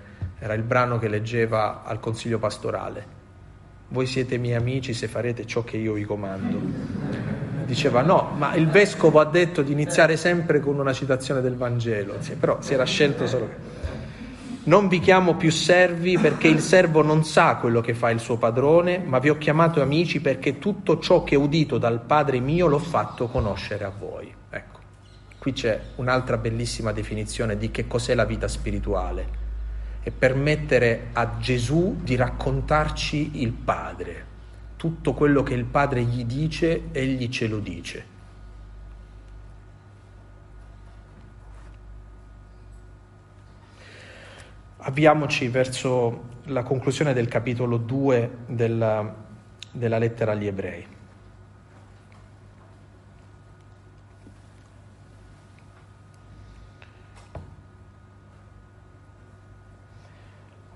era 0.45 0.53
il 0.53 0.61
brano 0.61 0.99
che 0.99 1.07
leggeva 1.07 1.81
al 1.83 1.99
consiglio 1.99 2.37
pastorale. 2.37 3.13
Voi 3.87 4.05
siete 4.05 4.37
miei 4.37 4.53
amici 4.53 4.93
se 4.93 5.07
farete 5.07 5.47
ciò 5.47 5.63
che 5.63 5.77
io 5.77 5.93
vi 5.93 6.03
comando. 6.03 6.61
Diceva 7.65 8.03
no, 8.03 8.31
ma 8.37 8.53
il 8.53 8.67
vescovo 8.67 9.19
ha 9.19 9.25
detto 9.25 9.63
di 9.63 9.71
iniziare 9.71 10.17
sempre 10.17 10.59
con 10.59 10.77
una 10.77 10.93
citazione 10.93 11.41
del 11.41 11.55
Vangelo, 11.55 12.17
però 12.39 12.61
si 12.61 12.75
era 12.75 12.83
scelto 12.83 13.25
solo... 13.25 13.49
Non 14.65 14.87
vi 14.87 14.99
chiamo 14.99 15.35
più 15.35 15.49
servi 15.49 16.17
perché 16.19 16.47
il 16.47 16.59
servo 16.59 17.01
non 17.01 17.23
sa 17.23 17.55
quello 17.55 17.81
che 17.81 17.95
fa 17.95 18.11
il 18.11 18.19
suo 18.19 18.37
padrone, 18.37 18.99
ma 18.99 19.17
vi 19.17 19.29
ho 19.29 19.39
chiamato 19.39 19.81
amici 19.81 20.21
perché 20.21 20.59
tutto 20.59 20.99
ciò 20.99 21.23
che 21.23 21.35
ho 21.35 21.41
udito 21.41 21.79
dal 21.79 22.01
Padre 22.01 22.39
mio 22.39 22.67
l'ho 22.67 22.79
fatto 22.79 23.27
conoscere 23.27 23.83
a 23.83 23.91
voi. 23.97 24.31
Ecco, 24.49 24.79
qui 25.39 25.53
c'è 25.53 25.79
un'altra 25.95 26.37
bellissima 26.37 26.91
definizione 26.91 27.57
di 27.57 27.71
che 27.71 27.87
cos'è 27.87 28.13
la 28.13 28.25
vita 28.25 28.47
spirituale 28.47 29.44
e 30.07 30.11
permettere 30.11 31.07
a 31.13 31.39
Gesù 31.39 31.97
di 32.03 32.15
raccontarci 32.15 33.41
il 33.41 33.51
Padre. 33.51 34.33
Tutto 34.75 35.15
quello 35.15 35.41
che 35.41 35.55
il 35.55 35.65
Padre 35.65 36.03
gli 36.03 36.25
dice, 36.25 36.89
egli 36.91 37.27
ce 37.29 37.47
lo 37.47 37.57
dice. 37.57 38.05
Avviamoci 44.77 45.47
verso 45.47 46.33
la 46.43 46.61
conclusione 46.61 47.11
del 47.13 47.27
capitolo 47.27 47.77
2 47.77 48.37
della, 48.45 49.11
della 49.71 49.97
lettera 49.97 50.33
agli 50.33 50.45
ebrei. 50.45 50.94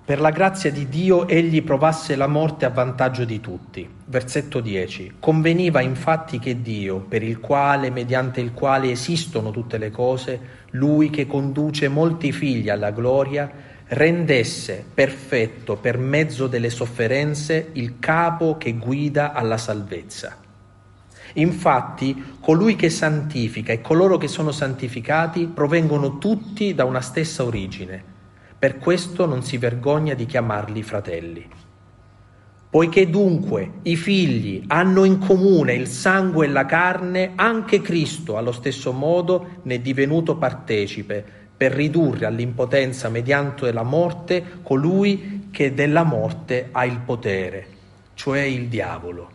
Per 0.09 0.19
la 0.19 0.31
grazia 0.31 0.71
di 0.71 0.89
Dio 0.89 1.27
egli 1.27 1.61
provasse 1.61 2.15
la 2.15 2.25
morte 2.25 2.65
a 2.65 2.69
vantaggio 2.69 3.25
di 3.25 3.39
tutti. 3.39 3.87
Versetto 4.05 4.59
10. 4.59 5.17
Conveniva 5.19 5.81
infatti 5.81 6.39
che 6.39 6.63
Dio, 6.63 6.97
per 6.97 7.21
il 7.21 7.39
quale, 7.39 7.91
mediante 7.91 8.41
il 8.41 8.51
quale 8.51 8.89
esistono 8.89 9.51
tutte 9.51 9.77
le 9.77 9.91
cose, 9.91 10.39
lui 10.71 11.11
che 11.11 11.27
conduce 11.27 11.89
molti 11.89 12.31
figli 12.31 12.69
alla 12.69 12.89
gloria, 12.89 13.51
rendesse 13.85 14.83
perfetto 14.91 15.75
per 15.75 15.99
mezzo 15.99 16.47
delle 16.47 16.71
sofferenze 16.71 17.69
il 17.73 17.99
capo 17.99 18.57
che 18.57 18.73
guida 18.73 19.33
alla 19.33 19.57
salvezza. 19.57 20.37
Infatti, 21.33 22.37
colui 22.39 22.75
che 22.75 22.89
santifica 22.89 23.73
e 23.73 23.81
coloro 23.81 24.17
che 24.17 24.27
sono 24.27 24.51
santificati 24.51 25.45
provengono 25.45 26.17
tutti 26.17 26.73
da 26.73 26.85
una 26.85 27.01
stessa 27.01 27.43
origine. 27.43 28.08
Per 28.59 28.77
questo 28.77 29.25
non 29.25 29.41
si 29.41 29.57
vergogna 29.57 30.13
di 30.15 30.25
chiamarli 30.25 30.83
fratelli. 30.83 31.47
Poiché 32.69 33.09
dunque 33.09 33.75
i 33.83 33.95
figli 33.95 34.65
hanno 34.67 35.05
in 35.05 35.17
comune 35.17 35.73
il 35.73 35.87
sangue 35.87 36.45
e 36.45 36.49
la 36.49 36.65
carne, 36.65 37.31
anche 37.35 37.79
Cristo 37.79 38.35
allo 38.35 38.51
stesso 38.51 38.91
modo 38.91 39.61
ne 39.63 39.75
è 39.75 39.79
divenuto 39.79 40.35
partecipe 40.35 41.23
per 41.55 41.71
ridurre 41.71 42.25
all'impotenza 42.25 43.07
mediante 43.07 43.71
la 43.71 43.83
morte 43.83 44.59
colui 44.61 45.47
che 45.51 45.73
della 45.73 46.03
morte 46.03 46.67
ha 46.73 46.83
il 46.83 46.99
potere, 46.99 47.67
cioè 48.13 48.41
il 48.41 48.67
diavolo, 48.67 49.29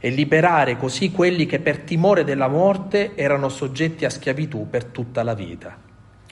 e 0.00 0.10
liberare 0.10 0.76
così 0.76 1.12
quelli 1.12 1.46
che 1.46 1.60
per 1.60 1.78
timore 1.78 2.24
della 2.24 2.48
morte 2.48 3.14
erano 3.14 3.48
soggetti 3.48 4.04
a 4.04 4.10
schiavitù 4.10 4.68
per 4.68 4.84
tutta 4.86 5.22
la 5.22 5.34
vita. 5.34 5.78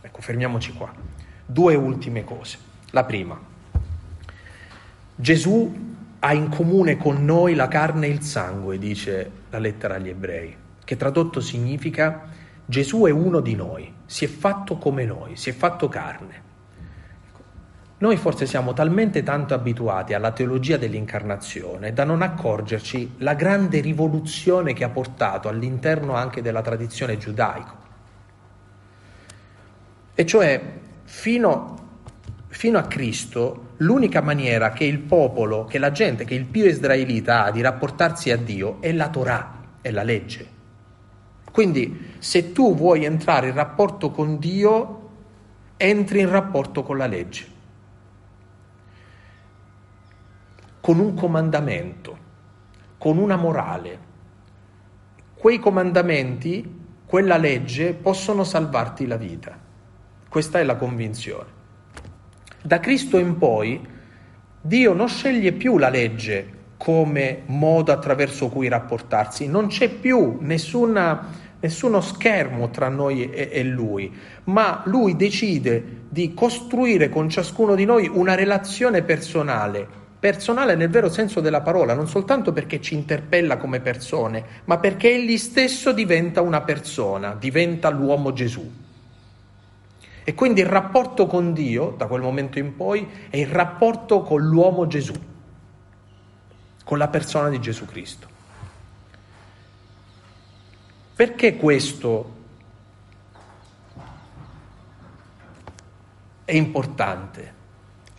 Ecco, 0.02 0.20
fermiamoci 0.20 0.72
qua. 0.72 1.15
Due 1.46 1.74
ultime 1.76 2.24
cose. 2.24 2.58
La 2.90 3.04
prima, 3.04 3.38
Gesù 5.14 5.94
ha 6.18 6.32
in 6.34 6.48
comune 6.48 6.96
con 6.96 7.24
noi 7.24 7.54
la 7.54 7.68
carne 7.68 8.06
e 8.06 8.10
il 8.10 8.22
sangue, 8.22 8.78
dice 8.78 9.30
la 9.50 9.58
lettera 9.58 9.94
agli 9.94 10.08
ebrei, 10.08 10.54
che 10.84 10.96
tradotto 10.96 11.40
significa 11.40 12.28
Gesù 12.64 13.04
è 13.04 13.10
uno 13.10 13.40
di 13.40 13.54
noi, 13.54 13.92
si 14.06 14.24
è 14.24 14.28
fatto 14.28 14.76
come 14.76 15.04
noi, 15.04 15.36
si 15.36 15.50
è 15.50 15.52
fatto 15.52 15.88
carne. 15.88 16.42
Noi 17.98 18.16
forse 18.18 18.44
siamo 18.44 18.74
talmente 18.74 19.22
tanto 19.22 19.54
abituati 19.54 20.12
alla 20.12 20.32
teologia 20.32 20.76
dell'incarnazione 20.76 21.94
da 21.94 22.04
non 22.04 22.20
accorgerci 22.20 23.14
la 23.18 23.32
grande 23.32 23.80
rivoluzione 23.80 24.74
che 24.74 24.84
ha 24.84 24.90
portato 24.90 25.48
all'interno 25.48 26.14
anche 26.14 26.42
della 26.42 26.60
tradizione 26.60 27.16
giudaica. 27.16 27.74
E 30.14 30.26
cioè, 30.26 30.62
fino, 31.06 31.76
fino, 32.48 32.78
a 32.78 32.82
Cristo, 32.82 33.68
l'unica 33.78 34.20
maniera 34.20 34.70
che 34.72 34.84
il 34.84 34.98
popolo, 34.98 35.64
che 35.64 35.78
la 35.78 35.92
gente, 35.92 36.24
che 36.24 36.34
il 36.34 36.44
pio 36.44 36.66
israelita 36.66 37.44
ha 37.44 37.50
di 37.50 37.62
rapportarsi 37.62 38.30
a 38.30 38.36
Dio 38.36 38.76
è 38.80 38.92
la 38.92 39.08
Torah, 39.08 39.60
è 39.80 39.90
la 39.90 40.02
legge. 40.02 40.54
Quindi 41.50 42.14
se 42.18 42.52
tu 42.52 42.74
vuoi 42.74 43.04
entrare 43.04 43.48
in 43.48 43.54
rapporto 43.54 44.10
con 44.10 44.38
Dio, 44.38 45.08
entri 45.76 46.20
in 46.20 46.28
rapporto 46.28 46.82
con 46.82 46.98
la 46.98 47.06
legge, 47.06 47.46
con 50.80 50.98
un 50.98 51.14
comandamento, 51.14 52.18
con 52.98 53.18
una 53.18 53.36
morale. 53.36 54.00
Quei 55.34 55.58
comandamenti, 55.58 56.84
quella 57.06 57.36
legge 57.36 57.94
possono 57.94 58.42
salvarti 58.42 59.06
la 59.06 59.16
vita. 59.16 59.65
Questa 60.36 60.58
è 60.58 60.64
la 60.64 60.76
convinzione. 60.76 61.46
Da 62.60 62.78
Cristo 62.78 63.16
in 63.16 63.38
poi 63.38 63.80
Dio 64.60 64.92
non 64.92 65.08
sceglie 65.08 65.52
più 65.52 65.78
la 65.78 65.88
legge 65.88 66.74
come 66.76 67.44
modo 67.46 67.90
attraverso 67.90 68.50
cui 68.50 68.68
rapportarsi, 68.68 69.48
non 69.48 69.68
c'è 69.68 69.88
più 69.88 70.36
nessuna 70.40 71.54
nessuno 71.58 72.02
schermo 72.02 72.68
tra 72.68 72.90
noi 72.90 73.30
e, 73.30 73.48
e, 73.50 73.64
lui, 73.64 74.12
ma 74.44 74.82
lui 74.84 75.16
decide 75.16 76.02
di 76.10 76.34
costruire 76.34 77.08
con 77.08 77.30
ciascuno 77.30 77.74
di 77.74 77.86
noi 77.86 78.06
una 78.06 78.34
relazione 78.34 79.00
personale, 79.00 79.88
personale 80.20 80.74
nel 80.74 80.90
vero 80.90 81.08
senso 81.08 81.40
della 81.40 81.62
parola, 81.62 81.94
non 81.94 82.08
soltanto 82.08 82.52
perché 82.52 82.78
ci 82.82 82.92
interpella 82.92 83.56
come 83.56 83.80
persone, 83.80 84.44
ma 84.66 84.76
perché 84.76 85.14
egli 85.14 85.38
stesso 85.38 85.92
diventa 85.92 86.42
una 86.42 86.60
persona, 86.60 87.34
diventa 87.34 87.88
l'uomo 87.88 88.34
Gesù. 88.34 88.84
E 90.28 90.34
quindi 90.34 90.60
il 90.60 90.66
rapporto 90.66 91.28
con 91.28 91.52
Dio, 91.52 91.94
da 91.96 92.08
quel 92.08 92.20
momento 92.20 92.58
in 92.58 92.74
poi, 92.74 93.08
è 93.30 93.36
il 93.36 93.46
rapporto 93.46 94.22
con 94.22 94.42
l'uomo 94.42 94.88
Gesù, 94.88 95.14
con 96.82 96.98
la 96.98 97.06
persona 97.06 97.48
di 97.48 97.60
Gesù 97.60 97.84
Cristo. 97.84 98.26
Perché 101.14 101.56
questo 101.56 102.34
è 106.44 106.54
importante? 106.54 107.54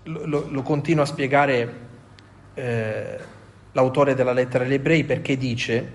Lo, 0.04 0.26
lo, 0.26 0.48
lo 0.50 0.62
continua 0.62 1.04
a 1.04 1.08
spiegare 1.08 1.80
eh, 2.54 3.20
l'autore 3.74 4.16
della 4.16 4.32
lettera 4.32 4.64
agli 4.64 4.76
ebrei 4.76 5.04
perché 5.04 5.36
dice, 5.36 5.94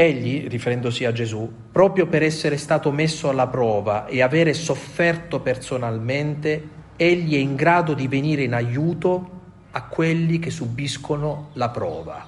egli, 0.00 0.48
riferendosi 0.48 1.04
a 1.04 1.12
Gesù, 1.12 1.50
proprio 1.70 2.06
per 2.06 2.22
essere 2.22 2.56
stato 2.56 2.90
messo 2.90 3.28
alla 3.28 3.46
prova 3.46 4.06
e 4.06 4.22
avere 4.22 4.54
sofferto 4.54 5.40
personalmente, 5.40 6.78
egli 6.96 7.34
è 7.34 7.38
in 7.38 7.54
grado 7.54 7.94
di 7.94 8.08
venire 8.08 8.42
in 8.42 8.54
aiuto 8.54 9.38
a 9.72 9.84
quelli 9.84 10.38
che 10.38 10.50
subiscono 10.50 11.50
la 11.54 11.68
prova. 11.68 12.26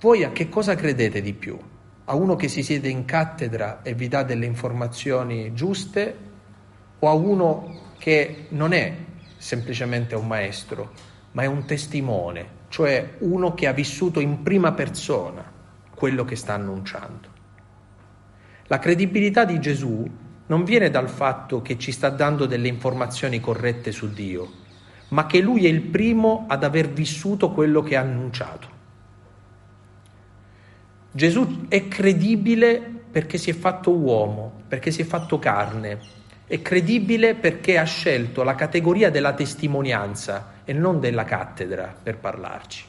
Voi 0.00 0.24
a 0.24 0.32
che 0.32 0.48
cosa 0.48 0.74
credete 0.74 1.20
di 1.20 1.32
più? 1.32 1.58
A 2.06 2.14
uno 2.14 2.36
che 2.36 2.48
si 2.48 2.62
siede 2.62 2.88
in 2.88 3.04
cattedra 3.04 3.82
e 3.82 3.94
vi 3.94 4.08
dà 4.08 4.22
delle 4.22 4.46
informazioni 4.46 5.54
giuste 5.54 6.16
o 6.98 7.08
a 7.08 7.12
uno 7.12 7.92
che 7.98 8.46
non 8.50 8.72
è 8.72 8.94
semplicemente 9.36 10.14
un 10.14 10.26
maestro, 10.26 11.12
ma 11.34 11.42
è 11.42 11.46
un 11.46 11.64
testimone, 11.64 12.62
cioè 12.68 13.14
uno 13.18 13.54
che 13.54 13.66
ha 13.66 13.72
vissuto 13.72 14.20
in 14.20 14.42
prima 14.42 14.72
persona 14.72 15.44
quello 15.94 16.24
che 16.24 16.36
sta 16.36 16.54
annunciando. 16.54 17.28
La 18.66 18.78
credibilità 18.78 19.44
di 19.44 19.58
Gesù 19.58 20.08
non 20.46 20.64
viene 20.64 20.90
dal 20.90 21.08
fatto 21.08 21.60
che 21.60 21.76
ci 21.76 21.90
sta 21.90 22.08
dando 22.10 22.46
delle 22.46 22.68
informazioni 22.68 23.40
corrette 23.40 23.90
su 23.90 24.12
Dio, 24.12 24.50
ma 25.08 25.26
che 25.26 25.40
lui 25.40 25.66
è 25.66 25.68
il 25.68 25.82
primo 25.82 26.44
ad 26.48 26.62
aver 26.62 26.88
vissuto 26.88 27.50
quello 27.50 27.82
che 27.82 27.96
ha 27.96 28.00
annunciato. 28.00 28.68
Gesù 31.10 31.66
è 31.68 31.88
credibile 31.88 32.80
perché 33.10 33.38
si 33.38 33.50
è 33.50 33.54
fatto 33.54 33.92
uomo, 33.92 34.62
perché 34.68 34.90
si 34.92 35.02
è 35.02 35.04
fatto 35.04 35.38
carne, 35.38 35.98
è 36.46 36.62
credibile 36.62 37.34
perché 37.34 37.78
ha 37.78 37.84
scelto 37.84 38.42
la 38.44 38.54
categoria 38.54 39.10
della 39.10 39.32
testimonianza 39.32 40.53
e 40.64 40.72
non 40.72 41.00
della 41.00 41.24
cattedra 41.24 41.94
per 42.02 42.18
parlarci. 42.18 42.84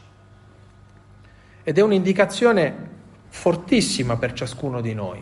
Ed 1.64 1.78
è 1.78 1.82
un'indicazione 1.82 2.94
fortissima 3.28 4.18
per 4.18 4.34
ciascuno 4.34 4.82
di 4.82 4.94
noi. 4.94 5.22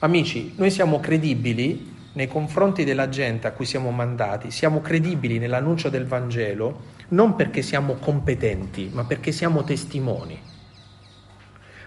Amici, 0.00 0.54
noi 0.56 0.70
siamo 0.70 1.00
credibili 1.00 1.96
nei 2.12 2.26
confronti 2.26 2.84
della 2.84 3.08
gente 3.08 3.46
a 3.46 3.52
cui 3.52 3.66
siamo 3.66 3.90
mandati, 3.90 4.50
siamo 4.50 4.80
credibili 4.80 5.38
nell'annuncio 5.38 5.88
del 5.88 6.06
Vangelo 6.06 6.98
non 7.10 7.34
perché 7.36 7.62
siamo 7.62 7.94
competenti, 7.94 8.90
ma 8.92 9.04
perché 9.04 9.32
siamo 9.32 9.62
testimoni. 9.64 10.40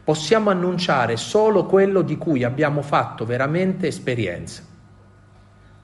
Possiamo 0.03 0.49
annunciare 0.49 1.17
solo 1.17 1.65
quello 1.65 2.01
di 2.01 2.17
cui 2.17 2.43
abbiamo 2.43 2.81
fatto 2.81 3.25
veramente 3.25 3.87
esperienza 3.87 4.71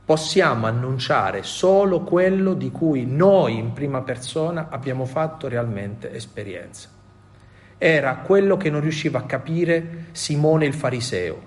possiamo 0.10 0.66
annunciare 0.66 1.44
solo 1.44 2.02
quello 2.02 2.56
di 2.56 2.72
cui 2.72 3.06
noi 3.06 3.60
in 3.60 3.74
prima 3.74 4.02
persona 4.02 4.70
abbiamo 4.72 5.06
fatto 5.06 5.48
realmente 5.48 6.12
esperienza. 6.12 6.90
Era 7.78 8.16
quello 8.16 8.58
che 8.58 8.72
non 8.72 8.82
riusciva 8.82 9.20
a 9.20 9.26
capire 9.26 10.06
Simone 10.14 10.66
il 10.66 10.74
fariseo. 10.74 11.40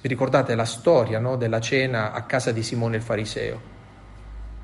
Vi 0.00 0.08
ricordate 0.08 0.56
la 0.56 0.64
storia 0.64 1.20
no, 1.20 1.36
della 1.36 1.60
cena 1.60 2.10
a 2.10 2.22
casa 2.22 2.50
di 2.50 2.64
Simone 2.64 2.96
il 2.96 3.02
fariseo? 3.02 3.60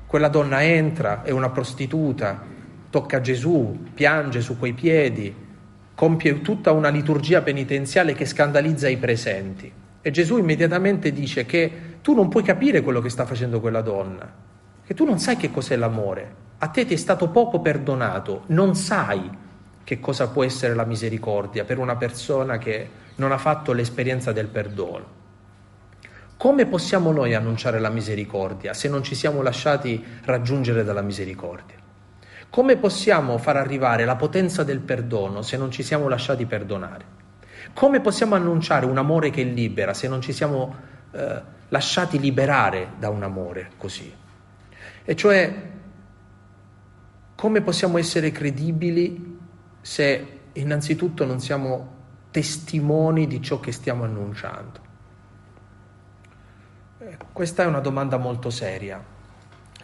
Quella 0.05 0.27
donna 0.27 0.61
entra, 0.61 1.23
è 1.23 1.31
una 1.31 1.51
prostituta, 1.51 2.43
tocca 2.89 3.21
Gesù, 3.21 3.85
piange 3.93 4.41
su 4.41 4.59
quei 4.59 4.73
piedi, 4.73 5.33
compie 5.95 6.41
tutta 6.41 6.73
una 6.73 6.89
liturgia 6.89 7.41
penitenziale 7.41 8.13
che 8.13 8.25
scandalizza 8.25 8.89
i 8.89 8.97
presenti. 8.97 9.71
E 10.01 10.11
Gesù 10.11 10.37
immediatamente 10.37 11.13
dice 11.13 11.45
che 11.45 11.88
tu 12.01 12.13
non 12.13 12.29
puoi 12.29 12.43
capire 12.43 12.81
quello 12.81 13.01
che 13.01 13.09
sta 13.09 13.25
facendo 13.25 13.59
quella 13.59 13.81
donna, 13.81 14.31
che 14.85 14.93
tu 14.93 15.05
non 15.05 15.19
sai 15.19 15.37
che 15.37 15.51
cos'è 15.51 15.75
l'amore, 15.75 16.35
a 16.59 16.67
te 16.67 16.85
ti 16.85 16.93
è 16.93 16.97
stato 16.97 17.29
poco 17.29 17.59
perdonato, 17.59 18.43
non 18.47 18.75
sai 18.75 19.29
che 19.83 19.99
cosa 19.99 20.27
può 20.27 20.43
essere 20.43 20.75
la 20.75 20.85
misericordia 20.85 21.63
per 21.63 21.77
una 21.77 21.95
persona 21.95 22.57
che 22.57 22.89
non 23.15 23.31
ha 23.31 23.37
fatto 23.37 23.73
l'esperienza 23.73 24.31
del 24.31 24.47
perdono. 24.47 25.17
Come 26.37 26.65
possiamo 26.67 27.11
noi 27.11 27.33
annunciare 27.33 27.79
la 27.79 27.89
misericordia 27.89 28.73
se 28.73 28.87
non 28.87 29.03
ci 29.03 29.13
siamo 29.13 29.41
lasciati 29.41 30.03
raggiungere 30.23 30.83
dalla 30.83 31.01
misericordia? 31.01 31.75
Come 32.49 32.77
possiamo 32.77 33.37
far 33.37 33.57
arrivare 33.57 34.05
la 34.05 34.15
potenza 34.15 34.63
del 34.63 34.79
perdono 34.79 35.41
se 35.41 35.57
non 35.57 35.69
ci 35.69 35.83
siamo 35.83 36.07
lasciati 36.07 36.45
perdonare? 36.45 37.05
Come 37.73 37.99
possiamo 37.99 38.35
annunciare 38.35 38.85
un 38.85 38.97
amore 38.97 39.29
che 39.29 39.43
libera 39.43 39.93
se 39.93 40.07
non 40.07 40.21
ci 40.21 40.33
siamo 40.33 40.75
eh, 41.11 41.41
lasciati 41.69 42.19
liberare 42.19 42.93
da 42.97 43.09
un 43.09 43.23
amore 43.23 43.71
così. 43.77 44.13
E 45.03 45.15
cioè, 45.15 45.53
come 47.35 47.61
possiamo 47.61 47.97
essere 47.97 48.31
credibili 48.31 49.39
se 49.81 50.39
innanzitutto 50.53 51.25
non 51.25 51.39
siamo 51.39 51.97
testimoni 52.31 53.27
di 53.27 53.41
ciò 53.41 53.59
che 53.59 53.71
stiamo 53.71 54.03
annunciando? 54.03 54.87
Eh, 56.99 57.17
questa 57.31 57.63
è 57.63 57.65
una 57.65 57.79
domanda 57.79 58.17
molto 58.17 58.49
seria. 58.49 59.03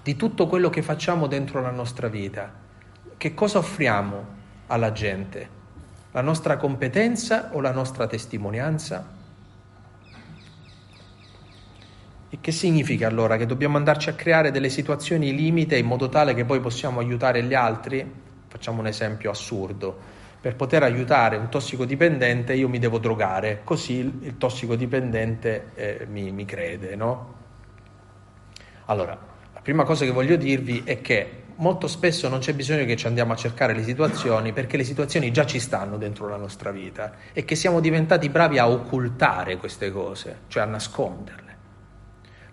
Di 0.04 0.16
tutto 0.16 0.48
quello 0.48 0.70
che 0.70 0.82
facciamo 0.82 1.28
dentro 1.28 1.62
la 1.62 1.72
nostra 1.72 2.08
vita, 2.08 2.52
che 3.18 3.34
cosa 3.34 3.58
offriamo 3.58 4.26
alla 4.68 4.92
gente? 4.92 5.50
La 6.12 6.22
nostra 6.22 6.58
competenza 6.58 7.50
o 7.54 7.62
la 7.62 7.72
nostra 7.72 8.06
testimonianza? 8.06 9.14
E 12.36 12.40
che 12.42 12.52
significa 12.52 13.08
allora? 13.08 13.38
Che 13.38 13.46
dobbiamo 13.46 13.78
andarci 13.78 14.10
a 14.10 14.14
creare 14.14 14.52
delle 14.52 14.68
situazioni 14.68 15.34
limite 15.34 15.78
in 15.78 15.86
modo 15.86 16.10
tale 16.10 16.34
che 16.34 16.44
poi 16.44 16.60
possiamo 16.60 17.00
aiutare 17.00 17.42
gli 17.44 17.54
altri? 17.54 18.06
Facciamo 18.48 18.82
un 18.82 18.88
esempio 18.88 19.32
assurdo. 19.32 19.98
Per 20.42 20.58
poter 20.58 20.84
aiutare 20.84 21.38
un 21.38 21.48
tossicodipendente 21.48 22.54
io 22.54 22.68
mi 22.68 22.78
devo 22.78 22.98
drogare, 22.98 23.62
così 23.64 24.00
il 24.00 24.36
tossicodipendente 24.38 25.72
eh, 25.76 26.08
mi, 26.10 26.30
mi 26.34 26.44
crede, 26.44 26.98
no? 26.98 27.36
Allora, 28.88 29.18
la 29.54 29.62
prima 29.62 29.86
cosa 29.86 30.04
che 30.04 30.12
voglio 30.12 30.36
dirvi 30.36 30.82
è 30.84 31.00
che 31.00 31.44
molto 31.56 31.88
spesso 31.88 32.28
non 32.28 32.40
c'è 32.40 32.54
bisogno 32.54 32.84
che 32.84 32.98
ci 32.98 33.08
andiamo 33.08 33.32
a 33.32 33.38
cercare 33.38 33.74
le 33.74 33.84
situazioni 33.84 34.52
perché 34.52 34.76
le 34.76 34.84
situazioni 34.84 35.32
già 35.32 35.46
ci 35.46 35.62
stanno 35.62 35.96
dentro 35.96 36.28
la 36.28 36.36
nostra 36.36 36.72
vita 36.72 37.14
e 37.32 37.46
che 37.46 37.56
siamo 37.56 37.80
diventati 37.80 38.28
bravi 38.28 38.58
a 38.58 38.70
occultare 38.70 39.56
queste 39.56 39.90
cose, 39.90 40.40
cioè 40.50 40.64
a 40.64 40.66
nasconderle. 40.66 41.45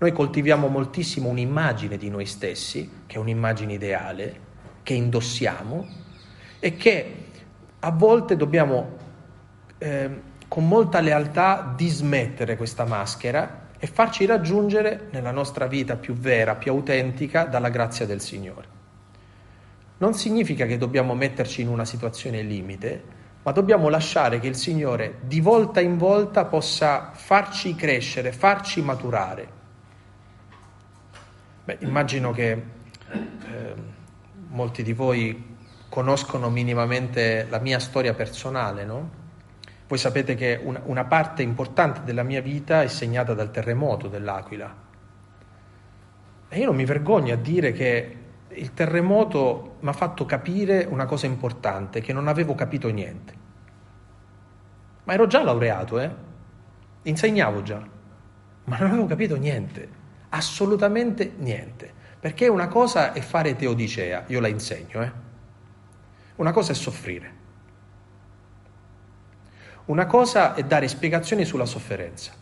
Noi 0.02 0.10
coltiviamo 0.10 0.66
moltissimo 0.66 1.28
un'immagine 1.28 1.96
di 1.96 2.10
noi 2.10 2.26
stessi, 2.26 2.90
che 3.06 3.14
è 3.14 3.18
un'immagine 3.18 3.74
ideale, 3.74 4.40
che 4.82 4.94
indossiamo 4.94 5.86
e 6.58 6.74
che 6.74 7.14
a 7.78 7.90
volte 7.92 8.34
dobbiamo 8.34 8.96
eh, 9.78 10.10
con 10.48 10.66
molta 10.66 10.98
lealtà 10.98 11.72
dismettere 11.76 12.56
questa 12.56 12.84
maschera 12.84 13.68
e 13.78 13.86
farci 13.86 14.26
raggiungere 14.26 15.06
nella 15.12 15.30
nostra 15.30 15.68
vita 15.68 15.94
più 15.94 16.14
vera, 16.14 16.56
più 16.56 16.72
autentica, 16.72 17.44
dalla 17.44 17.68
grazia 17.68 18.04
del 18.04 18.20
Signore. 18.20 18.66
Non 19.98 20.14
significa 20.14 20.66
che 20.66 20.78
dobbiamo 20.78 21.14
metterci 21.14 21.60
in 21.60 21.68
una 21.68 21.84
situazione 21.84 22.42
limite, 22.42 23.04
ma 23.44 23.52
dobbiamo 23.52 23.88
lasciare 23.88 24.40
che 24.40 24.48
il 24.48 24.56
Signore 24.56 25.20
di 25.20 25.40
volta 25.40 25.80
in 25.80 25.96
volta 25.96 26.44
possa 26.46 27.12
farci 27.14 27.76
crescere, 27.76 28.32
farci 28.32 28.82
maturare. 28.82 29.60
Beh, 31.64 31.76
immagino 31.82 32.32
che 32.32 32.50
eh, 32.50 33.74
molti 34.48 34.82
di 34.82 34.92
voi 34.92 35.56
conoscono 35.88 36.50
minimamente 36.50 37.46
la 37.48 37.60
mia 37.60 37.78
storia 37.78 38.14
personale, 38.14 38.84
no? 38.84 39.10
Voi 39.86 39.96
sapete 39.96 40.34
che 40.34 40.58
una, 40.60 40.80
una 40.86 41.04
parte 41.04 41.42
importante 41.42 42.00
della 42.02 42.24
mia 42.24 42.40
vita 42.40 42.82
è 42.82 42.88
segnata 42.88 43.32
dal 43.34 43.52
terremoto 43.52 44.08
dell'Aquila. 44.08 44.74
E 46.48 46.58
io 46.58 46.66
non 46.66 46.74
mi 46.74 46.84
vergogno 46.84 47.32
a 47.32 47.36
dire 47.36 47.70
che 47.70 48.16
il 48.48 48.74
terremoto 48.74 49.76
mi 49.80 49.88
ha 49.88 49.92
fatto 49.92 50.24
capire 50.24 50.84
una 50.90 51.04
cosa 51.04 51.26
importante, 51.26 52.00
che 52.00 52.12
non 52.12 52.26
avevo 52.26 52.56
capito 52.56 52.88
niente. 52.88 53.34
Ma 55.04 55.12
ero 55.12 55.28
già 55.28 55.44
laureato, 55.44 56.00
eh? 56.00 56.10
Insegnavo 57.02 57.62
già, 57.62 57.80
ma 58.64 58.78
non 58.78 58.88
avevo 58.88 59.06
capito 59.06 59.36
niente 59.36 60.00
assolutamente 60.34 61.32
niente, 61.38 61.92
perché 62.18 62.48
una 62.48 62.68
cosa 62.68 63.12
è 63.12 63.20
fare 63.20 63.54
teodicea, 63.54 64.24
io 64.28 64.40
la 64.40 64.48
insegno, 64.48 65.02
eh? 65.02 65.12
una 66.36 66.52
cosa 66.52 66.72
è 66.72 66.74
soffrire, 66.74 67.40
una 69.86 70.06
cosa 70.06 70.54
è 70.54 70.62
dare 70.62 70.88
spiegazioni 70.88 71.44
sulla 71.44 71.66
sofferenza, 71.66 72.32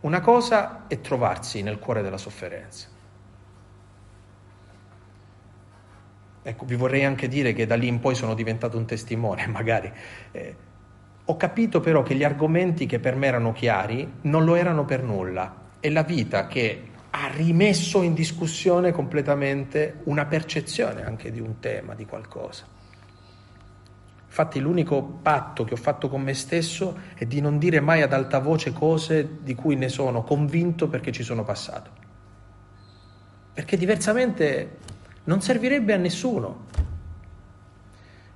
una 0.00 0.20
cosa 0.20 0.86
è 0.88 1.00
trovarsi 1.00 1.62
nel 1.62 1.78
cuore 1.78 2.02
della 2.02 2.18
sofferenza. 2.18 2.88
Ecco, 6.46 6.66
vi 6.66 6.74
vorrei 6.74 7.04
anche 7.04 7.26
dire 7.26 7.54
che 7.54 7.64
da 7.64 7.74
lì 7.74 7.86
in 7.86 8.00
poi 8.00 8.14
sono 8.14 8.34
diventato 8.34 8.76
un 8.76 8.84
testimone, 8.84 9.46
magari. 9.48 9.90
Eh, 10.30 10.56
ho 11.24 11.36
capito 11.38 11.80
però 11.80 12.02
che 12.02 12.14
gli 12.14 12.24
argomenti 12.24 12.84
che 12.84 12.98
per 12.98 13.14
me 13.16 13.28
erano 13.28 13.52
chiari 13.52 14.12
non 14.22 14.44
lo 14.44 14.56
erano 14.56 14.84
per 14.84 15.02
nulla 15.02 15.62
è 15.84 15.90
la 15.90 16.02
vita 16.02 16.46
che 16.46 16.82
ha 17.10 17.26
rimesso 17.26 18.00
in 18.00 18.14
discussione 18.14 18.90
completamente 18.90 20.00
una 20.04 20.24
percezione 20.24 21.04
anche 21.04 21.30
di 21.30 21.40
un 21.40 21.60
tema, 21.60 21.92
di 21.94 22.06
qualcosa. 22.06 22.64
Infatti 24.24 24.60
l'unico 24.60 25.02
patto 25.02 25.64
che 25.64 25.74
ho 25.74 25.76
fatto 25.76 26.08
con 26.08 26.22
me 26.22 26.32
stesso 26.32 26.98
è 27.14 27.26
di 27.26 27.42
non 27.42 27.58
dire 27.58 27.80
mai 27.80 28.00
ad 28.00 28.14
alta 28.14 28.38
voce 28.38 28.72
cose 28.72 29.40
di 29.42 29.54
cui 29.54 29.76
ne 29.76 29.90
sono 29.90 30.22
convinto 30.22 30.88
perché 30.88 31.12
ci 31.12 31.22
sono 31.22 31.44
passato. 31.44 31.90
perché 33.52 33.76
diversamente 33.76 34.78
non 35.24 35.42
servirebbe 35.42 35.92
a 35.92 35.98
nessuno. 35.98 36.64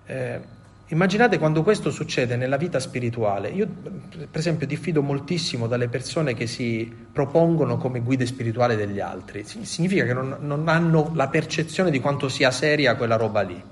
Eh, 0.04 0.40
immaginate 0.88 1.38
quando 1.38 1.62
questo 1.62 1.90
succede 1.90 2.36
nella 2.36 2.56
vita 2.56 2.80
spirituale. 2.80 3.48
Io, 3.48 3.66
per 3.66 4.28
esempio, 4.32 4.66
diffido 4.66 5.02
moltissimo 5.02 5.66
dalle 5.66 5.88
persone 5.88 6.34
che 6.34 6.46
si 6.46 6.92
propongono 7.12 7.76
come 7.76 8.00
guide 8.00 8.26
spirituali 8.26 8.76
degli 8.76 9.00
altri. 9.00 9.44
Significa 9.44 10.04
che 10.04 10.14
non, 10.14 10.36
non 10.40 10.68
hanno 10.68 11.10
la 11.14 11.28
percezione 11.28 11.90
di 11.90 12.00
quanto 12.00 12.28
sia 12.28 12.50
seria 12.50 12.96
quella 12.96 13.16
roba 13.16 13.42
lì. 13.42 13.62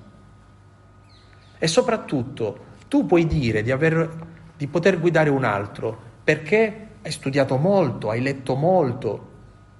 E 1.58 1.66
soprattutto, 1.66 2.64
tu 2.88 3.06
puoi 3.06 3.26
dire 3.26 3.62
di, 3.62 3.70
aver, 3.70 4.08
di 4.56 4.66
poter 4.66 5.00
guidare 5.00 5.30
un 5.30 5.44
altro 5.44 5.98
perché 6.22 6.88
hai 7.02 7.10
studiato 7.10 7.56
molto, 7.56 8.10
hai 8.10 8.20
letto 8.20 8.56
molto, 8.56 9.30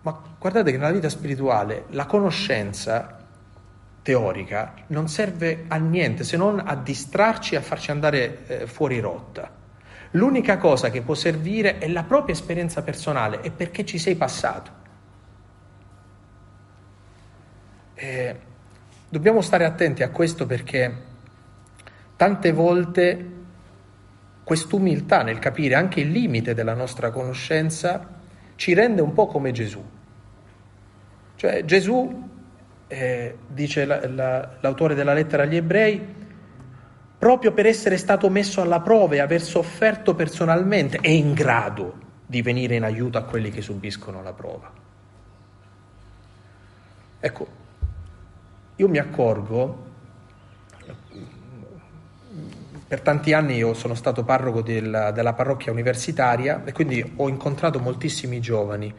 ma 0.03 0.23
guardate 0.39 0.71
che 0.71 0.79
nella 0.79 0.93
vita 0.93 1.09
spirituale 1.09 1.87
la 1.91 2.07
conoscenza 2.07 3.16
teorica 4.07 4.73
non 4.89 5.09
serve 5.09 5.65
a 5.67 5.79
niente 5.79 6.23
se 6.23 6.37
non 6.37 6.63
a 6.65 6.77
distrarci 6.77 7.55
e 7.55 7.57
a 7.57 7.61
farci 7.61 7.91
andare 7.91 8.47
eh, 8.47 8.67
fuori 8.69 9.01
rotta. 9.01 9.51
L'unica 10.13 10.59
cosa 10.59 10.91
che 10.91 11.03
può 11.03 11.15
servire 11.15 11.79
è 11.79 11.89
la 11.89 12.05
propria 12.05 12.33
esperienza 12.33 12.85
personale 12.85 13.41
e 13.41 13.51
perché 13.51 13.85
ci 13.85 13.99
sei 13.99 14.15
passato. 14.15 14.71
Eh, 17.95 18.37
dobbiamo 19.09 19.41
stare 19.41 19.65
attenti 19.65 20.05
a 20.05 20.11
questo 20.11 20.47
perché 20.47 20.95
tante 22.15 22.53
volte 22.53 23.31
quest'umiltà 24.45 25.25
nel 25.25 25.41
capire 25.41 25.75
anche 25.75 25.99
il 25.99 26.13
limite 26.13 26.55
della 26.55 26.75
nostra 26.75 27.11
conoscenza 27.11 28.21
ci 28.55 28.73
rende 28.73 29.03
un 29.03 29.13
po' 29.13 29.27
come 29.27 29.51
Gesù. 29.51 29.85
Cioè 31.35 31.65
Gesù, 31.65 32.35
eh, 32.89 33.37
dice 33.47 33.85
la, 33.85 34.09
la, 34.09 34.57
l'autore 34.61 34.95
della 34.95 35.13
lettera 35.13 35.43
agli 35.43 35.57
ebrei, 35.57 36.15
proprio 37.19 37.53
per 37.53 37.67
essere 37.67 37.97
stato 37.97 38.29
messo 38.29 38.61
alla 38.61 38.81
prova 38.81 39.15
e 39.15 39.21
aver 39.21 39.43
sofferto 39.43 40.15
personalmente, 40.15 40.99
è 40.99 41.09
in 41.09 41.33
grado 41.33 42.05
di 42.27 42.43
venire 42.43 42.75
in 42.75 42.85
aiuto 42.85 43.19
a 43.19 43.25
quelli 43.25 43.51
che 43.51 43.63
subiscono 43.63 44.23
la 44.23 44.33
prova. 44.33 44.71
Ecco, 47.19 47.47
io 48.77 48.89
mi 48.89 48.99
accorgo 48.99 49.85
per 52.89 53.01
tanti 53.01 53.33
anni 53.33 53.57
io 53.57 53.75
sono 53.75 53.95
stato 53.95 54.23
parroco 54.23 54.63
del, 54.63 55.11
della 55.13 55.33
parrocchia 55.33 55.73
universitaria 55.73 56.63
e 56.65 56.73
quindi 56.73 57.15
ho 57.17 57.29
incontrato 57.29 57.81
moltissimi 57.81 58.39
giovani. 58.39 58.95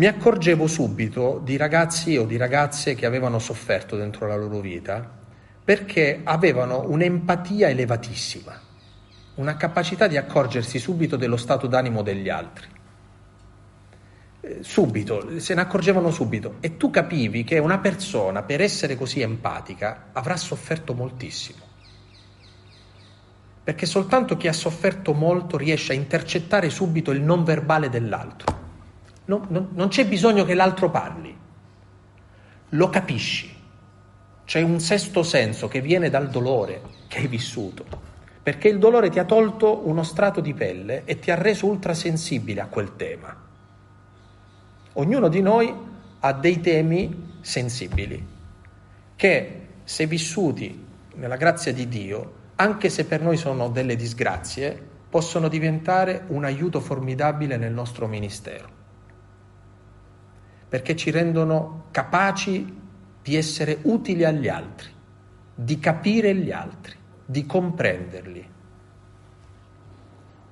Mi 0.00 0.06
accorgevo 0.06 0.66
subito 0.66 1.42
di 1.44 1.58
ragazzi 1.58 2.16
o 2.16 2.24
di 2.24 2.38
ragazze 2.38 2.94
che 2.94 3.04
avevano 3.04 3.38
sofferto 3.38 3.98
dentro 3.98 4.26
la 4.26 4.34
loro 4.34 4.60
vita 4.60 5.06
perché 5.62 6.22
avevano 6.24 6.88
un'empatia 6.88 7.68
elevatissima, 7.68 8.58
una 9.34 9.58
capacità 9.58 10.06
di 10.06 10.16
accorgersi 10.16 10.78
subito 10.78 11.16
dello 11.16 11.36
stato 11.36 11.66
d'animo 11.66 12.00
degli 12.00 12.30
altri. 12.30 12.66
Eh, 14.40 14.60
subito, 14.62 15.38
se 15.38 15.52
ne 15.52 15.60
accorgevano 15.60 16.10
subito 16.10 16.54
e 16.60 16.78
tu 16.78 16.88
capivi 16.88 17.44
che 17.44 17.58
una 17.58 17.76
persona 17.76 18.42
per 18.42 18.62
essere 18.62 18.96
così 18.96 19.20
empatica 19.20 20.08
avrà 20.14 20.38
sofferto 20.38 20.94
moltissimo 20.94 21.68
perché 23.62 23.84
soltanto 23.84 24.38
chi 24.38 24.48
ha 24.48 24.54
sofferto 24.54 25.12
molto 25.12 25.58
riesce 25.58 25.92
a 25.92 25.94
intercettare 25.94 26.70
subito 26.70 27.10
il 27.10 27.20
non 27.20 27.44
verbale 27.44 27.90
dell'altro. 27.90 28.59
No, 29.30 29.46
no, 29.46 29.68
non 29.74 29.86
c'è 29.86 30.08
bisogno 30.08 30.44
che 30.44 30.54
l'altro 30.54 30.90
parli, 30.90 31.32
lo 32.70 32.88
capisci. 32.88 33.48
C'è 34.44 34.60
un 34.60 34.80
sesto 34.80 35.22
senso 35.22 35.68
che 35.68 35.80
viene 35.80 36.10
dal 36.10 36.30
dolore 36.30 36.82
che 37.06 37.18
hai 37.18 37.28
vissuto, 37.28 37.84
perché 38.42 38.66
il 38.66 38.80
dolore 38.80 39.08
ti 39.08 39.20
ha 39.20 39.24
tolto 39.24 39.86
uno 39.86 40.02
strato 40.02 40.40
di 40.40 40.52
pelle 40.52 41.04
e 41.04 41.20
ti 41.20 41.30
ha 41.30 41.36
reso 41.36 41.66
ultrasensibile 41.66 42.60
a 42.60 42.66
quel 42.66 42.96
tema. 42.96 43.32
Ognuno 44.94 45.28
di 45.28 45.40
noi 45.42 45.72
ha 46.18 46.32
dei 46.32 46.60
temi 46.60 47.38
sensibili 47.40 48.26
che 49.14 49.66
se 49.84 50.06
vissuti 50.06 50.86
nella 51.14 51.36
grazia 51.36 51.72
di 51.72 51.86
Dio 51.86 52.32
anche 52.56 52.88
se 52.88 53.04
per 53.04 53.22
noi 53.22 53.36
sono 53.36 53.68
delle 53.68 53.94
disgrazie, 53.94 54.88
possono 55.08 55.46
diventare 55.46 56.24
un 56.26 56.44
aiuto 56.44 56.80
formidabile 56.80 57.56
nel 57.56 57.72
nostro 57.72 58.08
ministero, 58.08 58.79
perché 60.70 60.96
ci 60.96 61.10
rendono 61.10 61.88
capaci 61.90 62.78
di 63.22 63.36
essere 63.36 63.80
utili 63.82 64.24
agli 64.24 64.48
altri, 64.48 64.88
di 65.54 65.78
capire 65.78 66.34
gli 66.34 66.50
altri, 66.50 66.94
di 67.26 67.44
comprenderli. 67.44 68.48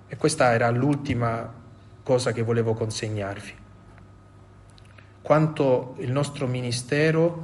E 0.08 0.16
questa 0.16 0.52
era 0.52 0.68
l'ultima 0.68 1.54
cosa 2.02 2.32
che 2.32 2.42
volevo 2.42 2.74
consegnarvi. 2.74 3.54
Quanto 5.22 5.94
il 6.00 6.12
nostro 6.12 6.46
ministero 6.46 7.40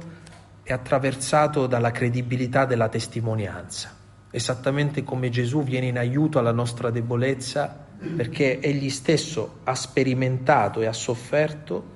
è 0.61 0.71
attraversato 0.71 1.65
dalla 1.65 1.91
credibilità 1.91 2.65
della 2.65 2.89
testimonianza 2.89 4.03
esattamente 4.35 5.05
come 5.05 5.29
Gesù 5.29 5.63
viene 5.63 5.87
in 5.87 5.97
aiuto 5.97 6.39
alla 6.39 6.51
nostra 6.51 6.89
debolezza 6.89 7.83
perché 8.17 8.59
egli 8.59 8.89
stesso 8.89 9.59
ha 9.63 9.73
sperimentato 9.75 10.81
e 10.81 10.87
ha 10.87 10.93
sofferto, 10.93 11.93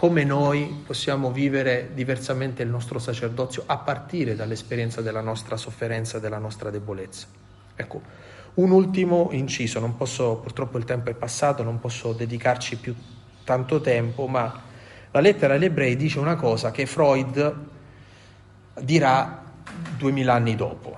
come 0.00 0.24
noi 0.24 0.82
possiamo 0.86 1.30
vivere 1.30 1.90
diversamente 1.92 2.62
il 2.62 2.70
nostro 2.70 2.98
sacerdozio 2.98 3.64
a 3.66 3.76
partire 3.76 4.34
dall'esperienza 4.34 5.02
della 5.02 5.20
nostra 5.20 5.58
sofferenza, 5.58 6.18
della 6.18 6.38
nostra 6.38 6.70
debolezza. 6.70 7.26
Ecco, 7.76 8.00
un 8.54 8.70
ultimo 8.70 9.28
inciso, 9.32 9.78
posso, 9.98 10.36
purtroppo 10.36 10.78
il 10.78 10.86
tempo 10.86 11.10
è 11.10 11.12
passato, 11.12 11.62
non 11.62 11.80
posso 11.80 12.14
dedicarci 12.14 12.78
più 12.78 12.94
tanto 13.44 13.82
tempo, 13.82 14.26
ma 14.26 14.62
la 15.10 15.20
lettera 15.20 15.52
agli 15.52 15.64
ebrei 15.64 15.96
dice 15.96 16.18
una 16.18 16.36
cosa 16.36 16.70
che 16.70 16.86
Freud 16.86 17.54
dirà 18.80 19.44
duemila 19.98 20.32
anni 20.32 20.56
dopo. 20.56 20.96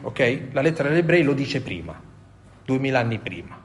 Ok? 0.00 0.48
La 0.50 0.62
lettera 0.62 0.88
agli 0.88 0.96
ebrei 0.96 1.22
lo 1.22 1.32
dice 1.32 1.60
prima, 1.60 1.94
duemila 2.64 2.98
anni 2.98 3.20
prima. 3.20 3.57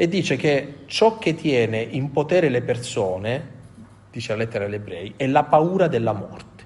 E 0.00 0.06
dice 0.06 0.36
che 0.36 0.84
ciò 0.86 1.18
che 1.18 1.34
tiene 1.34 1.80
in 1.80 2.12
potere 2.12 2.48
le 2.50 2.62
persone, 2.62 3.48
dice 4.12 4.30
la 4.30 4.38
lettera 4.38 4.64
agli 4.64 4.74
ebrei, 4.74 5.14
è 5.16 5.26
la 5.26 5.42
paura 5.42 5.88
della 5.88 6.12
morte. 6.12 6.64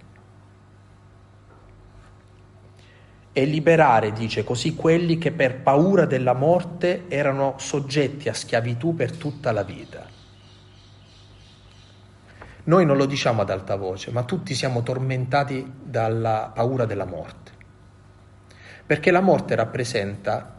E 3.32 3.44
liberare, 3.46 4.12
dice 4.12 4.44
così, 4.44 4.74
quelli 4.74 5.16
che 5.16 5.32
per 5.32 5.62
paura 5.62 6.04
della 6.04 6.34
morte 6.34 7.04
erano 7.08 7.54
soggetti 7.56 8.28
a 8.28 8.34
schiavitù 8.34 8.94
per 8.94 9.16
tutta 9.16 9.50
la 9.50 9.62
vita. 9.62 10.06
Noi 12.64 12.84
non 12.84 12.98
lo 12.98 13.06
diciamo 13.06 13.40
ad 13.40 13.48
alta 13.48 13.76
voce, 13.76 14.10
ma 14.10 14.24
tutti 14.24 14.52
siamo 14.54 14.82
tormentati 14.82 15.72
dalla 15.82 16.52
paura 16.54 16.84
della 16.84 17.06
morte. 17.06 17.50
Perché 18.84 19.10
la 19.10 19.22
morte 19.22 19.54
rappresenta 19.54 20.51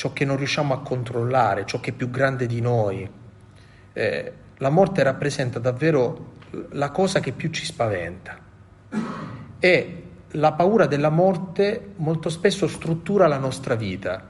ciò 0.00 0.14
che 0.14 0.24
non 0.24 0.38
riusciamo 0.38 0.72
a 0.72 0.80
controllare, 0.80 1.66
ciò 1.66 1.78
che 1.78 1.90
è 1.90 1.92
più 1.92 2.08
grande 2.08 2.46
di 2.46 2.62
noi. 2.62 3.06
Eh, 3.92 4.32
la 4.56 4.70
morte 4.70 5.02
rappresenta 5.02 5.58
davvero 5.58 6.36
la 6.70 6.88
cosa 6.88 7.20
che 7.20 7.32
più 7.32 7.50
ci 7.50 7.66
spaventa. 7.66 8.38
E 9.58 10.02
la 10.26 10.52
paura 10.52 10.86
della 10.86 11.10
morte 11.10 11.92
molto 11.96 12.30
spesso 12.30 12.66
struttura 12.66 13.26
la 13.26 13.36
nostra 13.36 13.74
vita 13.74 14.24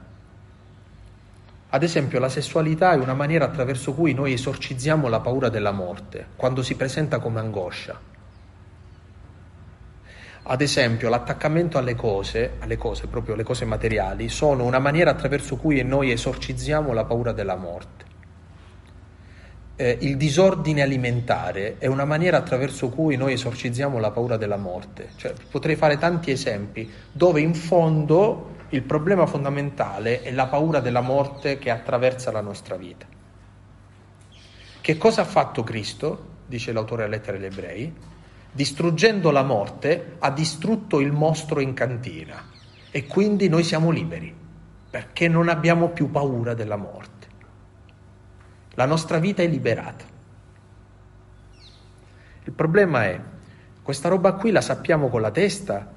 ad 1.73 1.83
esempio, 1.83 2.19
la 2.19 2.27
sessualità 2.27 2.91
è 2.91 2.97
una 2.97 3.13
maniera 3.13 3.45
attraverso 3.45 3.93
cui 3.93 4.13
noi 4.13 4.33
esorcizziamo 4.33 5.07
la 5.07 5.21
paura 5.21 5.47
della 5.47 5.71
morte, 5.71 6.27
quando 6.35 6.63
si 6.63 6.75
presenta 6.75 7.19
come 7.19 7.39
angoscia. 7.39 7.97
Ad 10.43 10.61
esempio, 10.61 11.09
l'attaccamento 11.09 11.77
alle 11.77 11.95
cose, 11.95 12.53
alle 12.59 12.75
cose, 12.75 13.07
proprio 13.07 13.35
le 13.35 13.43
cose 13.43 13.65
materiali, 13.65 14.27
sono 14.27 14.63
una 14.63 14.79
maniera 14.79 15.11
attraverso 15.11 15.55
cui 15.55 15.83
noi 15.83 16.11
esorcizziamo 16.11 16.93
la 16.93 17.05
paura 17.05 17.31
della 17.31 17.55
morte. 17.55 18.05
Eh, 19.75 19.97
il 20.01 20.17
disordine 20.17 20.81
alimentare 20.81 21.77
è 21.77 21.85
una 21.85 22.05
maniera 22.05 22.37
attraverso 22.37 22.89
cui 22.89 23.17
noi 23.17 23.33
esorcizziamo 23.33 23.99
la 23.99 24.11
paura 24.11 24.37
della 24.37 24.57
morte. 24.57 25.09
Cioè, 25.15 25.33
potrei 25.49 25.75
fare 25.75 25.97
tanti 25.97 26.31
esempi 26.31 26.91
dove 27.11 27.39
in 27.39 27.53
fondo 27.53 28.57
il 28.69 28.81
problema 28.81 29.27
fondamentale 29.27 30.21
è 30.21 30.31
la 30.31 30.47
paura 30.47 30.79
della 30.79 31.01
morte 31.01 31.59
che 31.59 31.69
attraversa 31.69 32.31
la 32.31 32.41
nostra 32.41 32.75
vita. 32.77 33.05
Che 34.81 34.97
cosa 34.97 35.21
ha 35.21 35.25
fatto 35.25 35.63
Cristo? 35.63 36.29
Dice 36.47 36.71
l'autore 36.71 37.03
della 37.03 37.15
lettera 37.15 37.37
agli 37.37 37.45
ebrei. 37.45 37.93
Distruggendo 38.53 39.31
la 39.31 39.43
morte 39.43 40.17
ha 40.19 40.29
distrutto 40.29 40.99
il 40.99 41.13
mostro 41.13 41.61
in 41.61 41.73
cantina 41.73 42.49
e 42.91 43.07
quindi 43.07 43.47
noi 43.47 43.63
siamo 43.63 43.91
liberi 43.91 44.35
perché 44.89 45.29
non 45.29 45.47
abbiamo 45.47 45.87
più 45.89 46.11
paura 46.11 46.53
della 46.53 46.75
morte. 46.75 47.27
La 48.71 48.85
nostra 48.85 49.19
vita 49.19 49.41
è 49.41 49.47
liberata. 49.47 50.03
Il 52.43 52.51
problema 52.51 53.05
è, 53.05 53.21
questa 53.81 54.09
roba 54.09 54.33
qui 54.33 54.51
la 54.51 54.61
sappiamo 54.61 55.07
con 55.07 55.21
la 55.21 55.31
testa 55.31 55.89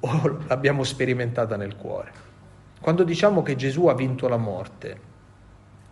o 0.00 0.38
l'abbiamo 0.48 0.82
sperimentata 0.82 1.56
nel 1.56 1.76
cuore? 1.76 2.12
Quando 2.80 3.04
diciamo 3.04 3.42
che 3.42 3.54
Gesù 3.54 3.86
ha 3.86 3.94
vinto 3.94 4.26
la 4.26 4.36
morte, 4.36 5.00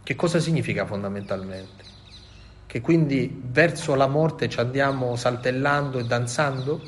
che 0.02 0.16
cosa 0.16 0.40
significa 0.40 0.84
fondamentalmente? 0.84 1.91
Che 2.72 2.80
quindi 2.80 3.42
verso 3.50 3.94
la 3.94 4.06
morte 4.06 4.48
ci 4.48 4.58
andiamo 4.58 5.14
saltellando 5.14 5.98
e 5.98 6.04
danzando? 6.04 6.80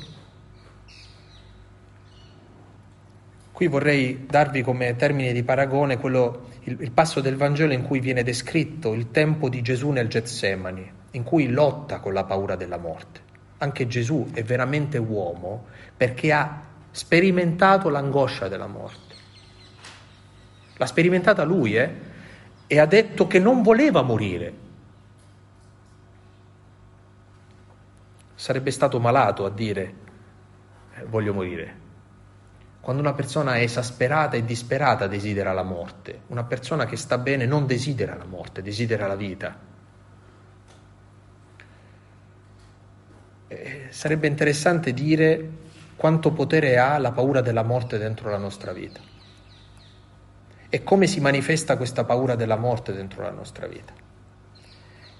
Qui 3.51 3.67
vorrei 3.67 4.25
darvi 4.27 4.63
come 4.63 4.95
termine 4.95 5.31
di 5.31 5.43
paragone 5.43 5.99
quello, 5.99 6.47
il, 6.61 6.77
il, 6.79 6.89
passo 6.89 7.21
del 7.21 7.35
Vangelo 7.35 7.71
in 7.71 7.83
cui 7.83 7.99
viene 7.99 8.23
descritto 8.23 8.95
il 8.95 9.11
tempo 9.11 9.47
di 9.47 9.61
Gesù 9.61 9.91
nel 9.91 10.07
Getsemani, 10.07 10.91
in 11.11 11.21
cui 11.21 11.49
lotta 11.49 11.99
con 11.99 12.13
la 12.13 12.23
paura 12.23 12.55
della 12.55 12.79
morte. 12.79 13.19
Anche 13.59 13.85
Gesù 13.85 14.29
è 14.33 14.41
veramente 14.41 14.97
uomo 14.97 15.65
perché 15.95 16.31
ha 16.31 16.63
sperimentato 16.89 17.89
l'angoscia 17.89 18.47
della 18.47 18.65
morte. 18.65 19.13
L'ha 20.77 20.87
sperimentata 20.87 21.43
lui, 21.43 21.77
eh? 21.77 21.91
E 22.65 22.79
ha 22.79 22.87
detto 22.87 23.27
che 23.27 23.37
non 23.37 23.61
voleva 23.61 24.01
morire. 24.01 24.63
Sarebbe 28.45 28.69
stato 28.69 28.99
malato 28.99 29.43
a 29.43 29.49
dire 29.49 29.93
eh, 30.93 31.05
voglio 31.05 31.33
morire. 31.33 31.75
Quando 32.79 33.01
una 33.01 33.13
persona 33.13 33.55
è 33.55 33.61
esasperata 33.61 34.37
e 34.37 34.45
disperata 34.45 35.07
desidera 35.07 35.51
la 35.51 35.63
morte, 35.63 36.19
una 36.27 36.43
persona 36.43 36.85
che 36.85 36.95
sta 36.95 37.17
bene 37.17 37.47
non 37.47 37.65
desidera 37.65 38.15
la 38.15 38.25
morte, 38.25 38.61
desidera 38.61 39.07
la 39.07 39.15
vita. 39.15 39.59
Eh, 43.47 43.87
sarebbe 43.89 44.27
interessante 44.27 44.93
dire 44.93 45.49
quanto 45.95 46.31
potere 46.31 46.77
ha 46.77 46.99
la 46.99 47.13
paura 47.13 47.41
della 47.41 47.63
morte 47.63 47.97
dentro 47.97 48.29
la 48.29 48.37
nostra 48.37 48.73
vita 48.73 48.99
e 50.69 50.83
come 50.83 51.07
si 51.07 51.19
manifesta 51.19 51.77
questa 51.77 52.03
paura 52.03 52.35
della 52.35 52.57
morte 52.57 52.93
dentro 52.93 53.23
la 53.23 53.31
nostra 53.31 53.65
vita 53.65 53.93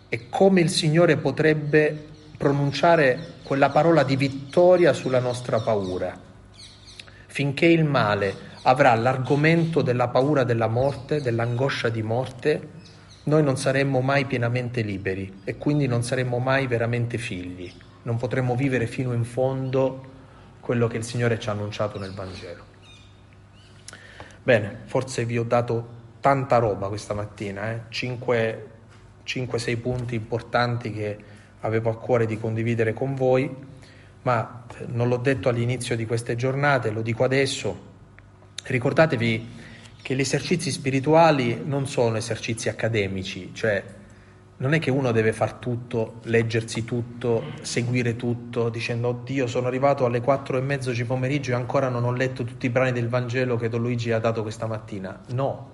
e 0.10 0.30
come 0.30 0.62
il 0.62 0.70
Signore 0.70 1.18
potrebbe 1.18 2.14
pronunciare 2.38 3.34
quella 3.44 3.70
parola 3.70 4.04
di 4.04 4.16
vittoria 4.16 4.94
sulla 4.94 5.20
nostra 5.20 5.60
paura 5.60 6.26
finché 7.36 7.66
il 7.66 7.84
male 7.84 8.34
avrà 8.62 8.96
l'argomento 8.96 9.82
della 9.82 10.08
paura 10.08 10.46
della 10.46 10.68
morte, 10.68 11.22
dell'angoscia 11.22 11.90
di 11.90 12.02
morte, 12.02 12.70
noi 13.24 13.44
non 13.44 13.58
saremmo 13.58 14.00
mai 14.00 14.24
pienamente 14.24 14.80
liberi 14.82 15.42
e 15.44 15.58
quindi 15.58 15.86
non 15.86 16.02
saremmo 16.02 16.40
mai 16.40 16.66
veramente 16.66 17.18
figli, 17.18 17.70
non 18.04 18.16
potremmo 18.16 18.56
vivere 18.56 18.88
fino 18.88 19.12
in 19.12 19.26
fondo 19.26 20.14
quello 20.62 20.88
che 20.88 20.96
il 20.96 21.04
Signore 21.04 21.38
ci 21.38 21.50
ha 21.50 21.52
annunciato 21.52 22.00
nel 22.00 22.14
Vangelo. 22.14 22.64
Bene, 24.42 24.84
forse 24.86 25.26
vi 25.26 25.38
ho 25.38 25.44
dato 25.44 25.88
tanta 26.22 26.56
roba 26.56 26.88
questa 26.88 27.14
mattina, 27.14 27.70
eh? 27.70 27.82
5-6 27.90 29.82
punti 29.82 30.16
importanti 30.16 30.94
che 30.94 31.18
avevo 31.66 31.90
a 31.90 31.98
cuore 31.98 32.26
di 32.26 32.40
condividere 32.40 32.94
con 32.94 33.16
voi 33.16 33.74
ma 34.26 34.64
non 34.88 35.08
l'ho 35.08 35.18
detto 35.18 35.50
all'inizio 35.50 35.96
di 35.96 36.06
queste 36.08 36.36
giornate, 36.36 36.90
lo 36.90 37.04
dico 37.04 37.24
adesso, 37.24 37.94
ricordatevi 38.64 39.50
che 40.02 40.16
gli 40.16 40.20
esercizi 40.20 40.72
spirituali 40.72 41.62
non 41.64 41.88
sono 41.88 42.18
esercizi 42.18 42.68
accademici, 42.68 43.52
cioè 43.54 43.84
non 44.58 44.74
è 44.74 44.80
che 44.80 44.90
uno 44.90 45.12
deve 45.12 45.32
far 45.32 45.54
tutto, 45.54 46.22
leggersi 46.24 46.86
tutto, 46.86 47.44
seguire 47.62 48.16
tutto, 48.16 48.70
dicendo 48.70 49.10
oddio 49.10 49.46
sono 49.46 49.68
arrivato 49.68 50.06
alle 50.06 50.22
quattro 50.22 50.58
e 50.58 50.62
mezzo 50.62 50.92
di 50.92 51.04
pomeriggio 51.04 51.52
e 51.52 51.56
ancora 51.56 51.90
non 51.90 52.04
ho 52.04 52.12
letto 52.12 52.44
tutti 52.44 52.66
i 52.66 52.70
brani 52.70 52.94
del 52.94 53.10
Vangelo 53.10 53.58
che 53.58 53.70
Don 53.70 53.82
Luigi 53.82 54.12
ha 54.12 54.20
dato 54.20 54.42
questa 54.42 54.66
mattina. 54.66 55.22
No, 55.34 55.72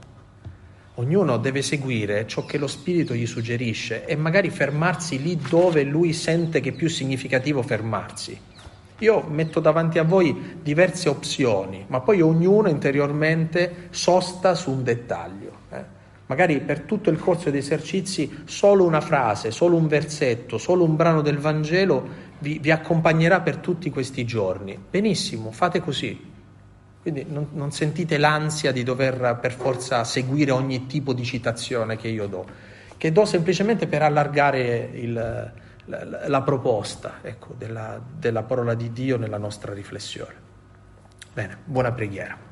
ognuno 0.95 1.37
deve 1.37 1.61
seguire 1.61 2.27
ciò 2.27 2.45
che 2.45 2.57
lo 2.57 2.67
Spirito 2.67 3.13
gli 3.13 3.25
suggerisce 3.25 4.05
e 4.05 4.15
magari 4.15 4.49
fermarsi 4.49 5.21
lì 5.21 5.37
dove 5.37 5.83
lui 5.83 6.13
sente 6.13 6.59
che 6.59 6.69
è 6.69 6.73
più 6.73 6.89
significativo 6.89 7.61
fermarsi. 7.61 8.39
Io 8.99 9.21
metto 9.27 9.59
davanti 9.59 9.97
a 9.97 10.03
voi 10.03 10.59
diverse 10.61 11.09
opzioni, 11.09 11.85
ma 11.87 12.01
poi 12.01 12.21
ognuno 12.21 12.69
interiormente 12.69 13.87
sosta 13.89 14.53
su 14.53 14.71
un 14.71 14.83
dettaglio. 14.83 15.51
Eh? 15.71 15.99
Magari 16.27 16.59
per 16.59 16.81
tutto 16.81 17.09
il 17.09 17.17
corso 17.17 17.49
dei 17.49 17.59
esercizi 17.59 18.43
solo 18.45 18.85
una 18.85 19.01
frase, 19.01 19.49
solo 19.49 19.75
un 19.75 19.87
versetto, 19.87 20.57
solo 20.59 20.83
un 20.83 20.95
brano 20.95 21.21
del 21.21 21.39
Vangelo 21.39 22.29
vi, 22.39 22.59
vi 22.59 22.71
accompagnerà 22.71 23.41
per 23.41 23.57
tutti 23.57 23.89
questi 23.89 24.23
giorni. 24.23 24.77
Benissimo, 24.89 25.51
fate 25.51 25.79
così. 25.79 26.30
Quindi 27.01 27.25
non, 27.27 27.47
non, 27.53 27.71
sentite 27.71 28.17
l'ansia 28.17 28.71
di 28.71 28.83
dover 28.83 29.39
per 29.41 29.53
forza 29.53 30.03
seguire 30.03 30.51
ogni 30.51 30.85
tipo 30.85 31.13
di 31.13 31.23
citazione 31.23 31.97
che 31.97 32.07
io 32.07 32.27
do, 32.27 32.45
che 32.95 33.11
do 33.11 33.25
semplicemente 33.25 33.87
per 33.87 34.03
allargare 34.03 34.89
il, 34.93 35.13
la, 35.85 36.27
la, 36.27 36.41
proposta 36.43 37.15
ecco, 37.23 37.55
della, 37.57 37.99
della 38.19 38.43
parola 38.43 38.75
di 38.75 38.91
Dio 38.91 39.17
nella 39.17 39.39
nostra 39.39 39.73
riflessione. 39.73 40.35
Bene, 41.33 41.57
buona 41.63 41.91
preghiera. 41.91 42.50